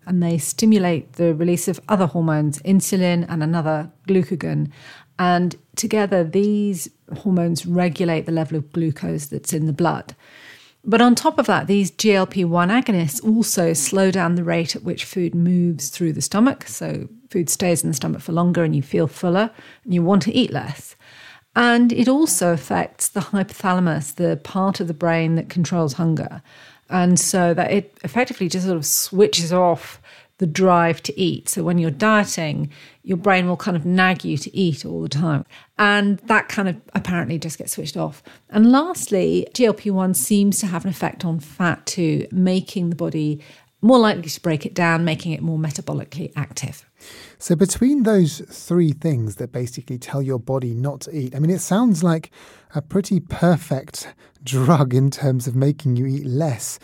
and 0.09 0.23
they 0.23 0.38
stimulate 0.38 1.12
the 1.12 1.35
release 1.35 1.68
of 1.68 1.81
other 1.88 2.07
hormones, 2.07 2.59
insulin 2.61 3.27
and 3.29 3.42
another 3.42 3.92
glucagon. 4.09 4.71
And 5.18 5.55
together, 5.77 6.25
these 6.25 6.88
hormones 7.18 7.66
regulate 7.66 8.27
the 8.27 8.33
level 8.33 8.57
of 8.57 8.73
glucose 8.73 9.27
that's 9.27 9.53
in 9.53 9.66
the 9.66 9.73
blood. 9.73 10.16
But 10.85 11.01
on 11.01 11.14
top 11.14 11.38
of 11.38 11.47
that, 11.47 11.66
these 11.66 11.90
GLP 11.90 12.47
1 12.47 12.68
agonists 12.71 13.23
also 13.23 13.73
slow 13.73 14.11
down 14.11 14.37
the 14.37 14.44
rate 14.44 14.75
at 14.75 14.85
which 14.85 15.05
food 15.05 15.35
moves 15.35 15.90
through 15.90 16.14
the 16.14 16.23
stomach. 16.23 16.66
So 16.66 17.09
food 17.31 17.51
stays 17.51 17.83
in 17.83 17.90
the 17.90 17.94
stomach 17.94 18.23
for 18.23 18.33
longer 18.33 18.64
and 18.64 18.75
you 18.75 18.83
feel 18.83 19.07
fuller 19.07 19.51
and 19.85 19.92
you 19.92 20.03
want 20.03 20.23
to 20.23 20.33
eat 20.33 20.53
less. 20.53 20.97
And 21.55 21.92
it 21.92 22.09
also 22.09 22.53
affects 22.53 23.09
the 23.09 23.21
hypothalamus, 23.21 24.14
the 24.14 24.37
part 24.44 24.81
of 24.81 24.87
the 24.87 24.94
brain 24.94 25.35
that 25.35 25.49
controls 25.49 25.94
hunger. 25.94 26.40
And 26.90 27.18
so 27.18 27.55
that 27.55 27.70
it 27.70 27.98
effectively 28.03 28.48
just 28.48 28.66
sort 28.66 28.77
of 28.77 28.87
switches 28.87 29.53
off 29.53 30.01
the 30.38 30.46
drive 30.46 31.03
to 31.03 31.20
eat. 31.20 31.48
So 31.48 31.62
when 31.64 31.79
you're 31.79 31.90
dieting, 31.90 32.70
your 33.03 33.16
brain 33.16 33.48
will 33.48 33.57
kind 33.57 33.77
of 33.77 33.85
nag 33.85 34.24
you 34.24 34.38
to 34.38 34.57
eat 34.57 34.87
all 34.87 35.03
the 35.03 35.09
time. 35.09 35.44
And 35.79 36.18
that 36.20 36.48
kind 36.48 36.68
of 36.68 36.77
apparently 36.94 37.38
just 37.38 37.59
gets 37.59 37.72
switched 37.72 37.96
off. 37.96 38.22
And 38.48 38.70
lastly, 38.70 39.48
GLP 39.53 39.90
1 39.90 40.14
seems 40.14 40.61
to 40.61 40.66
have 40.66 40.85
an 40.85 40.90
effect 40.90 41.24
on 41.24 41.40
fat 41.40 41.85
too, 41.87 42.27
making 42.31 42.90
the 42.90 42.96
body 42.96 43.42
more 43.81 43.98
likely 43.98 44.29
to 44.29 44.40
break 44.40 44.64
it 44.64 44.74
down, 44.74 45.05
making 45.05 45.33
it 45.33 45.42
more 45.42 45.59
metabolically 45.59 46.33
active. 46.37 46.88
So, 47.40 47.55
between 47.55 48.03
those 48.03 48.40
three 48.40 48.92
things 48.92 49.37
that 49.37 49.53
basically 49.53 49.96
tell 49.96 50.20
your 50.20 50.40
body 50.40 50.74
not 50.74 51.01
to 51.03 51.16
eat, 51.16 51.37
I 51.37 51.38
mean, 51.38 51.51
it 51.51 51.61
sounds 51.61 52.03
like 52.03 52.33
a 52.74 52.83
pretty 52.83 53.20
perfect 53.20 54.12
drug 54.42 54.92
in 54.92 55.11
terms 55.11 55.46
of 55.46 55.55
making 55.55 55.94
you 55.94 56.07
eat 56.07 56.27
less. 56.27 56.81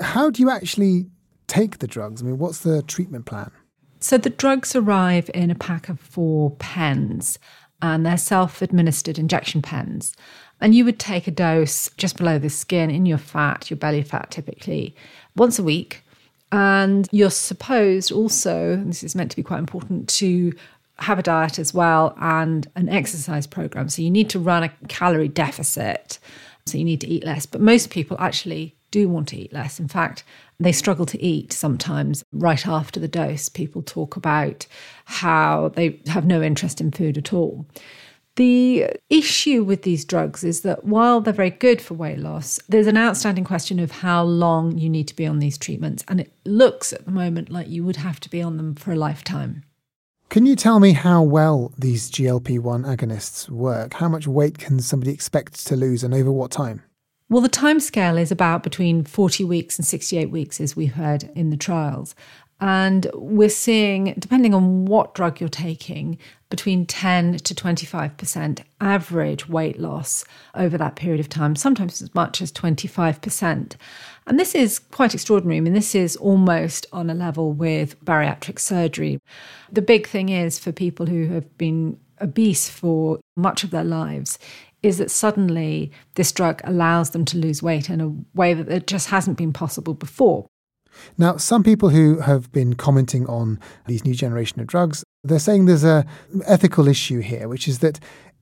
How 0.00 0.30
do 0.30 0.40
you 0.40 0.48
actually 0.48 1.06
take 1.48 1.78
the 1.78 1.88
drugs? 1.88 2.22
I 2.22 2.26
mean, 2.26 2.38
what's 2.38 2.60
the 2.60 2.82
treatment 2.82 3.26
plan? 3.26 3.50
So, 3.98 4.16
the 4.16 4.30
drugs 4.30 4.76
arrive 4.76 5.28
in 5.34 5.50
a 5.50 5.56
pack 5.56 5.88
of 5.88 5.98
four 5.98 6.52
pens, 6.52 7.40
and 7.82 8.06
they're 8.06 8.16
self 8.16 8.62
administered 8.62 9.18
injection 9.18 9.60
pens. 9.60 10.14
And 10.60 10.72
you 10.72 10.84
would 10.84 11.00
take 11.00 11.26
a 11.26 11.32
dose 11.32 11.90
just 11.96 12.16
below 12.16 12.38
the 12.38 12.48
skin 12.48 12.90
in 12.90 13.06
your 13.06 13.18
fat, 13.18 13.70
your 13.70 13.76
belly 13.76 14.02
fat 14.02 14.30
typically, 14.30 14.94
once 15.34 15.58
a 15.58 15.64
week. 15.64 16.04
And 16.52 17.08
you're 17.10 17.30
supposed 17.30 18.12
also, 18.12 18.76
this 18.86 19.02
is 19.02 19.14
meant 19.14 19.30
to 19.32 19.36
be 19.36 19.42
quite 19.42 19.58
important, 19.58 20.08
to 20.10 20.52
have 20.98 21.18
a 21.18 21.22
diet 21.22 21.58
as 21.58 21.74
well 21.74 22.14
and 22.20 22.66
an 22.76 22.88
exercise 22.88 23.46
program. 23.46 23.88
So 23.88 24.02
you 24.02 24.10
need 24.10 24.30
to 24.30 24.38
run 24.38 24.62
a 24.62 24.70
calorie 24.88 25.28
deficit. 25.28 26.18
So 26.64 26.78
you 26.78 26.84
need 26.84 27.00
to 27.02 27.08
eat 27.08 27.24
less. 27.24 27.46
But 27.46 27.60
most 27.60 27.90
people 27.90 28.16
actually 28.18 28.74
do 28.90 29.08
want 29.08 29.28
to 29.28 29.36
eat 29.36 29.52
less. 29.52 29.78
In 29.78 29.88
fact, 29.88 30.24
they 30.58 30.72
struggle 30.72 31.04
to 31.06 31.22
eat 31.22 31.52
sometimes 31.52 32.24
right 32.32 32.66
after 32.66 32.98
the 32.98 33.08
dose. 33.08 33.48
People 33.48 33.82
talk 33.82 34.16
about 34.16 34.66
how 35.04 35.72
they 35.74 36.00
have 36.06 36.24
no 36.24 36.42
interest 36.42 36.80
in 36.80 36.90
food 36.90 37.18
at 37.18 37.32
all. 37.32 37.66
The 38.36 38.90
issue 39.08 39.64
with 39.64 39.82
these 39.82 40.04
drugs 40.04 40.44
is 40.44 40.60
that 40.60 40.84
while 40.84 41.22
they're 41.22 41.32
very 41.32 41.50
good 41.50 41.80
for 41.80 41.94
weight 41.94 42.18
loss, 42.18 42.60
there's 42.68 42.86
an 42.86 42.98
outstanding 42.98 43.44
question 43.44 43.78
of 43.80 43.90
how 43.90 44.22
long 44.24 44.76
you 44.76 44.90
need 44.90 45.08
to 45.08 45.16
be 45.16 45.26
on 45.26 45.38
these 45.38 45.56
treatments. 45.56 46.04
And 46.06 46.20
it 46.20 46.32
looks 46.44 46.92
at 46.92 47.06
the 47.06 47.10
moment 47.10 47.50
like 47.50 47.68
you 47.68 47.82
would 47.84 47.96
have 47.96 48.20
to 48.20 48.30
be 48.30 48.42
on 48.42 48.58
them 48.58 48.74
for 48.74 48.92
a 48.92 48.96
lifetime. 48.96 49.64
Can 50.28 50.44
you 50.44 50.54
tell 50.54 50.80
me 50.80 50.92
how 50.92 51.22
well 51.22 51.72
these 51.78 52.10
GLP 52.10 52.58
1 52.58 52.82
agonists 52.82 53.48
work? 53.48 53.94
How 53.94 54.08
much 54.08 54.26
weight 54.26 54.58
can 54.58 54.80
somebody 54.80 55.12
expect 55.12 55.66
to 55.66 55.76
lose 55.76 56.04
and 56.04 56.12
over 56.12 56.30
what 56.30 56.50
time? 56.50 56.82
Well, 57.28 57.42
the 57.42 57.48
timescale 57.48 58.20
is 58.20 58.30
about 58.30 58.62
between 58.62 59.02
40 59.02 59.44
weeks 59.44 59.78
and 59.78 59.86
68 59.86 60.30
weeks, 60.30 60.60
as 60.60 60.76
we've 60.76 60.94
heard 60.94 61.30
in 61.34 61.50
the 61.50 61.56
trials. 61.56 62.14
And 62.60 63.06
we're 63.14 63.50
seeing, 63.50 64.14
depending 64.18 64.54
on 64.54 64.86
what 64.86 65.14
drug 65.14 65.40
you're 65.40 65.48
taking, 65.48 66.18
between 66.48 66.86
10 66.86 67.38
to 67.38 67.54
25% 67.54 68.60
average 68.80 69.48
weight 69.48 69.78
loss 69.78 70.24
over 70.54 70.78
that 70.78 70.96
period 70.96 71.20
of 71.20 71.28
time, 71.28 71.54
sometimes 71.56 72.00
as 72.00 72.14
much 72.14 72.40
as 72.40 72.52
25%. 72.52 73.74
And 74.26 74.40
this 74.40 74.54
is 74.54 74.78
quite 74.78 75.12
extraordinary. 75.12 75.58
I 75.58 75.60
mean, 75.60 75.74
this 75.74 75.94
is 75.94 76.16
almost 76.16 76.86
on 76.92 77.10
a 77.10 77.14
level 77.14 77.52
with 77.52 78.02
bariatric 78.04 78.58
surgery. 78.58 79.18
The 79.70 79.82
big 79.82 80.06
thing 80.06 80.28
is 80.30 80.58
for 80.58 80.72
people 80.72 81.06
who 81.06 81.26
have 81.28 81.58
been 81.58 81.98
obese 82.22 82.70
for 82.70 83.20
much 83.36 83.64
of 83.64 83.70
their 83.70 83.84
lives 83.84 84.38
is 84.82 84.98
that 84.98 85.10
suddenly 85.10 85.90
this 86.14 86.32
drug 86.32 86.60
allows 86.64 87.10
them 87.10 87.24
to 87.26 87.38
lose 87.38 87.62
weight 87.62 87.90
in 87.90 88.00
a 88.00 88.14
way 88.34 88.54
that 88.54 88.86
just 88.86 89.08
hasn't 89.08 89.36
been 89.36 89.52
possible 89.52 89.94
before. 89.94 90.46
Now, 91.18 91.36
some 91.36 91.62
people 91.62 91.90
who 91.90 92.20
have 92.20 92.50
been 92.52 92.74
commenting 92.74 93.26
on 93.26 93.60
these 93.86 94.04
new 94.04 94.14
generation 94.14 94.60
of 94.60 94.66
drugs, 94.66 95.04
they're 95.24 95.38
saying 95.38 95.66
there's 95.66 95.84
a 95.84 96.06
ethical 96.46 96.88
issue 96.88 97.20
here, 97.20 97.48
which 97.48 97.68
is 97.68 97.80
that 97.80 98.00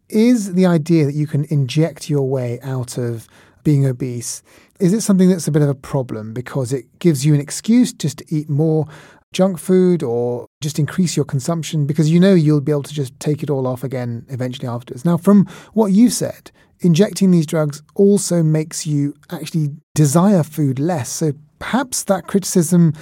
is 0.09 0.55
the 0.55 0.66
idea 0.66 1.07
that 1.07 1.14
you 1.14 1.26
can 1.26 1.44
inject 1.46 2.11
your 2.11 2.28
way 2.28 2.61
out 2.62 2.98
of 2.98 3.26
being 3.64 3.86
obese, 3.86 4.42
is 4.78 4.92
it 4.92 5.00
something 5.00 5.28
that's 5.28 5.48
a 5.48 5.52
bit 5.52 5.62
of 5.62 5.68
a 5.68 5.74
problem 5.74 6.32
because 6.32 6.72
it 6.72 6.98
gives 6.98 7.24
you 7.24 7.34
an 7.34 7.40
excuse 7.40 7.92
just 7.92 8.18
to 8.18 8.24
eat 8.28 8.48
more 8.48 8.86
junk 9.32 9.59
food 9.59 10.02
or 10.02 10.46
just 10.61 10.78
increase 10.78 11.16
your 11.16 11.24
consumption 11.24 11.86
because 11.86 12.11
you 12.11 12.20
know 12.20 12.34
you'll 12.34 12.61
be 12.61 12.70
able 12.70 12.82
to 12.82 12.94
just 12.94 13.18
take 13.18 13.42
it 13.42 13.50
all 13.50 13.66
off 13.66 13.82
again 13.82 14.24
eventually 14.28 14.68
afterwards. 14.68 15.05
Now, 15.05 15.16
from 15.16 15.46
what 15.72 15.92
you 15.92 16.11
said, 16.11 16.52
injecting 16.80 17.30
these 17.30 17.46
drugs 17.46 17.82
also 17.94 18.42
makes 18.42 18.86
you 18.86 19.14
actually 19.30 19.70
desire 19.94 20.42
food 20.42 20.78
less. 20.78 21.09
So 21.09 21.32
perhaps 21.64 22.04
that 22.04 22.26
criticism 22.26 22.92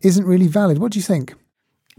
isn't 0.00 0.26
really 0.26 0.48
valid. 0.48 0.78
What 0.78 0.90
do 0.90 0.98
you 0.98 1.04
think? 1.04 1.34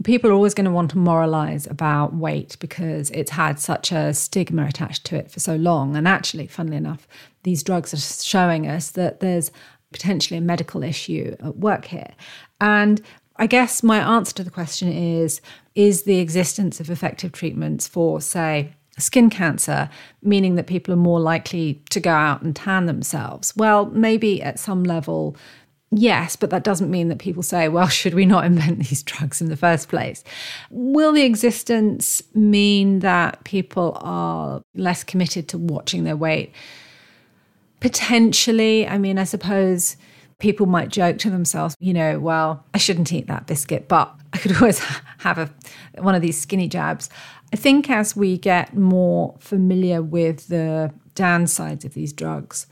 People 0.04 0.30
are 0.30 0.34
always 0.34 0.52
going 0.52 0.66
to 0.66 0.70
want 0.70 0.90
to 0.90 0.98
moralize 0.98 1.66
about 1.66 2.14
weight 2.14 2.58
because 2.60 3.10
it's 3.12 3.30
had 3.30 3.58
such 3.58 3.90
a 3.90 4.12
stigma 4.12 4.66
attached 4.66 5.06
to 5.06 5.16
it 5.16 5.30
for 5.30 5.40
so 5.40 5.56
long. 5.56 5.96
And 5.96 6.06
actually, 6.06 6.46
funnily 6.46 6.76
enough, 6.76 7.08
these 7.44 7.62
drugs 7.62 7.94
are 7.94 8.24
showing 8.24 8.66
us 8.66 8.90
that 8.90 9.20
there's 9.20 9.50
potentially 9.92 10.36
a 10.36 10.42
medical 10.42 10.82
issue 10.82 11.36
at 11.40 11.56
work 11.56 11.86
here. 11.86 12.12
And 12.60 13.00
I 13.36 13.46
guess 13.46 13.82
my 13.82 13.98
answer 13.98 14.34
to 14.34 14.44
the 14.44 14.50
question 14.50 14.92
is 14.92 15.40
Is 15.74 16.02
the 16.02 16.18
existence 16.18 16.80
of 16.80 16.90
effective 16.90 17.32
treatments 17.32 17.88
for, 17.88 18.20
say, 18.20 18.74
skin 18.98 19.30
cancer, 19.30 19.88
meaning 20.22 20.56
that 20.56 20.66
people 20.66 20.92
are 20.92 20.98
more 20.98 21.20
likely 21.20 21.82
to 21.90 22.00
go 22.00 22.12
out 22.12 22.42
and 22.42 22.54
tan 22.54 22.86
themselves? 22.86 23.54
Well, 23.56 23.86
maybe 23.86 24.42
at 24.42 24.58
some 24.58 24.84
level, 24.84 25.36
yes, 25.90 26.36
but 26.36 26.50
that 26.50 26.64
doesn't 26.64 26.90
mean 26.90 27.08
that 27.08 27.18
people 27.18 27.42
say, 27.42 27.68
well, 27.68 27.88
should 28.00 28.14
we 28.14 28.26
not 28.26 28.44
invent 28.44 28.78
these 28.78 29.02
drugs 29.02 29.40
in 29.40 29.48
the 29.48 29.56
first 29.56 29.88
place? 29.88 30.24
Will 30.70 31.12
the 31.12 31.24
existence 31.24 32.22
mean 32.34 33.00
that 33.00 33.42
people 33.44 33.96
are 34.00 34.62
less 34.74 35.04
committed 35.04 35.48
to 35.48 35.58
watching 35.58 36.04
their 36.04 36.16
weight? 36.16 36.52
Potentially. 37.80 38.86
I 38.86 38.98
mean, 38.98 39.18
I 39.18 39.24
suppose 39.24 39.96
people 40.38 40.66
might 40.66 40.88
joke 40.88 41.18
to 41.18 41.30
themselves, 41.30 41.76
you 41.78 41.92
know, 41.92 42.18
well, 42.18 42.64
I 42.74 42.78
shouldn't 42.78 43.12
eat 43.12 43.26
that 43.28 43.46
biscuit, 43.46 43.88
but 43.88 44.12
I 44.32 44.38
could 44.38 44.56
always 44.56 44.78
have 45.18 45.38
a, 45.38 45.50
one 46.00 46.14
of 46.14 46.22
these 46.22 46.40
skinny 46.40 46.68
jabs. 46.68 47.08
I 47.52 47.56
think 47.56 47.88
as 47.90 48.16
we 48.16 48.38
get 48.38 48.76
more 48.76 49.36
familiar 49.38 50.02
with 50.02 50.48
the 50.48 50.92
downsides 51.14 51.84
of 51.84 51.94
these 51.94 52.12
drugs, 52.12 52.66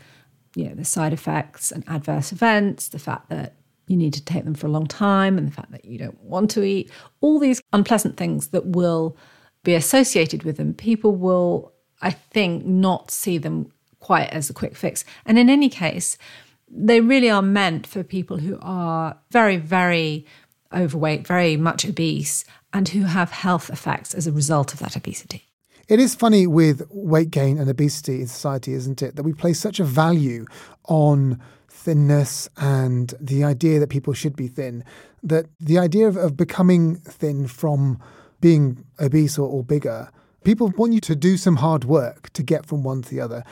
you 0.58 0.68
know, 0.68 0.74
the 0.74 0.84
side 0.84 1.12
effects 1.12 1.70
and 1.70 1.84
adverse 1.86 2.32
events, 2.32 2.88
the 2.88 2.98
fact 2.98 3.30
that 3.30 3.54
you 3.86 3.96
need 3.96 4.12
to 4.12 4.24
take 4.24 4.44
them 4.44 4.54
for 4.54 4.66
a 4.66 4.70
long 4.70 4.88
time, 4.88 5.38
and 5.38 5.46
the 5.46 5.52
fact 5.52 5.70
that 5.70 5.84
you 5.84 5.98
don't 5.98 6.20
want 6.20 6.50
to 6.50 6.64
eat, 6.64 6.90
all 7.20 7.38
these 7.38 7.62
unpleasant 7.72 8.16
things 8.16 8.48
that 8.48 8.66
will 8.66 9.16
be 9.62 9.74
associated 9.74 10.42
with 10.42 10.56
them, 10.56 10.74
people 10.74 11.14
will, 11.14 11.72
I 12.02 12.10
think, 12.10 12.66
not 12.66 13.12
see 13.12 13.38
them 13.38 13.72
quite 14.00 14.30
as 14.30 14.50
a 14.50 14.52
quick 14.52 14.74
fix. 14.74 15.04
And 15.24 15.38
in 15.38 15.48
any 15.48 15.68
case, 15.68 16.18
they 16.68 17.00
really 17.00 17.30
are 17.30 17.40
meant 17.40 17.86
for 17.86 18.02
people 18.02 18.38
who 18.38 18.58
are 18.60 19.16
very, 19.30 19.58
very 19.58 20.26
overweight, 20.74 21.24
very 21.24 21.56
much 21.56 21.86
obese, 21.86 22.44
and 22.72 22.88
who 22.88 23.04
have 23.04 23.30
health 23.30 23.70
effects 23.70 24.12
as 24.12 24.26
a 24.26 24.32
result 24.32 24.74
of 24.74 24.80
that 24.80 24.96
obesity. 24.96 25.47
It 25.88 26.00
is 26.00 26.14
funny 26.14 26.46
with 26.46 26.86
weight 26.90 27.30
gain 27.30 27.56
and 27.56 27.68
obesity 27.68 28.20
in 28.20 28.26
society, 28.26 28.74
isn't 28.74 29.00
it? 29.00 29.16
That 29.16 29.22
we 29.22 29.32
place 29.32 29.58
such 29.58 29.80
a 29.80 29.84
value 29.84 30.44
on 30.84 31.40
thinness 31.66 32.46
and 32.58 33.14
the 33.18 33.42
idea 33.42 33.80
that 33.80 33.88
people 33.88 34.12
should 34.12 34.36
be 34.36 34.48
thin, 34.48 34.84
that 35.22 35.46
the 35.58 35.78
idea 35.78 36.06
of, 36.06 36.18
of 36.18 36.36
becoming 36.36 36.96
thin 36.96 37.46
from 37.46 37.98
being 38.42 38.84
obese 39.00 39.38
or, 39.38 39.48
or 39.48 39.64
bigger, 39.64 40.10
people 40.44 40.70
want 40.76 40.92
you 40.92 41.00
to 41.00 41.16
do 41.16 41.38
some 41.38 41.56
hard 41.56 41.84
work 41.84 42.30
to 42.34 42.42
get 42.42 42.66
from 42.66 42.82
one 42.82 43.00
to 43.00 43.08
the 43.08 43.20
other 43.22 43.42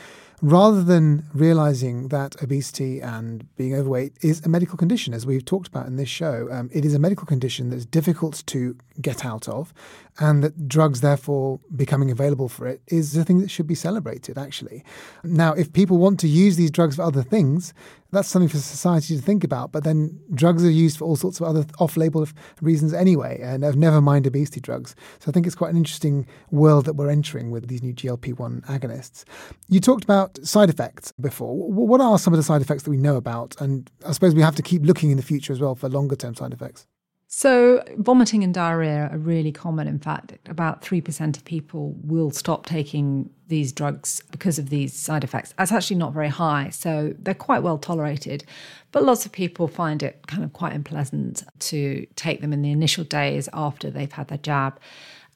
rather 0.41 0.83
than 0.83 1.25
realizing 1.33 2.09
that 2.09 2.41
obesity 2.43 3.01
and 3.01 3.47
being 3.55 3.73
overweight 3.73 4.13
is 4.21 4.45
a 4.45 4.49
medical 4.49 4.77
condition, 4.77 5.13
as 5.13 5.25
we've 5.25 5.45
talked 5.45 5.67
about 5.67 5.87
in 5.87 5.95
this 5.95 6.09
show. 6.09 6.47
Um, 6.51 6.69
it 6.71 6.85
is 6.85 6.93
a 6.93 6.99
medical 6.99 7.25
condition 7.25 7.69
that's 7.69 7.85
difficult 7.85 8.43
to 8.47 8.77
get 9.01 9.25
out 9.25 9.47
of, 9.47 9.73
and 10.19 10.43
that 10.43 10.67
drugs, 10.67 11.01
therefore, 11.01 11.59
becoming 11.75 12.11
available 12.11 12.49
for 12.49 12.67
it 12.67 12.81
is 12.87 13.17
a 13.17 13.23
thing 13.23 13.39
that 13.39 13.49
should 13.49 13.67
be 13.67 13.75
celebrated, 13.75 14.37
actually. 14.37 14.83
Now, 15.23 15.53
if 15.53 15.73
people 15.73 15.97
want 15.97 16.19
to 16.19 16.27
use 16.27 16.55
these 16.55 16.71
drugs 16.71 16.97
for 16.97 17.01
other 17.01 17.23
things, 17.23 17.73
that's 18.11 18.27
something 18.27 18.49
for 18.49 18.57
society 18.57 19.15
to 19.15 19.21
think 19.21 19.43
about. 19.43 19.71
But 19.71 19.83
then 19.83 20.19
drugs 20.33 20.63
are 20.63 20.71
used 20.71 20.97
for 20.97 21.05
all 21.05 21.15
sorts 21.15 21.39
of 21.39 21.47
other 21.47 21.65
off 21.79 21.97
label 21.97 22.27
reasons 22.61 22.93
anyway, 22.93 23.39
and 23.41 23.61
never 23.75 24.01
mind 24.01 24.25
obesity 24.27 24.59
drugs. 24.59 24.95
So 25.19 25.29
I 25.29 25.31
think 25.31 25.45
it's 25.45 25.55
quite 25.55 25.71
an 25.71 25.77
interesting 25.77 26.25
world 26.51 26.85
that 26.85 26.93
we're 26.93 27.09
entering 27.09 27.51
with 27.51 27.67
these 27.67 27.83
new 27.83 27.93
GLP 27.93 28.37
1 28.37 28.61
agonists. 28.67 29.23
You 29.67 29.79
talked 29.79 30.03
about 30.03 30.37
side 30.45 30.69
effects 30.69 31.11
before. 31.19 31.55
What 31.55 32.01
are 32.01 32.17
some 32.17 32.33
of 32.33 32.37
the 32.37 32.43
side 32.43 32.61
effects 32.61 32.83
that 32.83 32.91
we 32.91 32.97
know 32.97 33.15
about? 33.15 33.55
And 33.59 33.89
I 34.05 34.11
suppose 34.11 34.35
we 34.35 34.41
have 34.41 34.55
to 34.55 34.63
keep 34.63 34.83
looking 34.83 35.11
in 35.11 35.17
the 35.17 35.23
future 35.23 35.53
as 35.53 35.59
well 35.59 35.75
for 35.75 35.89
longer 35.89 36.15
term 36.15 36.35
side 36.35 36.53
effects. 36.53 36.85
So, 37.29 37.83
vomiting 37.97 38.45
and 38.45 38.53
diarrhea 38.53 39.09
are 39.11 39.17
really 39.17 39.51
common. 39.51 39.85
In 39.85 39.99
fact, 39.99 40.31
about 40.47 40.81
3% 40.81 41.35
of 41.35 41.43
people 41.43 41.93
will 42.01 42.31
stop 42.31 42.65
taking 42.65 43.29
these 43.49 43.73
drugs 43.73 44.23
because 44.31 44.57
of 44.57 44.69
these 44.69 44.93
side 44.93 45.25
effects. 45.25 45.53
That's 45.57 45.73
actually 45.73 45.97
not 45.97 46.13
very 46.13 46.29
high, 46.29 46.69
so 46.69 47.13
they're 47.19 47.33
quite 47.33 47.63
well 47.63 47.79
tolerated. 47.79 48.45
But 48.93 49.03
lots 49.03 49.25
of 49.25 49.33
people 49.33 49.67
find 49.67 50.01
it 50.03 50.25
kind 50.27 50.45
of 50.45 50.53
quite 50.53 50.71
unpleasant 50.71 51.43
to 51.59 52.07
take 52.15 52.39
them 52.39 52.53
in 52.53 52.61
the 52.61 52.71
initial 52.71 53.03
days 53.03 53.49
after 53.51 53.91
they've 53.91 54.11
had 54.11 54.29
their 54.29 54.37
jab. 54.37 54.79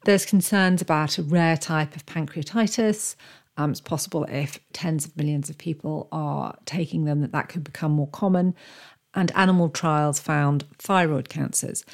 There's 0.06 0.24
concerns 0.24 0.80
about 0.80 1.18
a 1.18 1.22
rare 1.22 1.58
type 1.58 1.94
of 1.94 2.06
pancreatitis. 2.06 3.16
Um, 3.58 3.70
it's 3.70 3.82
possible 3.82 4.24
if 4.30 4.58
tens 4.72 5.04
of 5.04 5.14
millions 5.14 5.50
of 5.50 5.58
people 5.58 6.08
are 6.10 6.56
taking 6.64 7.04
them 7.04 7.20
that 7.20 7.32
that 7.32 7.50
could 7.50 7.62
become 7.62 7.92
more 7.92 8.08
common 8.08 8.54
and 9.14 9.32
animal 9.34 9.68
trials 9.68 10.18
found 10.18 10.64
thyroid 10.78 11.28
cancers. 11.28 11.84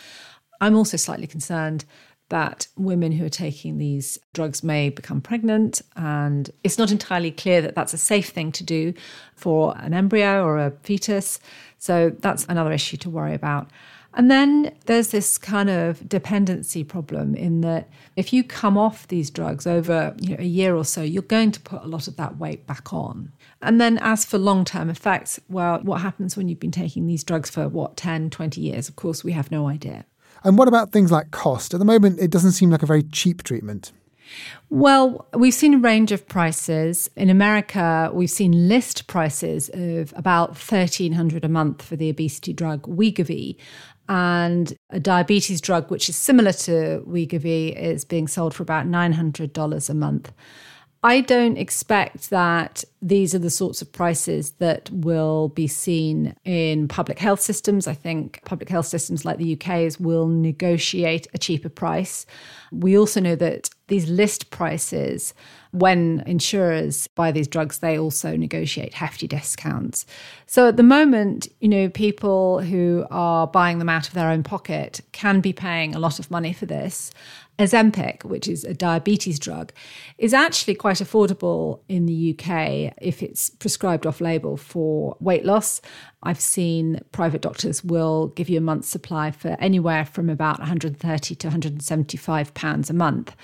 I'm 0.61 0.77
also 0.77 0.97
slightly 0.97 1.27
concerned 1.27 1.85
that 2.29 2.67
women 2.77 3.13
who 3.13 3.25
are 3.25 3.31
taking 3.31 3.79
these 3.79 4.19
drugs 4.35 4.63
may 4.63 4.91
become 4.91 5.21
pregnant, 5.21 5.81
and 5.97 6.51
it's 6.63 6.77
not 6.79 6.91
entirely 6.91 7.31
clear 7.31 7.63
that 7.63 7.75
that's 7.75 7.95
a 7.95 7.99
safe 7.99 8.29
thing 8.29 8.53
to 8.53 8.65
do 8.65 8.93
for 9.35 9.75
an 9.79 9.95
embryo 9.95 10.45
or 10.45 10.59
a 10.59 10.73
fetus. 10.83 11.41
So 11.79 12.11
that's 12.19 12.45
another 12.47 12.73
issue 12.73 12.99
to 12.99 13.11
worry 13.11 13.35
about. 13.35 13.71
And 14.15 14.31
then 14.31 14.75
there's 14.87 15.09
this 15.09 15.39
kind 15.39 15.71
of 15.71 16.07
dependency 16.09 16.83
problem 16.83 17.35
in 17.35 17.61
that 17.61 17.89
if 18.17 18.33
you 18.33 18.43
come 18.43 18.77
off 18.77 19.07
these 19.09 19.31
drugs 19.31 19.67
over 19.67 20.15
you 20.19 20.31
know, 20.31 20.41
a 20.41 20.47
year 20.47 20.75
or 20.75 20.85
so, 20.85 21.03
you're 21.03 21.23
going 21.23 21.53
to 21.53 21.61
put 21.61 21.83
a 21.83 21.87
lot 21.87 22.09
of 22.09 22.17
that 22.17 22.37
weight 22.37 22.67
back 22.67 22.93
on. 22.93 23.33
And 23.61 23.81
then 23.81 23.99
as 23.99 24.25
for 24.25 24.39
long 24.39 24.65
term 24.65 24.89
effects, 24.89 25.41
well, 25.49 25.81
what 25.83 26.01
happens 26.01 26.37
when 26.37 26.49
you've 26.49 26.61
been 26.61 26.71
taking 26.71 27.07
these 27.07 27.25
drugs 27.25 27.51
for 27.51 27.69
what, 27.69 27.97
10, 27.97 28.31
20 28.31 28.61
years? 28.61 28.89
Of 28.89 28.97
course, 28.97 29.25
we 29.25 29.33
have 29.33 29.51
no 29.51 29.69
idea. 29.69 30.05
And 30.45 30.57
what 30.57 30.69
about 30.69 30.93
things 30.93 31.11
like 31.11 31.31
cost? 31.31 31.75
At 31.75 31.79
the 31.79 31.85
moment, 31.85 32.21
it 32.21 32.31
doesn't 32.31 32.53
seem 32.53 32.71
like 32.71 32.83
a 32.83 32.87
very 32.87 33.03
cheap 33.03 33.43
treatment. 33.43 33.93
Well, 34.71 35.27
we've 35.35 35.55
seen 35.55 35.75
a 35.75 35.79
range 35.79 36.13
of 36.13 36.29
prices. 36.29 37.11
In 37.17 37.31
America, 37.31 38.11
we've 38.13 38.31
seen 38.31 38.69
list 38.69 39.07
prices 39.07 39.71
of 39.73 40.13
about 40.17 40.51
1300 40.51 41.45
a 41.45 41.49
month 41.49 41.83
for 41.83 41.97
the 41.97 42.11
obesity 42.11 42.53
drug 42.53 42.83
Wegovy. 42.83 43.57
And 44.11 44.75
a 44.91 45.01
diabetes 45.01 45.61
drug, 45.61 45.91
which 45.91 46.09
is 46.09 46.17
similar 46.17 46.53
to 46.53 47.05
Wegovy, 47.07 47.77
is 47.77 48.05
being 48.05 48.29
sold 48.29 48.55
for 48.55 48.63
about 48.63 48.87
$900 48.87 49.91
a 49.91 49.95
month. 49.95 50.33
I 51.05 51.21
don't 51.21 51.57
expect 51.57 52.31
that 52.31 52.83
these 53.01 53.33
are 53.33 53.39
the 53.39 53.51
sorts 53.51 53.81
of 53.81 53.93
prices 53.93 54.51
that 54.59 54.91
will 54.91 55.51
be 55.51 55.69
seen 55.69 56.35
in 56.45 56.89
public 56.89 57.21
health 57.21 57.41
systems. 57.41 57.87
I 57.87 57.95
think 57.95 58.41
public 58.45 58.69
health 58.69 58.87
systems 58.87 59.25
like 59.25 59.39
the 59.39 59.55
UK's 59.55 60.01
will 60.01 60.27
negotiate 60.27 61.29
a 61.33 61.39
cheaper 61.39 61.69
price. 61.69 62.27
We 62.73 62.99
also 62.99 63.21
know 63.21 63.37
that 63.37 63.71
these 63.87 64.09
list 64.11 64.51
prices, 64.51 65.35
when 65.71 66.25
insurers 66.27 67.07
buy 67.07 67.31
these 67.31 67.47
drugs, 67.47 67.79
they 67.79 67.97
also 67.97 68.37
negotiate 68.37 68.95
hefty 68.95 69.29
discounts. 69.29 70.05
So 70.47 70.67
at 70.67 70.77
the 70.77 70.83
moment, 70.83 71.47
you 71.61 71.69
know, 71.69 71.89
people 71.89 72.61
who 72.61 73.07
are 73.13 73.47
buying 73.47 73.79
them 73.79 73.89
out 73.89 74.09
of 74.09 74.15
their 74.15 74.31
own 74.31 74.43
pocket 74.43 75.01
can 75.13 75.41
be 75.41 75.53
paying 75.53 75.95
a 75.95 76.01
lot 76.01 76.19
of 76.19 76.31
money 76.31 76.53
for 76.53 76.67
this. 76.67 77.13
Ozempic, 77.59 78.25
which 78.25 78.47
is 78.47 78.65
a 78.65 78.73
diabetes 78.73 79.39
drug, 79.39 79.73
is 80.17 80.33
actually 80.33 80.75
quite 80.75 80.99
affordable 80.99 81.81
in 81.89 82.07
the 82.07 82.35
UK 82.35 82.95
if 83.03 83.23
it's 83.23 83.51
prescribed 83.51 84.07
off 84.07 84.21
label 84.21 84.57
for 84.57 85.17
weight 85.19 85.45
loss. 85.45 85.81
I've 86.23 86.41
seen 86.41 87.01
private 87.11 87.43
doctors 87.43 87.83
will 87.83 88.29
give 88.29 88.49
you 88.49 88.59
a 88.59 88.63
month's 88.63 88.89
supply 88.89 89.33
for 89.33 89.57
anywhere 89.61 90.05
from 90.05 90.31
about 90.31 90.61
130 90.61 91.35
to 91.35 91.47
175 91.47 92.55
pounds 92.55 92.91
a 92.91 92.95
month. 92.95 93.35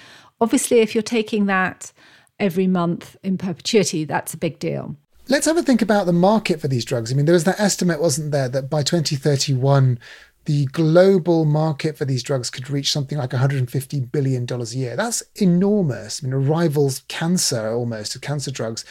Obviously, 0.41 0.81
if 0.81 0.95
you're 0.95 1.03
taking 1.03 1.47
that 1.47 1.93
every 2.39 2.67
month 2.67 3.17
in 3.23 3.37
perpetuity, 3.39 4.05
that's 4.05 4.35
a 4.35 4.39
big 4.39 4.59
deal. 4.59 4.97
Let's 5.27 5.47
have 5.47 5.57
a 5.57 5.63
think 5.63 5.81
about 5.81 6.07
the 6.07 6.13
market 6.13 6.61
for 6.61 6.69
these 6.69 6.85
drugs. 6.85 7.11
I 7.11 7.17
mean, 7.17 7.25
there 7.25 7.33
was 7.33 7.45
that 7.45 7.59
estimate, 7.59 8.01
wasn't 8.01 8.31
there, 8.31 8.49
that 8.51 8.69
by 8.69 8.83
2031, 8.83 9.99
the 10.45 10.67
global 10.67 11.45
market 11.45 11.97
for 11.97 12.05
these 12.05 12.23
drugs 12.23 12.51
could 12.51 12.71
reach 12.71 12.93
something 12.93 13.19
like 13.19 13.31
$150 13.31 14.13
billion 14.13 14.47
a 14.51 14.65
year. 14.65 14.97
That's 14.97 15.23
enormous. 15.37 16.23
I 16.23 16.27
mean, 16.27 16.35
it 16.35 16.49
rivals 16.49 17.03
cancer 17.09 17.73
almost, 17.73 18.21
cancer 18.21 18.51
drugs. 18.51 18.85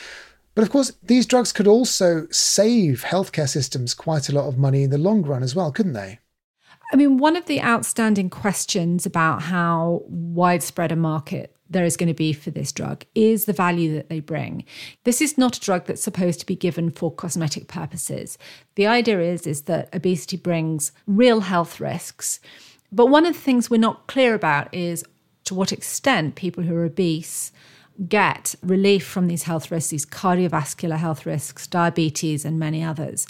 But 0.56 0.64
of 0.64 0.70
course, 0.70 0.91
these 1.01 1.26
drugs 1.26 1.51
could 1.51 1.68
also 1.68 2.28
save 2.30 3.04
healthcare 3.04 3.49
systems 3.49 3.93
quite 3.93 4.30
a 4.30 4.34
lot 4.34 4.47
of 4.47 4.58
money 4.58 4.84
in 4.84 4.89
the 4.89 4.97
long 4.97 5.24
run 5.24 5.43
as 5.43 5.56
well, 5.56 5.72
couldn't 5.72 5.93
they? 5.93 6.20
I 6.91 6.95
mean, 6.95 7.18
one 7.18 7.36
of 7.36 7.45
the 7.45 7.62
outstanding 7.62 8.30
questions 8.30 9.06
about 9.06 9.43
how 9.43 10.04
widespread 10.06 10.91
a 10.91 10.95
market 10.95 11.56
there 11.74 11.86
is 11.86 11.97
going 11.97 12.07
to 12.07 12.13
be 12.13 12.34
for 12.34 12.51
this 12.51 12.71
drug 12.71 13.03
is 13.15 13.45
the 13.45 13.53
value 13.53 13.93
that 13.95 14.09
they 14.09 14.19
bring. 14.19 14.63
This 15.03 15.21
is 15.21 15.38
not 15.38 15.57
a 15.57 15.61
drug 15.61 15.86
that's 15.86 16.01
supposed 16.01 16.39
to 16.39 16.45
be 16.45 16.55
given 16.55 16.91
for 16.91 17.11
cosmetic 17.11 17.67
purposes. 17.67 18.38
The 18.76 18.88
idea 18.88 19.19
is 19.19 19.45
is 19.45 19.63
that 19.63 19.93
obesity 19.93 20.38
brings 20.38 20.91
real 21.05 21.41
health 21.41 21.80
risks. 21.80 22.39
But 22.91 23.07
one 23.07 23.26
of 23.26 23.34
the 23.34 23.39
things 23.39 23.69
we're 23.69 23.78
not 23.78 24.07
clear 24.07 24.34
about 24.34 24.74
is 24.74 25.03
to 25.45 25.55
what 25.55 25.71
extent 25.71 26.36
people 26.36 26.63
who 26.63 26.76
are 26.76 26.86
obese 26.86 27.51
get 28.07 28.55
relief 28.63 29.05
from 29.05 29.28
these 29.28 29.43
health 29.43 29.71
risks, 29.71 29.89
these 29.91 30.05
cardiovascular 30.05 30.97
health 30.97 31.26
risks, 31.26 31.67
diabetes, 31.67 32.45
and 32.45 32.57
many 32.57 32.84
others. 32.84 33.28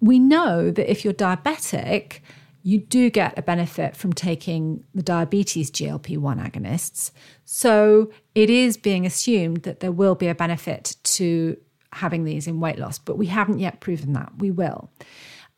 We 0.00 0.18
know 0.18 0.70
that 0.70 0.90
if 0.90 1.04
you're 1.04 1.14
diabetic, 1.14 2.20
you 2.62 2.78
do 2.78 3.10
get 3.10 3.38
a 3.38 3.42
benefit 3.42 3.96
from 3.96 4.12
taking 4.12 4.84
the 4.94 5.02
diabetes 5.02 5.70
GLP 5.70 6.16
1 6.18 6.38
agonists. 6.38 7.10
So 7.44 8.12
it 8.34 8.50
is 8.50 8.76
being 8.76 9.04
assumed 9.04 9.64
that 9.64 9.80
there 9.80 9.92
will 9.92 10.14
be 10.14 10.28
a 10.28 10.34
benefit 10.34 10.96
to 11.04 11.56
having 11.92 12.24
these 12.24 12.46
in 12.46 12.60
weight 12.60 12.78
loss, 12.78 12.98
but 12.98 13.18
we 13.18 13.26
haven't 13.26 13.58
yet 13.58 13.80
proven 13.80 14.12
that. 14.14 14.32
We 14.38 14.50
will. 14.50 14.90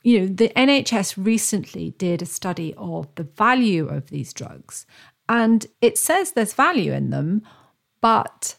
You 0.03 0.21
know, 0.21 0.27
the 0.27 0.51
NHS 0.51 1.15
recently 1.17 1.93
did 1.93 2.21
a 2.21 2.27
study 2.27 2.75
of 2.77 3.15
the 3.15 3.25
value 3.25 3.89
of 3.89 4.11
these 4.11 4.33
drugs, 4.33 4.87
and 5.29 5.67
it 5.81 5.97
says 5.97 6.33
there's 6.33 6.53
value 6.53 6.93
in 6.93 7.11
them, 7.11 7.43
but 8.01 8.57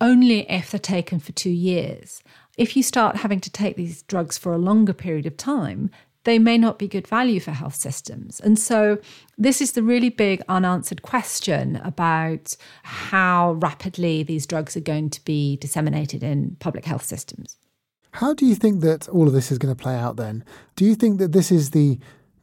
only 0.00 0.50
if 0.50 0.70
they're 0.70 0.80
taken 0.80 1.20
for 1.20 1.32
two 1.32 1.50
years. 1.50 2.22
If 2.56 2.76
you 2.76 2.82
start 2.82 3.16
having 3.16 3.40
to 3.40 3.50
take 3.50 3.76
these 3.76 4.02
drugs 4.02 4.36
for 4.36 4.52
a 4.52 4.58
longer 4.58 4.92
period 4.92 5.26
of 5.26 5.36
time, 5.36 5.90
they 6.24 6.38
may 6.38 6.58
not 6.58 6.78
be 6.78 6.88
good 6.88 7.06
value 7.06 7.40
for 7.40 7.52
health 7.52 7.74
systems. 7.74 8.40
And 8.40 8.58
so, 8.58 8.98
this 9.36 9.60
is 9.60 9.72
the 9.72 9.82
really 9.82 10.10
big 10.10 10.42
unanswered 10.48 11.02
question 11.02 11.76
about 11.76 12.56
how 12.82 13.52
rapidly 13.52 14.22
these 14.22 14.46
drugs 14.46 14.76
are 14.76 14.80
going 14.80 15.10
to 15.10 15.24
be 15.24 15.56
disseminated 15.56 16.22
in 16.22 16.56
public 16.60 16.84
health 16.84 17.04
systems. 17.04 17.56
How 18.12 18.34
do 18.34 18.46
you 18.46 18.54
think 18.54 18.80
that 18.80 19.08
all 19.08 19.28
of 19.28 19.32
this 19.32 19.52
is 19.52 19.58
going 19.58 19.74
to 19.74 19.80
play 19.80 19.94
out 19.94 20.16
then? 20.16 20.44
Do 20.76 20.84
you 20.84 20.94
think 20.94 21.18
that 21.18 21.32
this 21.32 21.52
is 21.52 21.70
the 21.70 21.98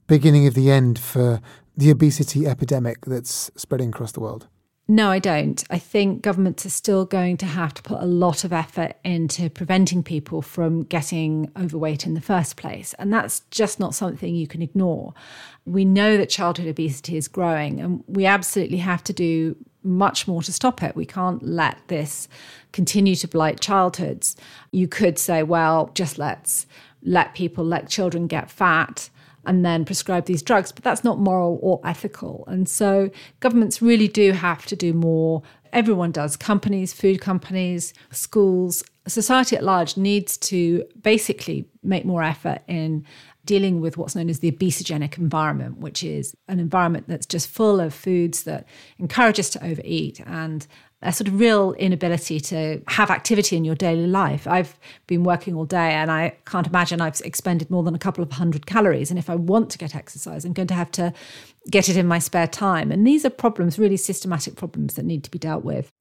beginning 0.07 0.47
of 0.47 0.53
the 0.53 0.71
end 0.71 0.99
for 0.99 1.41
the 1.75 1.91
obesity 1.91 2.47
epidemic 2.47 3.05
that's 3.05 3.51
spreading 3.55 3.89
across 3.89 4.11
the 4.11 4.19
world? 4.19 4.47
No, 4.87 5.09
I 5.09 5.17
don't. 5.17 5.63
I 5.71 5.79
think 5.79 6.21
governments 6.21 6.63
are 6.63 6.69
still 6.69 7.05
going 7.05 7.37
to 7.37 7.47
have 7.47 7.73
to 7.73 7.81
put 7.81 8.03
a 8.03 8.05
lot 8.05 8.43
of 8.43 8.53
effort 8.53 8.97
into 9.03 9.49
preventing 9.49 10.03
people 10.03 10.43
from 10.43 10.83
getting 10.83 11.51
overweight 11.59 12.05
in 12.05 12.13
the 12.13 12.21
first 12.21 12.55
place. 12.55 12.93
And 12.99 13.11
that's 13.11 13.39
just 13.49 13.79
not 13.79 13.95
something 13.95 14.35
you 14.35 14.45
can 14.45 14.61
ignore. 14.61 15.15
We 15.65 15.85
know 15.85 16.17
that 16.17 16.29
childhood 16.29 16.67
obesity 16.67 17.17
is 17.17 17.27
growing, 17.27 17.79
and 17.79 18.03
we 18.05 18.27
absolutely 18.27 18.77
have 18.77 19.03
to 19.05 19.13
do 19.13 19.55
much 19.81 20.27
more 20.27 20.43
to 20.43 20.53
stop 20.53 20.83
it. 20.83 20.95
We 20.95 21.05
can't 21.07 21.41
let 21.41 21.79
this 21.87 22.27
continue 22.71 23.15
to 23.15 23.27
blight 23.27 23.59
childhoods. 23.59 24.35
You 24.71 24.87
could 24.87 25.17
say, 25.17 25.41
well, 25.41 25.89
just 25.95 26.19
let's 26.19 26.67
let 27.01 27.33
people, 27.33 27.65
let 27.65 27.89
children 27.89 28.27
get 28.27 28.51
fat 28.51 29.09
and 29.45 29.65
then 29.65 29.85
prescribe 29.85 30.25
these 30.25 30.41
drugs, 30.41 30.71
but 30.71 30.83
that's 30.83 31.03
not 31.03 31.19
moral 31.19 31.59
or 31.61 31.79
ethical. 31.83 32.43
And 32.47 32.67
so 32.67 33.09
governments 33.39 33.81
really 33.81 34.07
do 34.07 34.31
have 34.31 34.65
to 34.67 34.75
do 34.75 34.93
more. 34.93 35.43
Everyone 35.73 36.11
does 36.11 36.37
companies, 36.37 36.93
food 36.93 37.21
companies, 37.21 37.93
schools, 38.11 38.83
society 39.07 39.55
at 39.55 39.63
large 39.63 39.97
needs 39.97 40.37
to 40.37 40.83
basically 41.01 41.67
make 41.83 42.05
more 42.05 42.23
effort 42.23 42.61
in 42.67 43.05
dealing 43.45 43.79
with 43.79 43.97
what's 43.97 44.15
known 44.15 44.29
as 44.29 44.39
the 44.39 44.51
obesogenic 44.51 45.17
environment, 45.17 45.77
which 45.77 46.03
is 46.03 46.35
an 46.47 46.59
environment 46.59 47.05
that's 47.07 47.25
just 47.25 47.47
full 47.47 47.79
of 47.79 47.93
foods 47.93 48.43
that 48.43 48.67
encourage 48.97 49.39
us 49.39 49.49
to 49.51 49.63
overeat 49.63 50.19
and 50.25 50.67
a 51.01 51.11
sort 51.11 51.27
of 51.27 51.39
real 51.39 51.73
inability 51.73 52.39
to 52.39 52.81
have 52.87 53.11
activity 53.11 53.55
in 53.55 53.63
your 53.63 53.75
daily 53.75 54.07
life. 54.07 54.47
I've 54.47 54.79
been 55.07 55.23
working 55.23 55.53
all 55.55 55.65
day 55.65 55.91
and 55.91 56.09
I 56.09 56.35
can't 56.45 56.65
imagine 56.65 56.99
I've 56.99 57.21
expended 57.21 57.69
more 57.69 57.83
than 57.83 57.93
a 57.93 57.99
couple 57.99 58.23
of 58.23 58.31
hundred 58.31 58.65
calories. 58.65 59.11
And 59.11 59.19
if 59.19 59.29
I 59.29 59.35
want 59.35 59.69
to 59.71 59.77
get 59.77 59.95
exercise, 59.95 60.45
I'm 60.45 60.53
going 60.53 60.67
to 60.67 60.73
have 60.73 60.91
to 60.91 61.13
get 61.69 61.89
it 61.89 61.97
in 61.97 62.07
my 62.07 62.19
spare 62.19 62.47
time. 62.47 62.91
And 62.91 63.05
these 63.05 63.23
are 63.23 63.29
problems, 63.29 63.77
really 63.77 63.97
systematic 63.97 64.55
problems 64.55 64.95
that 64.95 65.05
need 65.05 65.23
to 65.25 65.31
be 65.31 65.37
dealt 65.37 65.63
with. 65.63 65.91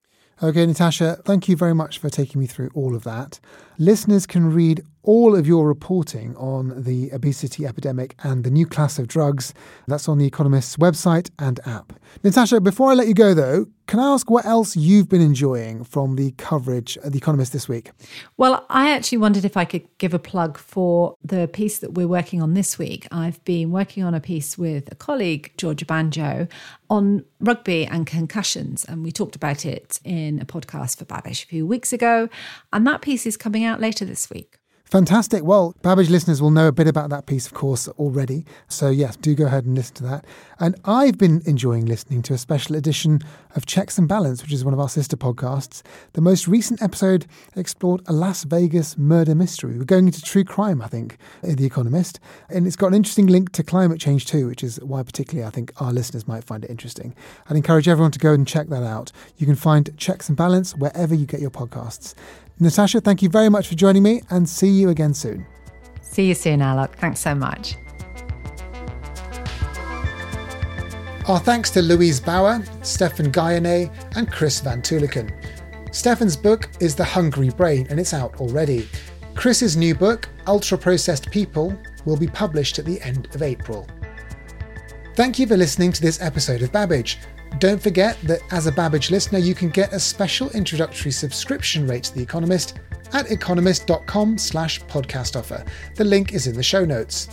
Okay, 0.43 0.67
Natasha, 0.67 1.21
thank 1.25 1.49
you 1.49 1.57
very 1.57 1.75
much 1.75 1.99
for 1.99 2.11
taking 2.11 2.41
me 2.41 2.47
through 2.47 2.71
all 2.75 2.97
of 2.97 3.05
that. 3.05 3.39
Listeners 3.79 4.27
can 4.27 4.53
read 4.53 4.83
all 5.05 5.37
of 5.37 5.47
your 5.47 5.67
reporting 5.69 6.35
on 6.37 6.83
the 6.83 7.11
obesity 7.13 7.67
epidemic 7.67 8.15
and 8.23 8.43
the 8.43 8.51
new 8.51 8.67
class 8.67 8.99
of 8.99 9.07
drugs. 9.07 9.53
That's 9.87 10.09
on 10.09 10.19
The 10.19 10.27
Economist's 10.27 10.77
website 10.77 11.31
and 11.39 11.61
app. 11.67 11.93
Natasha, 12.23 12.61
before 12.61 12.91
I 12.91 12.95
let 12.95 13.07
you 13.07 13.15
go, 13.15 13.35
though, 13.35 13.67
can 13.87 14.01
I 14.01 14.15
ask 14.15 14.31
what 14.31 14.47
else 14.47 14.77
you've 14.77 15.11
been 15.11 15.21
enjoying 15.21 15.85
from 15.85 16.17
the 16.17 16.31
coverage 16.33 16.97
at 17.05 17.13
The 17.13 17.19
Economist 17.19 17.53
this 17.53 17.69
week? 17.69 17.91
Well, 18.39 18.65
I 18.71 18.93
actually 18.93 19.19
wondered 19.19 19.45
if 19.45 19.59
I 19.59 19.67
could 19.67 19.87
give 19.99 20.15
a 20.15 20.19
plug 20.19 20.57
for 20.57 21.17
the 21.23 21.49
piece 21.49 21.81
that 21.81 21.93
we're 21.93 22.09
working 22.09 22.41
on 22.41 22.55
this 22.55 22.79
week. 22.79 23.07
I've 23.13 23.45
been 23.45 23.73
working 23.73 24.03
on 24.03 24.15
a 24.15 24.21
piece 24.21 24.57
with 24.57 24.91
a 24.91 24.95
colleague, 24.95 25.53
Georgia 25.59 25.85
Banjo, 25.85 26.49
on 26.89 27.27
rugby 27.41 27.85
and 27.85 28.07
concussions. 28.07 28.87
And 28.87 29.05
we 29.05 29.13
talked 29.13 29.37
about 29.37 29.67
it 29.67 30.01
in 30.03 30.41
a 30.41 30.47
podcast 30.47 30.97
for 30.97 31.05
Babbage 31.05 31.43
a 31.43 31.47
few 31.47 31.67
weeks 31.67 31.93
ago. 31.93 32.31
And 32.73 32.87
that 32.87 33.03
piece 33.03 33.27
is 33.27 33.37
coming 33.37 33.64
out 33.65 33.81
later 33.81 34.05
this 34.05 34.31
week. 34.31 34.59
Fantastic. 34.85 35.43
Well, 35.43 35.75
Babbage 35.83 36.11
listeners 36.11 36.41
will 36.41 36.53
know 36.53 36.69
a 36.69 36.73
bit 36.73 36.87
about 36.87 37.11
that 37.11 37.27
piece, 37.27 37.47
of 37.47 37.55
course, 37.55 37.89
already. 37.89 38.45
So, 38.69 38.91
yes, 38.91 39.17
do 39.17 39.35
go 39.35 39.47
ahead 39.47 39.65
and 39.65 39.75
listen 39.75 39.97
to 39.97 40.03
that. 40.05 40.25
And 40.61 40.77
I've 40.85 41.19
been 41.19 41.43
enjoying 41.47 41.87
listening 41.87 42.23
to 42.23 42.35
a 42.35 42.39
special 42.39 42.77
edition 42.77 43.21
of 43.57 43.67
Checks 43.67 43.99
and 43.99 44.07
Balance, 44.07 44.43
which 44.43 44.53
is 44.53 44.65
one 44.65 44.73
of 44.73 44.79
our 44.79 44.89
sister 44.89 45.17
podcasts. 45.17 45.83
The 46.13 46.21
most 46.21 46.47
recent 46.47 46.81
episode 46.81 47.27
explored 47.57 48.03
a 48.07 48.13
Las 48.13 48.45
Vegas 48.45 48.97
murder 48.97 49.35
mystery. 49.35 49.79
We're 49.79 49.85
going 49.85 50.07
into 50.07 50.23
true 50.23 50.45
crime, 50.45 50.81
I 50.81 50.87
think, 50.87 51.17
in 51.43 51.57
The 51.57 51.67
Economist. 51.67 52.21
And 52.49 52.65
it's 52.65 52.77
got 52.77 52.89
an 52.89 52.95
interesting 52.95 53.27
link 53.27 53.51
to 53.53 53.65
climate 53.65 53.99
change, 53.99 54.27
too, 54.27 54.47
which 54.47 54.63
is 54.63 54.77
why, 54.81 55.03
particularly, 55.03 55.45
I 55.45 55.51
think 55.51 55.73
our 55.79 55.93
listeners 55.93 56.29
might 56.29 56.45
find 56.45 56.63
it 56.63 56.71
interesting. 56.71 57.17
I'd 57.49 57.57
encourage 57.57 57.89
everyone 57.89 58.13
to 58.13 58.21
go 58.21 58.33
and 58.33 58.47
check 58.47 58.69
that 58.69 58.85
out. 58.85 59.11
You 59.39 59.47
can 59.47 59.57
find 59.57 59.97
Checks 59.97 60.29
and 60.29 60.37
Balance 60.37 60.77
wherever 60.77 61.17
you 61.17 61.27
get 61.27 61.41
your 61.41 61.51
podcasts. 61.51 62.15
Natasha, 62.61 63.01
thank 63.01 63.23
you 63.23 63.29
very 63.29 63.49
much 63.49 63.69
for 63.69 63.75
joining 63.75 64.03
me 64.03 64.23
and 64.31 64.49
see 64.49 64.69
you 64.69 64.89
again 64.89 65.13
soon. 65.13 65.47
See 66.03 66.29
you 66.29 66.35
soon, 66.35 66.61
Alok. 66.61 66.95
Thanks 66.95 67.21
so 67.21 67.35
much. 67.35 67.77
Our 71.27 71.41
thanks 71.41 71.71
to 71.71 71.83
Louise 71.83 72.21
Baur, 72.21 72.63
Stephan 72.83 73.33
Guyenet, 73.33 73.91
and 74.17 74.31
Chris 74.31 74.61
van 74.61 74.83
Tulleken. 74.83 75.33
Stephan's 75.91 76.37
book 76.37 76.69
is 76.81 76.95
The 76.95 77.05
Hungry 77.05 77.51
Brain, 77.51 77.87
and 77.89 77.99
it's 77.99 78.13
out 78.13 78.37
already. 78.41 78.87
Chris's 79.35 79.77
new 79.77 79.95
book, 79.95 80.29
Ultra 80.47 80.77
Processed 80.79 81.31
People, 81.31 81.77
will 82.05 82.17
be 82.17 82.27
published 82.27 82.79
at 82.79 82.85
the 82.85 83.01
end 83.01 83.35
of 83.35 83.43
April. 83.43 83.87
Thank 85.17 85.39
you 85.39 85.47
for 85.47 85.57
listening 85.57 85.93
to 85.93 86.03
this 86.03 86.21
episode 86.21 86.63
of 86.63 86.71
Babbage. 86.73 87.19
Don't 87.59 87.81
forget 87.81 88.21
that 88.23 88.41
as 88.51 88.67
a 88.67 88.73
Babbage 88.73 89.11
listener, 89.11 89.39
you 89.39 89.55
can 89.55 89.71
get 89.71 89.93
a 89.93 90.01
special 90.01 90.51
introductory 90.51 91.13
subscription 91.13 91.87
rate 91.87 92.05
to 92.05 92.15
The 92.15 92.23
Economist 92.23 92.81
at 93.13 93.31
economist.com 93.31 94.39
slash 94.39 94.81
podcast 94.83 95.37
offer. 95.37 95.65
The 95.95 96.05
link 96.05 96.33
is 96.35 96.47
in 96.47 96.57
the 96.57 96.63
show 96.63 96.85
notes. 96.85 97.29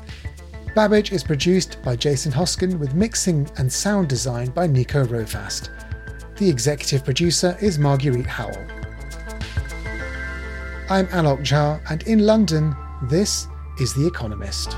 Babbage 0.75 1.11
is 1.11 1.23
produced 1.23 1.81
by 1.83 1.95
Jason 1.95 2.31
Hosken 2.31 2.77
with 2.79 2.93
mixing 2.93 3.49
and 3.57 3.71
sound 3.71 4.07
design 4.07 4.51
by 4.51 4.67
Nico 4.67 5.05
Rofast. 5.05 5.69
The 6.37 6.49
executive 6.49 7.03
producer 7.03 7.57
is 7.59 7.79
Marguerite 7.79 8.25
Howell. 8.25 8.65
I'm 10.89 11.07
Alok 11.07 11.39
Jha, 11.39 11.81
and 11.89 12.03
in 12.03 12.19
London, 12.19 12.75
this 13.09 13.47
is 13.79 13.93
The 13.93 14.07
Economist. 14.07 14.77